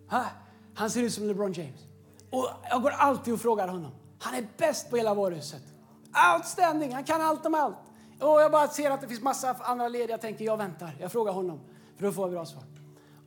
Ha? 0.09 0.25
han 0.73 0.89
ser 0.89 1.03
ut 1.03 1.13
som 1.13 1.27
LeBron 1.27 1.53
James. 1.53 1.85
Och 2.29 2.49
jag 2.69 2.81
går 2.81 2.91
alltid 2.91 3.33
och 3.33 3.41
frågar 3.41 3.67
honom. 3.67 3.91
Han 4.19 4.35
är 4.35 4.47
bäst 4.57 4.89
på 4.89 4.97
hela 4.97 5.13
varuhuset. 5.13 5.70
Outstanding! 6.35 6.93
Han 6.93 7.03
kan 7.03 7.21
allt 7.21 7.45
om 7.45 7.55
allt. 7.55 7.77
Och 8.19 8.41
jag 8.41 8.51
bara 8.51 8.67
ser 8.67 8.91
att 8.91 9.01
det 9.01 9.07
finns 9.07 9.21
massa 9.21 9.55
andra 9.59 9.87
lediga. 9.87 10.09
Jag 10.09 10.21
tänker, 10.21 10.45
jag 10.45 10.57
väntar. 10.57 10.95
Jag 10.99 11.11
frågar 11.11 11.33
honom, 11.33 11.59
för 11.97 12.05
då 12.05 12.11
får 12.11 12.23
jag 12.23 12.31
bra 12.31 12.45
svar. 12.45 12.63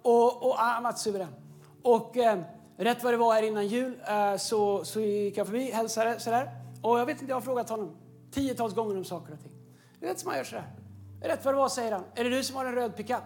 Och, 0.02 0.42
och 0.42 0.54
ah, 0.58 0.72
han 0.72 0.82
var 0.82 0.92
suverän. 0.92 1.34
Och 1.82 2.16
eh, 2.16 2.40
rätt 2.76 3.04
vad 3.04 3.12
det 3.12 3.16
var 3.16 3.34
här 3.34 3.42
innan 3.42 3.66
jul 3.66 4.00
eh, 4.08 4.36
så, 4.36 4.84
så 4.84 5.00
gick 5.00 5.36
jag 5.36 5.46
förbi, 5.46 5.70
hälsade 5.70 6.20
sådär. 6.20 6.50
Och 6.82 6.98
jag 6.98 7.06
vet 7.06 7.20
inte, 7.20 7.30
jag 7.30 7.36
har 7.36 7.40
frågat 7.40 7.70
honom 7.70 7.96
tiotals 8.30 8.74
gånger 8.74 8.96
om 8.96 9.04
saker 9.04 9.32
och 9.32 9.40
ting. 9.40 9.52
Du 10.00 10.06
vet 10.06 10.20
som 10.20 10.28
man 10.28 10.36
gör 10.36 10.44
sådär. 10.44 10.72
Rätt 11.20 11.44
vad 11.44 11.54
det 11.54 11.58
var 11.58 11.68
säger 11.68 11.92
han, 11.92 12.04
är 12.14 12.24
det 12.24 12.30
du 12.30 12.44
som 12.44 12.56
har 12.56 12.64
en 12.64 12.74
röd 12.74 12.96
pickup? 12.96 13.22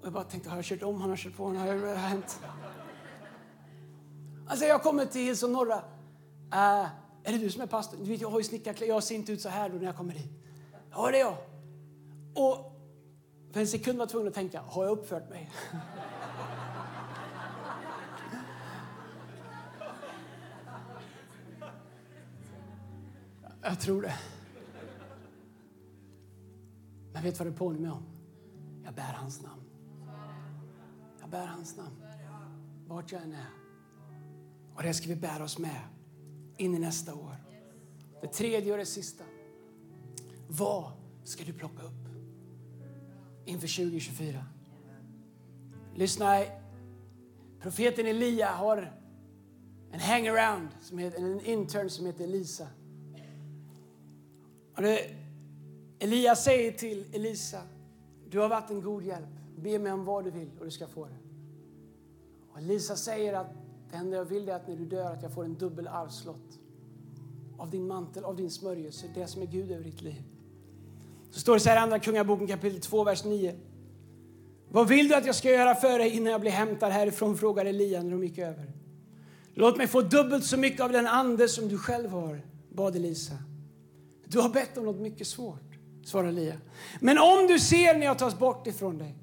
Och 0.00 0.06
jag 0.06 0.12
bara 0.12 0.24
tänkte, 0.24 0.50
har 0.50 0.56
jag 0.56 0.64
kört 0.64 0.82
om? 0.82 1.00
Han 1.00 1.10
har 1.10 1.16
kört 1.16 1.36
på 1.36 1.44
honom? 1.44 1.62
Har 1.62 1.74
det 1.74 1.94
hänt? 1.94 2.40
Alltså 4.48 4.64
jag 4.64 4.82
kommer 4.82 5.06
till 5.06 5.20
Hillsong 5.20 5.52
Norra. 5.52 5.76
Uh, 6.54 6.86
är 7.28 7.32
det 7.32 7.38
du 7.38 7.50
som 7.50 7.62
är 7.62 7.66
pastor? 7.66 7.98
Du 7.98 8.04
vet, 8.04 8.20
jag 8.20 8.30
har 8.30 8.38
ju 8.38 8.44
snickarkläder. 8.44 8.92
Jag 8.92 9.04
ser 9.04 9.14
inte 9.14 9.32
ut 9.32 9.40
så 9.40 9.48
här 9.48 9.68
då 9.68 9.76
när 9.76 9.84
jag 9.84 9.96
kommer 9.96 10.12
hit. 10.12 10.32
Ja, 10.90 11.10
det 11.10 11.20
är 11.20 11.20
jag. 11.20 11.36
Och 12.34 12.72
för 13.52 13.60
en 13.60 13.66
sekund 13.66 13.98
var 13.98 14.02
jag 14.02 14.10
tvungen 14.10 14.28
att 14.28 14.34
tänka, 14.34 14.60
har 14.60 14.84
jag 14.84 14.92
uppfört 14.98 15.30
mig? 15.30 15.50
jag 23.62 23.80
tror 23.80 24.02
det. 24.02 24.14
Men 27.12 27.22
vet 27.22 27.38
vad 27.38 27.48
det 27.48 27.52
påminner 27.52 27.82
mig 27.82 27.90
om? 27.90 28.04
Jag 28.84 28.94
bär 28.94 29.12
hans 29.12 29.42
namn. 29.42 29.62
Jag 31.20 31.30
bär 31.30 31.46
hans 31.46 31.76
namn. 31.76 32.02
Vart 32.86 33.12
jag 33.12 33.22
än 33.22 33.32
är. 33.32 33.50
Och 34.74 34.82
det 34.82 34.94
ska 34.94 35.08
vi 35.08 35.16
bära 35.16 35.44
oss 35.44 35.58
med 35.58 35.80
in 36.58 36.74
i 36.74 36.78
nästa 36.78 37.14
år. 37.14 37.36
Det 38.20 38.26
tredje 38.26 38.72
och 38.72 38.78
det 38.78 38.86
sista. 38.86 39.24
Vad 40.48 40.92
ska 41.24 41.44
du 41.44 41.52
plocka 41.52 41.82
upp 41.82 42.08
inför 43.44 43.76
2024? 43.76 44.44
Lyssna, 45.94 46.44
profeten 47.60 48.06
Elia 48.06 48.48
har 48.48 48.92
en 49.92 50.00
hangaround, 50.00 50.68
som 50.80 50.98
heter, 50.98 51.18
en 51.18 51.40
intern 51.40 51.90
som 51.90 52.06
heter 52.06 52.24
Elisa. 52.24 52.68
Och 54.76 54.82
det, 54.82 55.10
Elia 55.98 56.36
säger 56.36 56.72
till 56.72 57.04
Elisa, 57.12 57.62
du 58.28 58.38
har 58.38 58.48
varit 58.48 58.70
en 58.70 58.80
god 58.80 59.02
hjälp. 59.02 59.28
Be 59.56 59.78
mig 59.78 59.92
om 59.92 60.04
vad 60.04 60.24
du 60.24 60.30
vill 60.30 60.50
och 60.58 60.64
du 60.64 60.70
ska 60.70 60.86
få 60.86 61.04
det. 61.04 61.18
Och 62.52 62.58
Elisa 62.58 62.96
säger 62.96 63.32
att 63.32 63.67
det 63.90 63.96
enda 63.96 64.16
jag 64.16 64.24
vill 64.24 64.48
är 64.48 64.54
att 64.54 64.68
när 64.68 64.76
du 64.76 64.84
dör 64.84 65.12
att 65.12 65.22
jag 65.22 65.32
får 65.32 65.44
en 65.44 65.54
dubbel 65.54 65.88
arvslott 65.88 66.58
av 67.58 67.70
din 67.70 67.86
mantel, 67.86 68.24
av 68.24 68.36
din 68.36 68.50
smörjelse, 68.50 69.06
det 69.14 69.26
som 69.26 69.42
är 69.42 69.46
Gud 69.46 69.70
över 69.70 69.84
ditt 69.84 70.02
liv. 70.02 70.22
Så 71.30 71.40
står 71.40 71.54
det 71.54 71.60
så 71.60 71.68
här 71.68 71.76
i 71.76 71.80
Andra 71.80 71.98
Kungaboken 71.98 72.46
kapitel 72.46 72.80
2, 72.80 73.04
vers 73.04 73.24
9. 73.24 73.54
Vad 74.68 74.88
vill 74.88 75.08
du 75.08 75.14
att 75.14 75.26
jag 75.26 75.34
ska 75.34 75.50
göra 75.50 75.74
för 75.74 75.98
dig 75.98 76.10
innan 76.10 76.32
jag 76.32 76.40
blir 76.40 76.50
hämtad 76.50 76.92
härifrån? 76.92 77.36
frågade 77.36 77.70
Elia 77.70 78.02
när 78.02 78.10
de 78.10 78.24
gick 78.24 78.38
över. 78.38 78.72
Låt 79.54 79.76
mig 79.76 79.86
få 79.86 80.00
dubbelt 80.00 80.44
så 80.44 80.56
mycket 80.56 80.80
av 80.80 80.92
den 80.92 81.06
ande 81.06 81.48
som 81.48 81.68
du 81.68 81.78
själv 81.78 82.10
har, 82.10 82.40
bad 82.68 82.96
Elisa. 82.96 83.34
Du 84.24 84.40
har 84.40 84.48
bett 84.48 84.78
om 84.78 84.84
något 84.84 85.00
mycket 85.00 85.26
svårt, 85.26 85.78
svarade 86.04 86.28
Elia. 86.28 86.54
Men 87.00 87.18
om 87.18 87.46
du 87.48 87.58
ser 87.58 87.98
när 87.98 88.06
jag 88.06 88.18
tas 88.18 88.38
bort 88.38 88.66
ifrån 88.66 88.98
dig, 88.98 89.14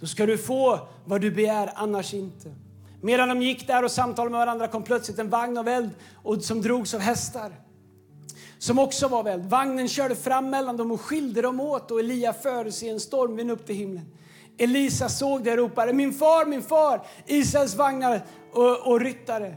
då 0.00 0.06
ska 0.06 0.26
du 0.26 0.38
få 0.38 0.80
vad 1.04 1.20
du 1.20 1.30
begär, 1.30 1.72
annars 1.74 2.14
inte. 2.14 2.54
Medan 3.02 3.28
de 3.28 3.42
gick 3.42 3.66
där 3.66 3.84
och 3.84 3.90
samtalade 3.90 4.30
med 4.30 4.38
varandra 4.38 4.68
kom 4.68 4.82
plötsligt 4.82 5.18
en 5.18 5.30
vagn 5.30 5.58
av 5.58 5.68
eld 5.68 5.90
och 6.14 6.42
som 6.42 6.62
drogs 6.62 6.94
av 6.94 7.00
hästar 7.00 7.52
som 8.58 8.78
också 8.78 9.08
var 9.08 9.22
väld. 9.22 9.46
Vagnen 9.46 9.88
körde 9.88 10.16
fram 10.16 10.50
mellan 10.50 10.76
dem 10.76 10.90
och 10.90 11.00
skilde 11.00 11.42
dem 11.42 11.60
åt 11.60 11.90
och 11.90 12.00
Elia 12.00 12.32
fördes 12.32 12.82
i 12.82 12.88
en 12.88 13.00
stormvind 13.00 13.50
upp 13.50 13.66
till 13.66 13.74
himlen. 13.74 14.04
Elisa 14.58 15.08
såg 15.08 15.44
det 15.44 15.50
och 15.50 15.56
ropade 15.56 15.92
min 15.92 16.12
far, 16.12 16.46
min 16.46 16.62
far, 16.62 17.06
Israels 17.26 17.74
vagnar 17.74 18.22
och, 18.52 18.86
och 18.86 19.00
ryttare. 19.00 19.56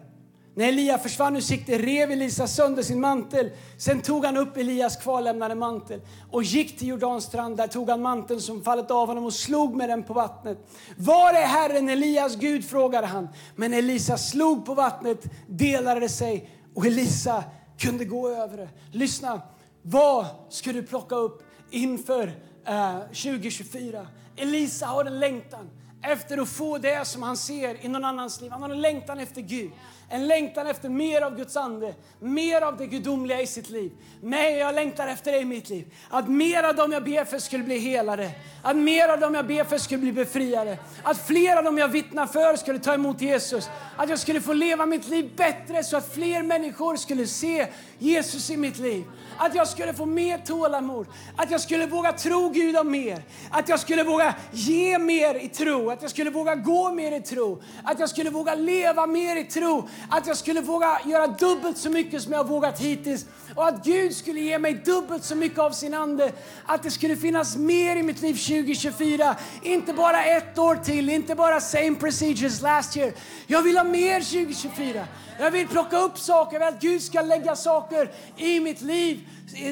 När 0.56 0.68
Elia 0.68 0.98
försvann 0.98 1.36
ur 1.36 1.42
sikte 1.42 1.78
rev 1.78 2.12
Elisa 2.12 2.48
sönder 2.48 2.84
sin 2.84 3.02
mantel. 3.02 3.52
Sen 3.78 4.02
tog 4.02 4.26
han 4.26 4.38
upp 4.38 4.58
Elias 4.58 4.98
kvarlämnade 4.98 5.56
mantel 5.56 6.02
och 6.32 6.44
gick 6.44 6.80
till 6.80 6.88
Jordans 6.88 7.24
strand. 7.24 7.58
Där 7.58 7.68
tog 7.68 7.90
han 7.90 8.02
manteln 8.02 8.42
som 8.42 8.64
fallit 8.64 8.92
av 8.92 9.08
honom 9.08 9.26
och 9.26 9.34
slog 9.34 9.76
med 9.76 9.90
den 9.90 10.04
på 10.04 10.14
vattnet. 10.14 10.58
Var 10.98 11.34
är 11.34 11.46
Herren, 11.46 11.90
Elias 11.90 12.36
Gud? 12.36 12.66
frågade 12.66 13.08
han. 13.08 13.28
Men 13.56 13.74
Elisa 13.74 14.18
slog 14.18 14.66
på 14.66 14.74
vattnet, 14.74 15.26
delade 15.48 16.00
det 16.00 16.10
sig 16.10 16.50
och 16.76 16.86
Elisa 16.86 17.44
kunde 17.78 18.06
gå 18.06 18.30
över 18.30 18.58
det. 18.58 18.70
Lyssna, 18.92 19.42
vad 19.82 20.26
ska 20.50 20.74
du 20.74 20.84
plocka 20.84 21.16
upp 21.16 21.44
inför 21.70 22.34
eh, 22.66 23.00
2024? 23.00 24.08
Elisa 24.36 24.86
har 24.86 25.06
en 25.06 25.20
längtan 25.20 25.70
efter 26.04 26.38
att 26.38 26.50
få 26.50 26.78
det 26.78 27.08
som 27.08 27.24
han 27.24 27.38
ser 27.38 27.86
i 27.86 27.88
någon 27.88 28.06
annans 28.06 28.42
liv. 28.42 28.52
Han 28.52 28.62
har 28.62 28.70
en 28.70 28.82
längtan 28.82 29.20
efter 29.20 29.42
Gud. 29.42 29.72
En 30.14 30.28
längtan 30.28 30.68
efter 30.68 30.90
mer 30.90 31.22
av 31.22 31.38
Guds 31.38 31.58
ande, 31.58 31.94
mer 32.20 32.62
av 32.62 32.78
det 32.78 32.86
gudomliga 32.86 33.42
i 33.42 33.48
sitt 33.48 33.70
liv. 33.70 33.92
Nej, 34.22 34.58
jag 34.58 34.76
längtar 34.76 35.08
efter 35.08 35.32
det 35.32 35.38
i 35.38 35.46
mitt 35.46 35.70
liv. 35.70 35.94
Att 36.10 36.30
mer 36.30 36.64
av 36.64 36.76
dem 36.76 36.92
jag 36.92 37.04
ber 37.04 37.26
för 37.26 37.40
skulle 37.40 37.64
bli 37.64 37.80
helade. 37.80 38.32
Att 38.64 38.76
mer 38.76 39.10
av 39.10 39.20
dem 39.20 39.36
jag 39.36 39.48
ber 39.48 39.64
för 39.64 39.78
skulle 39.78 40.00
bli 40.00 40.12
befriade. 40.12 40.78
Att 41.04 41.28
fler 41.28 41.58
av 41.58 41.64
dem 41.64 41.78
jag 41.78 41.88
vittnar 41.88 42.28
för 42.28 42.56
skulle 42.56 42.80
ta 42.80 42.94
emot 42.94 43.22
Jesus. 43.22 43.70
Att 43.98 44.10
jag 44.10 44.20
skulle 44.20 44.42
få 44.42 44.54
leva 44.54 44.86
mitt 44.86 45.08
liv 45.08 45.32
bättre 45.38 45.84
så 45.84 45.98
att 45.98 46.14
fler 46.14 46.44
människor 46.44 46.96
skulle 46.96 47.28
se 47.28 47.68
Jesus 48.00 48.50
i 48.50 48.58
mitt 48.58 48.78
liv. 48.78 49.04
Att 49.38 49.56
jag 49.56 49.68
skulle 49.68 49.94
få 49.94 50.06
mer 50.06 50.38
tålamod. 50.38 51.08
Att 51.36 51.52
jag 51.52 51.62
skulle 51.62 51.86
våga 51.86 52.12
tro 52.12 52.50
Gud 52.50 52.78
om 52.78 52.92
mer. 52.92 53.24
Att 53.50 53.70
jag 53.70 53.80
skulle 53.80 54.04
våga 54.04 54.36
ge 54.52 55.00
mer 55.00 55.36
i 55.36 55.48
tro. 55.48 55.90
Att 55.90 56.02
jag 56.02 56.12
skulle 56.12 56.30
våga 56.30 56.56
gå 56.56 56.92
mer 56.92 57.12
i 57.12 57.22
tro. 57.22 57.62
Att 57.84 58.00
jag 58.00 58.10
skulle 58.10 58.30
våga 58.30 58.56
leva 58.56 59.08
mer 59.08 59.36
i 59.36 59.44
tro. 59.44 59.88
Att 60.10 60.28
jag 60.28 60.38
skulle 60.38 60.62
våga 60.62 61.00
göra 61.06 61.28
dubbelt 61.28 61.78
så 61.78 61.90
mycket 61.90 62.22
som 62.22 62.34
jag 62.34 62.48
vågat 62.48 62.80
hittills. 62.80 63.26
Och 63.56 63.68
att 63.68 63.86
Gud 63.86 64.16
skulle 64.16 64.40
ge 64.40 64.60
mig 64.60 64.74
dubbelt 64.74 65.24
så 65.24 65.36
mycket 65.36 65.60
av 65.60 65.72
sin 65.72 65.94
Ande. 65.94 66.32
Att 66.66 66.84
det 66.84 66.92
skulle 66.92 67.16
finnas 67.16 67.56
mer 67.56 67.96
i 67.96 68.04
mitt 68.04 68.22
liv 68.22 68.34
2024. 68.34 69.36
Inte 69.64 69.94
bara 69.94 70.24
ett 70.24 70.58
år 70.58 70.76
till, 70.76 71.10
inte 71.10 71.36
bara 71.36 71.62
same 71.62 71.96
procedures 71.96 72.62
last 72.62 72.98
year. 72.98 73.14
Jag 73.48 73.62
vill 73.62 73.78
ha 73.78 73.84
mer 73.84 74.20
2024. 74.20 75.08
Jag 75.40 75.52
vill 75.52 75.68
plocka 75.68 75.98
upp 75.98 76.18
saker, 76.18 76.60
jag 76.60 76.66
vill 76.66 76.76
att 76.76 76.82
Gud 76.82 77.02
ska 77.02 77.22
lägga 77.22 77.56
saker 77.56 78.12
i 78.38 78.60
mitt 78.60 78.82
liv 78.82 79.20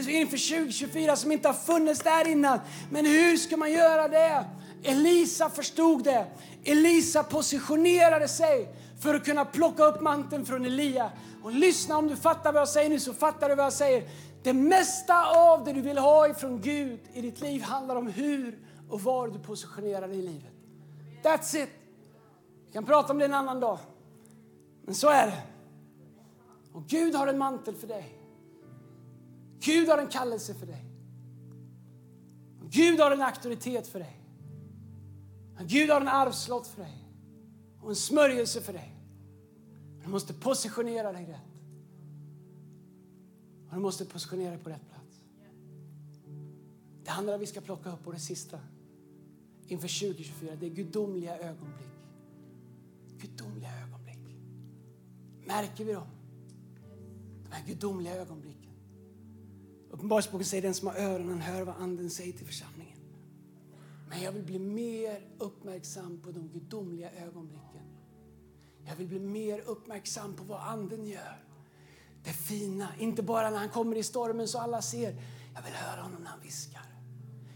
inför 0.08 0.50
2024 0.58 1.16
som 1.16 1.32
inte 1.32 1.48
har 1.48 1.54
funnits 1.54 2.02
där 2.02 2.28
innan. 2.28 2.60
Men 2.92 3.06
hur 3.06 3.38
ska 3.38 3.58
man 3.58 3.72
göra 3.72 4.08
det? 4.08 4.46
Elisa 4.84 5.50
förstod 5.50 6.04
det. 6.04 6.26
Elisa 6.64 7.24
positionerade 7.24 8.28
sig 8.28 8.70
för 9.00 9.16
att 9.16 9.26
kunna 9.26 9.46
plocka 9.46 9.86
upp 9.86 10.02
manteln 10.02 10.46
från 10.46 10.66
Elia. 10.66 11.12
Och 11.44 11.52
lyssna, 11.52 11.98
om 11.98 12.08
du 12.08 12.16
fattar 12.16 12.54
vad 12.54 12.62
jag 12.62 12.70
säger 12.70 12.90
nu 12.90 13.00
så 13.00 13.14
fattar 13.14 13.50
du 13.50 13.56
vad 13.56 13.66
jag 13.66 13.74
säger. 13.74 14.10
Det 14.44 14.54
mesta 14.54 15.26
av 15.36 15.64
det 15.64 15.74
du 15.74 15.82
vill 15.82 15.98
ha 15.98 16.28
ifrån 16.28 16.62
Gud 16.62 17.00
i 17.14 17.22
ditt 17.22 17.42
liv 17.42 17.62
handlar 17.62 17.96
om 17.96 18.08
hur 18.08 18.60
och 18.90 19.02
var 19.02 19.28
du 19.28 19.40
positionerar 19.40 20.08
dig 20.08 20.20
i 20.20 20.22
livet. 20.22 20.54
That's 21.24 21.64
it. 21.64 21.70
Vi 22.66 22.74
kan 22.74 22.86
prata 22.86 23.14
om 23.14 23.20
det 23.20 23.26
en 23.26 23.34
annan 23.34 23.60
dag. 23.60 23.80
Men 24.86 24.96
så 24.96 25.10
är 25.10 25.28
det. 25.28 25.42
Och 26.74 26.86
Gud 26.86 27.16
har 27.16 27.28
en 27.28 27.38
mantel 27.38 27.76
för 27.76 27.88
dig. 27.88 28.20
Gud 29.60 29.90
har 29.90 29.98
en 29.98 30.08
kallelse 30.08 30.54
för 30.54 30.66
dig. 30.66 30.86
Gud 32.70 33.00
har 33.00 33.12
en 33.12 33.22
auktoritet 33.22 33.88
för 33.88 34.00
dig. 34.00 34.22
Gud 35.62 35.90
har 35.90 36.02
en 36.02 36.08
arvslott 36.08 36.68
för 36.68 36.82
dig. 36.82 36.99
Och 37.82 37.90
en 37.90 37.96
smörjelse 37.96 38.62
för 38.62 38.74
dig. 38.74 38.96
Men 39.96 40.04
du 40.04 40.10
måste 40.10 40.34
positionera 40.34 41.12
dig 41.12 41.26
rätt. 41.26 41.50
Och 43.68 43.76
du 43.76 43.80
måste 43.82 44.06
positionera 44.06 44.50
dig 44.50 44.60
på 44.60 44.70
rätt 44.70 44.90
plats. 44.90 45.24
Det 47.04 47.12
andra 47.12 47.38
vi 47.38 47.46
ska 47.46 47.62
plocka 47.62 47.92
upp 47.94 48.08
och 48.08 48.14
det 48.14 48.20
sista 48.20 48.60
inför 49.68 50.00
2024, 50.00 50.56
det 50.56 50.66
är 50.66 50.70
gudomliga 50.70 51.38
ögonblick. 51.38 51.90
Gudomliga 53.18 53.70
ögonblick. 53.84 54.38
Märker 55.46 55.86
vi 55.86 55.94
dem? 55.94 56.08
De 57.44 57.52
här 57.52 57.68
gudomliga 57.68 58.16
ögonblicken. 58.16 58.72
Uppenbarelseboken 59.90 60.46
säger 60.46 60.64
den 60.64 60.74
som 60.74 60.88
har 60.88 60.96
öronen 60.96 61.42
hör 61.42 61.64
vad 61.64 61.76
anden 61.76 62.10
säger 62.10 62.34
till 62.34 62.46
församlingen. 62.46 62.79
Men 64.10 64.22
jag 64.22 64.32
vill 64.32 64.44
bli 64.44 64.60
mer 64.60 65.28
uppmärksam 65.38 66.22
på 66.22 66.32
de 66.32 66.48
gudomliga 66.48 67.12
ögonblicken. 67.12 67.84
Jag 68.86 68.96
vill 68.96 69.08
bli 69.08 69.20
mer 69.20 69.60
uppmärksam 69.60 70.36
på 70.36 70.44
vad 70.44 70.62
anden 70.62 71.06
gör. 71.06 71.44
Det 72.24 72.34
fina, 72.34 72.88
inte 73.00 73.24
bara 73.24 73.50
när 73.50 73.58
han 73.58 73.70
kommer 73.70 73.96
i 73.96 74.04
stormen 74.04 74.48
så 74.48 74.60
alla 74.60 74.82
ser. 74.82 75.16
Jag 75.56 75.62
vill 75.62 75.74
höra 75.74 76.02
honom 76.02 76.22
när 76.22 76.30
han 76.30 76.42
viskar. 76.42 76.86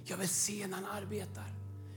Jag 0.05 0.17
vill 0.17 0.29
se 0.29 0.67
när 0.67 0.75
han 0.75 0.85
arbetar. 0.85 1.45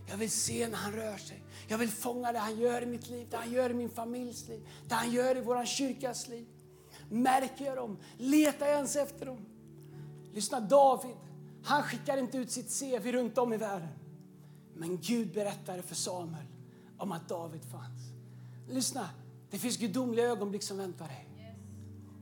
Jag 0.08 0.16
vill 0.16 0.30
se 0.30 0.68
när 0.68 0.76
han 0.76 0.92
rör 0.92 1.16
sig. 1.16 1.42
Jag 1.68 1.78
vill 1.78 1.88
fånga 1.88 2.32
det 2.32 2.38
han 2.38 2.58
gör 2.58 2.82
i 2.82 2.86
mitt 2.86 3.08
liv, 3.08 3.26
det 3.30 3.36
han 3.36 3.52
gör 3.52 3.70
i 3.70 3.74
min 3.74 3.90
familjs 3.90 4.48
liv, 4.48 4.68
det 4.88 4.94
han 4.94 5.12
gör 5.12 5.36
i 5.36 5.40
vår 5.40 5.64
kyrkas 5.64 6.28
liv. 6.28 6.46
Märker 7.10 7.64
jag 7.64 7.76
dem? 7.76 7.98
Letar 8.18 8.66
jag 8.66 8.74
ens 8.74 8.96
efter 8.96 9.26
dem? 9.26 9.46
Lyssna, 10.32 10.60
David, 10.60 11.16
han 11.64 11.82
skickar 11.82 12.16
inte 12.16 12.38
ut 12.38 12.50
sitt 12.50 12.80
CV 12.80 13.12
runt 13.12 13.38
om 13.38 13.52
i 13.52 13.56
världen. 13.56 14.05
Men 14.78 14.98
Gud 15.02 15.34
berättade 15.34 15.82
för 15.82 15.94
Samuel 15.94 16.46
om 16.98 17.12
att 17.12 17.28
David 17.28 17.62
fanns. 17.62 18.12
Lyssna, 18.68 19.10
det 19.50 19.58
finns 19.58 19.76
gudomliga 19.76 20.26
ögonblick 20.26 20.62
som 20.62 20.76
väntar 20.76 21.06
dig. 21.06 21.26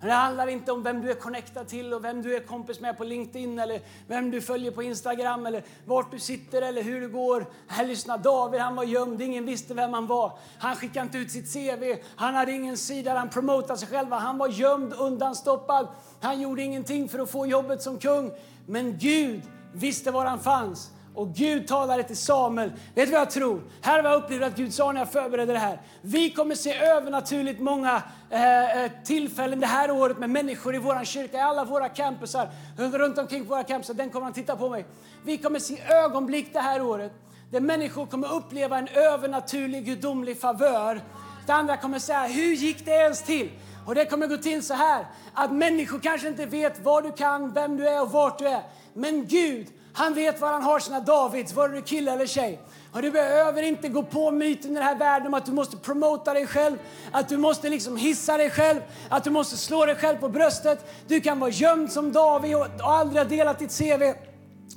Men 0.04 0.08
det 0.08 0.14
handlar 0.14 0.46
inte 0.46 0.72
om 0.72 0.82
vem 0.82 1.00
du 1.00 1.10
är 1.10 1.14
connectad 1.14 1.68
till 1.68 1.94
och 1.94 2.04
vem 2.04 2.22
du 2.22 2.36
är 2.36 2.40
kompis 2.40 2.80
med 2.80 2.96
på 2.96 3.04
LinkedIn 3.04 3.58
eller 3.58 3.80
vem 4.06 4.30
du 4.30 4.40
följer 4.40 4.70
på 4.70 4.82
Instagram 4.82 5.46
eller 5.46 5.64
vart 5.84 6.10
du 6.10 6.18
sitter 6.18 6.62
eller 6.62 6.82
hur 6.82 7.00
det 7.00 7.06
går. 7.06 7.46
Här, 7.66 7.86
lyssna, 7.86 8.16
David 8.16 8.60
han 8.60 8.76
var 8.76 8.84
gömd, 8.84 9.22
ingen 9.22 9.46
visste 9.46 9.74
vem 9.74 9.92
han 9.92 10.06
var. 10.06 10.38
Han 10.58 10.76
skickade 10.76 11.06
inte 11.06 11.18
ut 11.18 11.30
sitt 11.30 11.52
CV, 11.52 11.96
han 12.16 12.34
hade 12.34 12.52
ingen 12.52 12.76
sida 12.76 13.10
där 13.12 13.18
han 13.18 13.30
promotade 13.30 13.78
sig 13.78 13.88
själv. 13.88 14.12
Han 14.12 14.38
var 14.38 14.48
gömd, 14.48 14.92
undanstoppad. 14.92 15.88
Han 16.20 16.40
gjorde 16.40 16.62
ingenting 16.62 17.08
för 17.08 17.18
att 17.18 17.30
få 17.30 17.46
jobbet 17.46 17.82
som 17.82 17.98
kung. 17.98 18.30
Men 18.66 18.98
Gud 18.98 19.42
visste 19.72 20.10
var 20.10 20.24
han 20.24 20.40
fanns. 20.40 20.90
Och 21.14 21.34
Gud 21.34 21.68
talade 21.68 22.02
till 22.02 22.16
Samuel. 22.16 22.72
Vet 22.94 23.06
du 23.06 23.12
vad 23.12 23.20
jag 23.20 23.30
tror? 23.30 23.60
Här 23.80 24.02
har 24.02 24.10
jag 24.10 24.22
upplevt 24.22 24.42
att 24.42 24.56
Gud 24.56 24.74
sa 24.74 24.92
när 24.92 25.00
jag 25.00 25.12
förberedde 25.12 25.52
det 25.52 25.58
här. 25.58 25.80
Vi 26.02 26.30
kommer 26.30 26.54
se 26.54 26.74
övernaturligt 26.74 27.60
många 27.60 28.02
eh, 28.30 28.84
eh 28.84 28.90
tillfällen 29.04 29.60
det 29.60 29.66
här 29.66 29.90
året 29.90 30.18
med 30.18 30.30
människor 30.30 30.74
i 30.74 30.78
vår 30.78 31.04
kyrka, 31.04 31.36
i 31.36 31.40
alla 31.40 31.64
våra 31.64 31.88
campusar, 31.88 32.48
runt 32.76 33.18
omkring 33.18 33.44
våra 33.44 33.64
campusar. 33.64 33.94
Den 33.94 34.10
kommer 34.10 34.24
han 34.24 34.32
titta 34.32 34.56
på 34.56 34.68
mig. 34.68 34.84
Vi 35.24 35.38
kommer 35.38 35.58
se 35.58 35.82
ögonblick 35.82 36.52
det 36.52 36.60
här 36.60 36.82
året 36.82 37.12
där 37.50 37.60
människor 37.60 38.06
kommer 38.06 38.32
uppleva 38.32 38.78
en 38.78 38.88
övernaturlig 38.88 39.84
gudomlig 39.84 40.40
favör. 40.40 41.00
Det 41.46 41.52
andra 41.52 41.76
kommer 41.76 41.98
säga, 41.98 42.22
hur 42.22 42.54
gick 42.54 42.84
det 42.84 42.90
ens 42.90 43.22
till? 43.22 43.50
Och 43.86 43.94
det 43.94 44.04
kommer 44.04 44.26
gå 44.26 44.36
till 44.36 44.62
så 44.62 44.74
här, 44.74 45.06
att 45.34 45.52
människor 45.52 45.98
kanske 45.98 46.28
inte 46.28 46.46
vet 46.46 46.84
vad 46.84 47.04
du 47.04 47.12
kan, 47.12 47.52
vem 47.52 47.76
du 47.76 47.88
är 47.88 48.02
och 48.02 48.10
vart 48.10 48.38
du 48.38 48.48
är. 48.48 48.62
Men 48.94 49.26
Gud 49.26 49.66
han 49.96 50.14
vet 50.14 50.40
var 50.40 50.52
han 50.52 50.62
har 50.62 50.78
sina 50.78 51.00
Davids, 51.00 51.52
vare 51.52 51.72
du 51.72 51.82
kille 51.82 52.12
eller 52.12 52.26
tjej. 52.26 52.60
Och 52.92 53.02
du 53.02 53.10
behöver 53.10 53.62
inte 53.62 53.88
gå 53.88 54.02
på 54.02 54.30
myten 54.30 54.70
i 54.70 54.74
den 54.74 54.82
här 54.82 54.96
världen 54.96 55.26
om 55.26 55.34
att 55.34 55.46
du 55.46 55.52
måste 55.52 55.76
promota 55.76 56.34
dig 56.34 56.46
själv, 56.46 56.76
att 57.12 57.28
du 57.28 57.36
måste 57.36 57.68
liksom 57.68 57.96
hissa 57.96 58.36
dig 58.36 58.50
själv, 58.50 58.80
att 59.08 59.24
du 59.24 59.30
måste 59.30 59.56
slå 59.56 59.86
dig 59.86 59.94
själv 59.94 60.16
på 60.16 60.28
bröstet. 60.28 60.92
Du 61.08 61.20
kan 61.20 61.40
vara 61.40 61.50
gömd 61.50 61.92
som 61.92 62.12
David 62.12 62.56
och 62.56 62.66
aldrig 62.80 63.22
ha 63.22 63.28
delat 63.28 63.58
ditt 63.58 63.78
CV. 63.78 64.02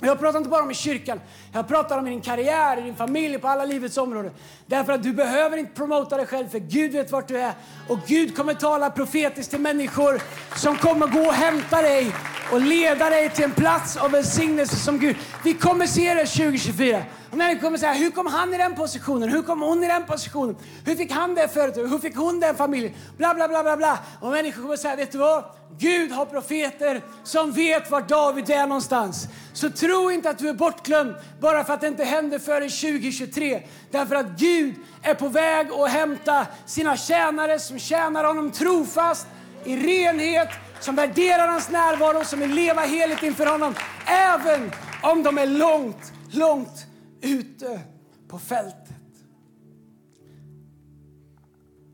Jag 0.00 0.18
pratar 0.18 0.38
inte 0.38 0.50
bara 0.50 0.62
om 0.62 0.70
i 0.70 0.74
kyrkan, 0.74 1.20
jag 1.52 1.68
pratar 1.68 1.98
om 1.98 2.06
i 2.06 2.10
din 2.10 2.20
karriär, 2.20 2.78
i 2.78 2.82
din 2.82 2.96
familj, 2.96 3.38
på 3.38 3.48
alla 3.48 3.64
livets 3.64 3.96
områden. 3.96 4.32
Därför 4.66 4.92
att 4.92 5.02
du 5.02 5.12
behöver 5.12 5.56
inte 5.56 5.74
promota 5.74 6.16
dig 6.16 6.26
själv, 6.26 6.48
för 6.48 6.58
Gud 6.58 6.92
vet 6.92 7.12
vart 7.12 7.28
du 7.28 7.38
är. 7.38 7.52
Och 7.88 7.98
Gud 8.06 8.36
kommer 8.36 8.54
tala 8.54 8.90
profetiskt 8.90 9.50
till 9.50 9.60
människor 9.60 10.22
som 10.56 10.76
kommer 10.76 11.06
gå 11.06 11.20
och 11.20 11.34
hämta 11.34 11.82
dig 11.82 12.12
och 12.52 12.60
leda 12.60 13.10
dig 13.10 13.30
till 13.30 13.44
en 13.44 13.50
plats 13.50 13.96
av 13.96 14.10
välsignelse 14.10 14.76
som 14.76 14.98
Gud. 14.98 15.16
Vi 15.44 15.54
kommer 15.54 15.86
se 15.86 16.14
det 16.14 16.26
2024. 16.26 17.02
Och 17.30 17.36
människor 17.36 17.60
kommer 17.60 17.78
säga, 17.78 17.92
hur 17.92 18.10
kom 18.10 18.26
han 18.26 18.54
i 18.54 18.58
den 18.58 18.74
positionen? 18.74 19.28
Hur 19.28 19.42
kom 19.42 19.62
hon 19.62 19.84
i 19.84 19.88
den 19.88 20.06
positionen? 20.06 20.56
Hur 20.84 20.96
fick 20.96 21.12
han 21.12 21.34
det 21.34 21.48
företaget? 21.48 21.92
Hur 21.92 21.98
fick 21.98 22.16
hon 22.16 22.40
den 22.40 22.56
familjen? 22.56 22.92
Bla, 23.16 23.34
bla, 23.34 23.48
bla, 23.48 23.62
bla, 23.62 23.76
bla. 23.76 23.98
Och 24.20 24.30
människor 24.30 24.62
kommer 24.62 24.76
säga, 24.76 24.96
vet 24.96 25.12
du 25.12 25.18
vad? 25.18 25.44
Gud 25.78 26.12
har 26.12 26.24
profeter 26.26 27.02
som 27.24 27.52
vet 27.52 27.90
var 27.90 28.00
David 28.00 28.50
är 28.50 28.66
någonstans. 28.66 29.28
Så 29.52 29.70
tro 29.70 30.10
inte 30.10 30.30
att 30.30 30.38
du 30.38 30.48
är 30.48 30.54
bortglömd 30.54 31.14
bara 31.40 31.64
för 31.64 31.74
att 31.74 31.80
det 31.80 31.86
inte 31.86 32.04
händer 32.04 32.38
förrän 32.38 32.70
2023. 32.70 33.62
Därför 33.90 34.14
att 34.14 34.26
Gud 34.26 34.74
är 35.02 35.14
på 35.14 35.28
väg 35.28 35.72
att 35.72 35.90
hämta 35.90 36.46
sina 36.66 36.96
tjänare 36.96 37.58
som 37.58 37.78
tjänar 37.78 38.24
honom 38.24 38.50
trofast 38.50 39.26
i 39.64 39.76
renhet, 39.76 40.48
som 40.80 40.94
värderar 40.96 41.48
hans 41.48 41.70
närvaro, 41.70 42.24
som 42.24 42.40
vill 42.40 42.50
leva 42.50 42.82
heligt 42.82 43.22
inför 43.22 43.46
honom. 43.46 43.74
Även 44.06 44.72
om 45.02 45.22
de 45.22 45.38
är 45.38 45.46
långt, 45.46 46.12
långt 46.30 46.87
ute 47.20 47.80
på 48.28 48.38
fältet. 48.38 49.24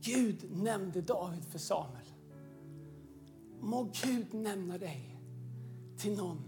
Gud 0.00 0.56
nämnde 0.56 1.00
David 1.00 1.44
för 1.44 1.58
Samuel. 1.58 2.06
Må 3.60 3.90
Gud 4.04 4.34
nämna 4.34 4.78
dig 4.78 5.20
till 5.98 6.16
någon 6.16 6.42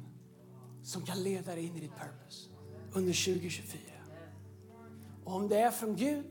som 0.82 1.02
kan 1.02 1.22
leda 1.22 1.54
dig 1.54 1.64
in 1.64 1.76
i 1.76 1.80
ditt 1.80 1.96
purpose 1.96 2.50
under 2.92 3.34
2024. 3.34 3.80
Och 5.24 5.34
om 5.34 5.48
det 5.48 5.58
är 5.58 5.70
från 5.70 5.96
Gud 5.96 6.24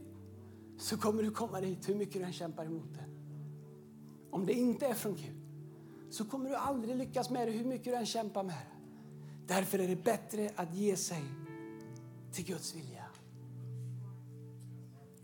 så 0.77 0.97
kommer 0.97 1.23
du 1.23 1.31
komma 1.31 1.61
dit 1.61 1.89
hur 1.89 1.95
mycket 1.95 2.13
du 2.13 2.21
än 2.21 2.33
kämpar 2.33 2.65
emot 2.65 2.93
det. 2.93 3.05
Om 4.31 4.45
det 4.45 4.53
inte 4.53 4.85
är 4.85 4.93
från 4.93 5.15
Gud 5.15 5.45
så 6.09 6.25
kommer 6.25 6.49
du 6.49 6.55
aldrig 6.55 6.95
lyckas 6.95 7.29
med 7.29 7.47
det 7.47 7.51
hur 7.51 7.65
mycket 7.65 7.85
du 7.85 7.95
än 7.95 8.05
kämpar 8.05 8.43
med 8.43 8.55
det. 8.55 9.53
Därför 9.53 9.79
är 9.79 9.87
det 9.87 10.03
bättre 10.03 10.51
att 10.55 10.75
ge 10.75 10.95
sig 10.95 11.23
till 12.36 12.45
Guds 12.45 12.75
vilja. 12.75 13.05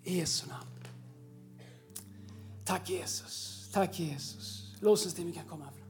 I 0.03 0.17
Jesu 0.17 0.47
namn. 0.47 0.67
Tack 2.65 2.89
Jesus. 2.89 3.69
Tack 3.73 3.99
Jesus. 3.99 4.75
Lovsångsteamet 4.79 5.35
kan 5.35 5.45
komma 5.45 5.65
fram. 5.65 5.87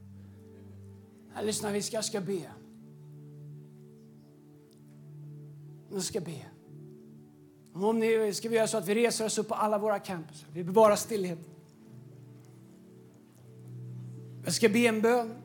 Här, 1.34 1.44
lyssna, 1.44 1.70
vi 1.70 1.82
ska, 1.82 1.96
jag 1.96 2.04
ska 2.04 2.20
be. 2.20 2.50
Jag 5.92 6.02
ska 6.02 6.20
be. 6.20 6.46
Om 7.74 7.98
ni, 7.98 8.34
ska 8.34 8.48
vi 8.48 8.56
göra 8.56 8.66
så 8.66 8.78
att 8.78 8.88
vi 8.88 8.94
reser 8.94 9.24
oss 9.24 9.38
upp 9.38 9.48
på 9.48 9.54
alla 9.54 9.78
våra 9.78 9.98
campus. 9.98 10.46
Vi 10.52 10.64
bevarar 10.64 10.96
stillhet. 10.96 11.38
Jag 14.44 14.54
ska 14.54 14.68
be 14.68 14.78
en 14.78 15.00
bön. 15.00 15.41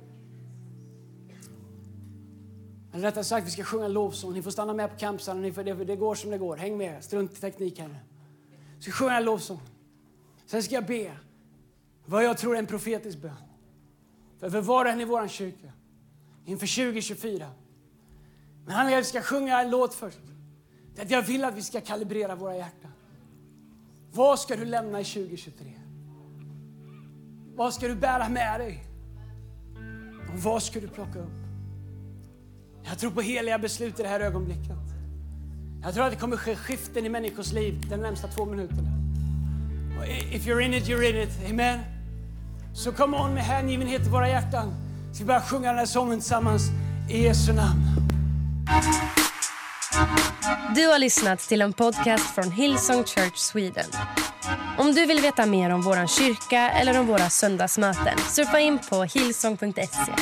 Eller 2.97 3.07
rättare 3.07 3.23
sagt, 3.23 3.47
vi 3.47 3.51
ska 3.51 3.63
sjunga 3.63 3.87
lovsång. 3.87 4.33
Ni 4.33 4.41
får 4.41 4.51
stanna 4.51 4.73
med 4.73 4.91
på 4.91 4.97
campusarna. 4.97 5.41
Det, 5.41 5.73
det 5.73 5.95
går 5.95 6.15
som 6.15 6.31
det 6.31 6.37
går. 6.37 6.57
Häng 6.57 6.77
med. 6.77 7.03
Strunt 7.03 7.37
i 7.37 7.41
teknik 7.41 7.79
här. 7.79 8.03
Vi 8.77 8.81
ska 8.81 8.91
sjunga 8.91 9.17
en 9.17 9.25
lovsång. 9.25 9.61
Sen 10.45 10.63
ska 10.63 10.75
jag 10.75 10.85
be 10.85 11.17
vad 12.05 12.23
jag 12.23 12.37
tror 12.37 12.55
är 12.55 12.59
en 12.59 12.65
profetisk 12.65 13.17
bön. 13.17 13.31
För, 14.39 14.49
för 14.49 14.61
var 14.61 14.85
och 14.85 14.91
en 14.91 15.01
i 15.01 15.05
vår 15.05 15.27
kyrka. 15.27 15.71
Inför 16.45 16.75
2024. 16.75 17.47
Men 18.65 18.75
han 18.75 19.05
ska 19.05 19.21
sjunga 19.21 19.61
en 19.61 19.69
låt 19.69 19.93
först. 19.93 20.19
Det 20.95 21.01
att 21.01 21.11
jag 21.11 21.21
vill 21.21 21.43
att 21.43 21.55
vi 21.55 21.61
ska 21.61 21.81
kalibrera 21.81 22.35
våra 22.35 22.55
hjärtan. 22.55 22.91
Vad 24.11 24.39
ska 24.39 24.55
du 24.55 24.65
lämna 24.65 25.01
i 25.01 25.05
2023? 25.05 25.73
Vad 27.55 27.73
ska 27.73 27.87
du 27.87 27.95
bära 27.95 28.29
med 28.29 28.59
dig? 28.59 28.83
Och 30.33 30.39
vad 30.39 30.63
ska 30.63 30.79
du 30.79 30.87
plocka 30.87 31.19
upp? 31.19 31.46
Jag 32.89 32.99
tror 32.99 33.11
på 33.11 33.21
heliga 33.21 33.57
beslut 33.57 33.99
i 33.99 34.03
det 34.03 34.09
här 34.09 34.19
ögonblicket. 34.19 34.77
Jag 35.83 35.93
tror 35.93 36.05
att 36.05 36.11
det 36.11 36.17
kommer 36.17 36.37
ske 36.37 36.55
skiften 36.55 37.05
i 37.05 37.09
människors 37.09 37.51
liv 37.51 37.85
de 37.89 37.97
närmsta 37.97 38.27
två 38.27 38.45
minuterna. 38.45 38.89
Och 39.99 40.07
If 40.07 40.47
you're 40.47 40.59
in 40.59 40.73
it, 40.73 40.87
you're 40.87 41.09
in 41.09 41.15
it. 41.15 41.49
Amen. 41.49 41.79
Så 42.73 42.91
kom 42.91 43.13
on 43.13 43.33
med 43.33 43.43
hängivenhet 43.43 44.01
i 44.07 44.09
våra 44.09 44.29
hjärtan. 44.29 44.73
Ska 45.13 45.23
vi 45.23 45.27
börja 45.27 45.41
sjunga 45.41 45.67
den 45.67 45.77
här 45.77 45.85
sången 45.85 46.19
tillsammans 46.19 46.61
i 47.09 47.23
Jesu 47.23 47.53
namn. 47.53 47.81
Du 50.75 50.87
har 50.87 50.99
lyssnat 50.99 51.39
till 51.39 51.61
en 51.61 51.73
podcast 51.73 52.35
från 52.35 52.51
Hillsong 52.51 53.03
Church 53.03 53.37
Sweden. 53.37 53.89
Om 54.77 54.93
du 54.93 55.05
vill 55.05 55.19
veta 55.21 55.45
mer 55.45 55.69
om 55.69 55.81
vår 55.81 56.07
kyrka 56.07 56.69
eller 56.69 56.99
om 56.99 57.07
våra 57.07 57.29
söndagsmöten 57.29 58.17
surfa 58.17 58.59
in 58.59 58.79
på 58.89 59.03
hillsong.se. 59.03 60.13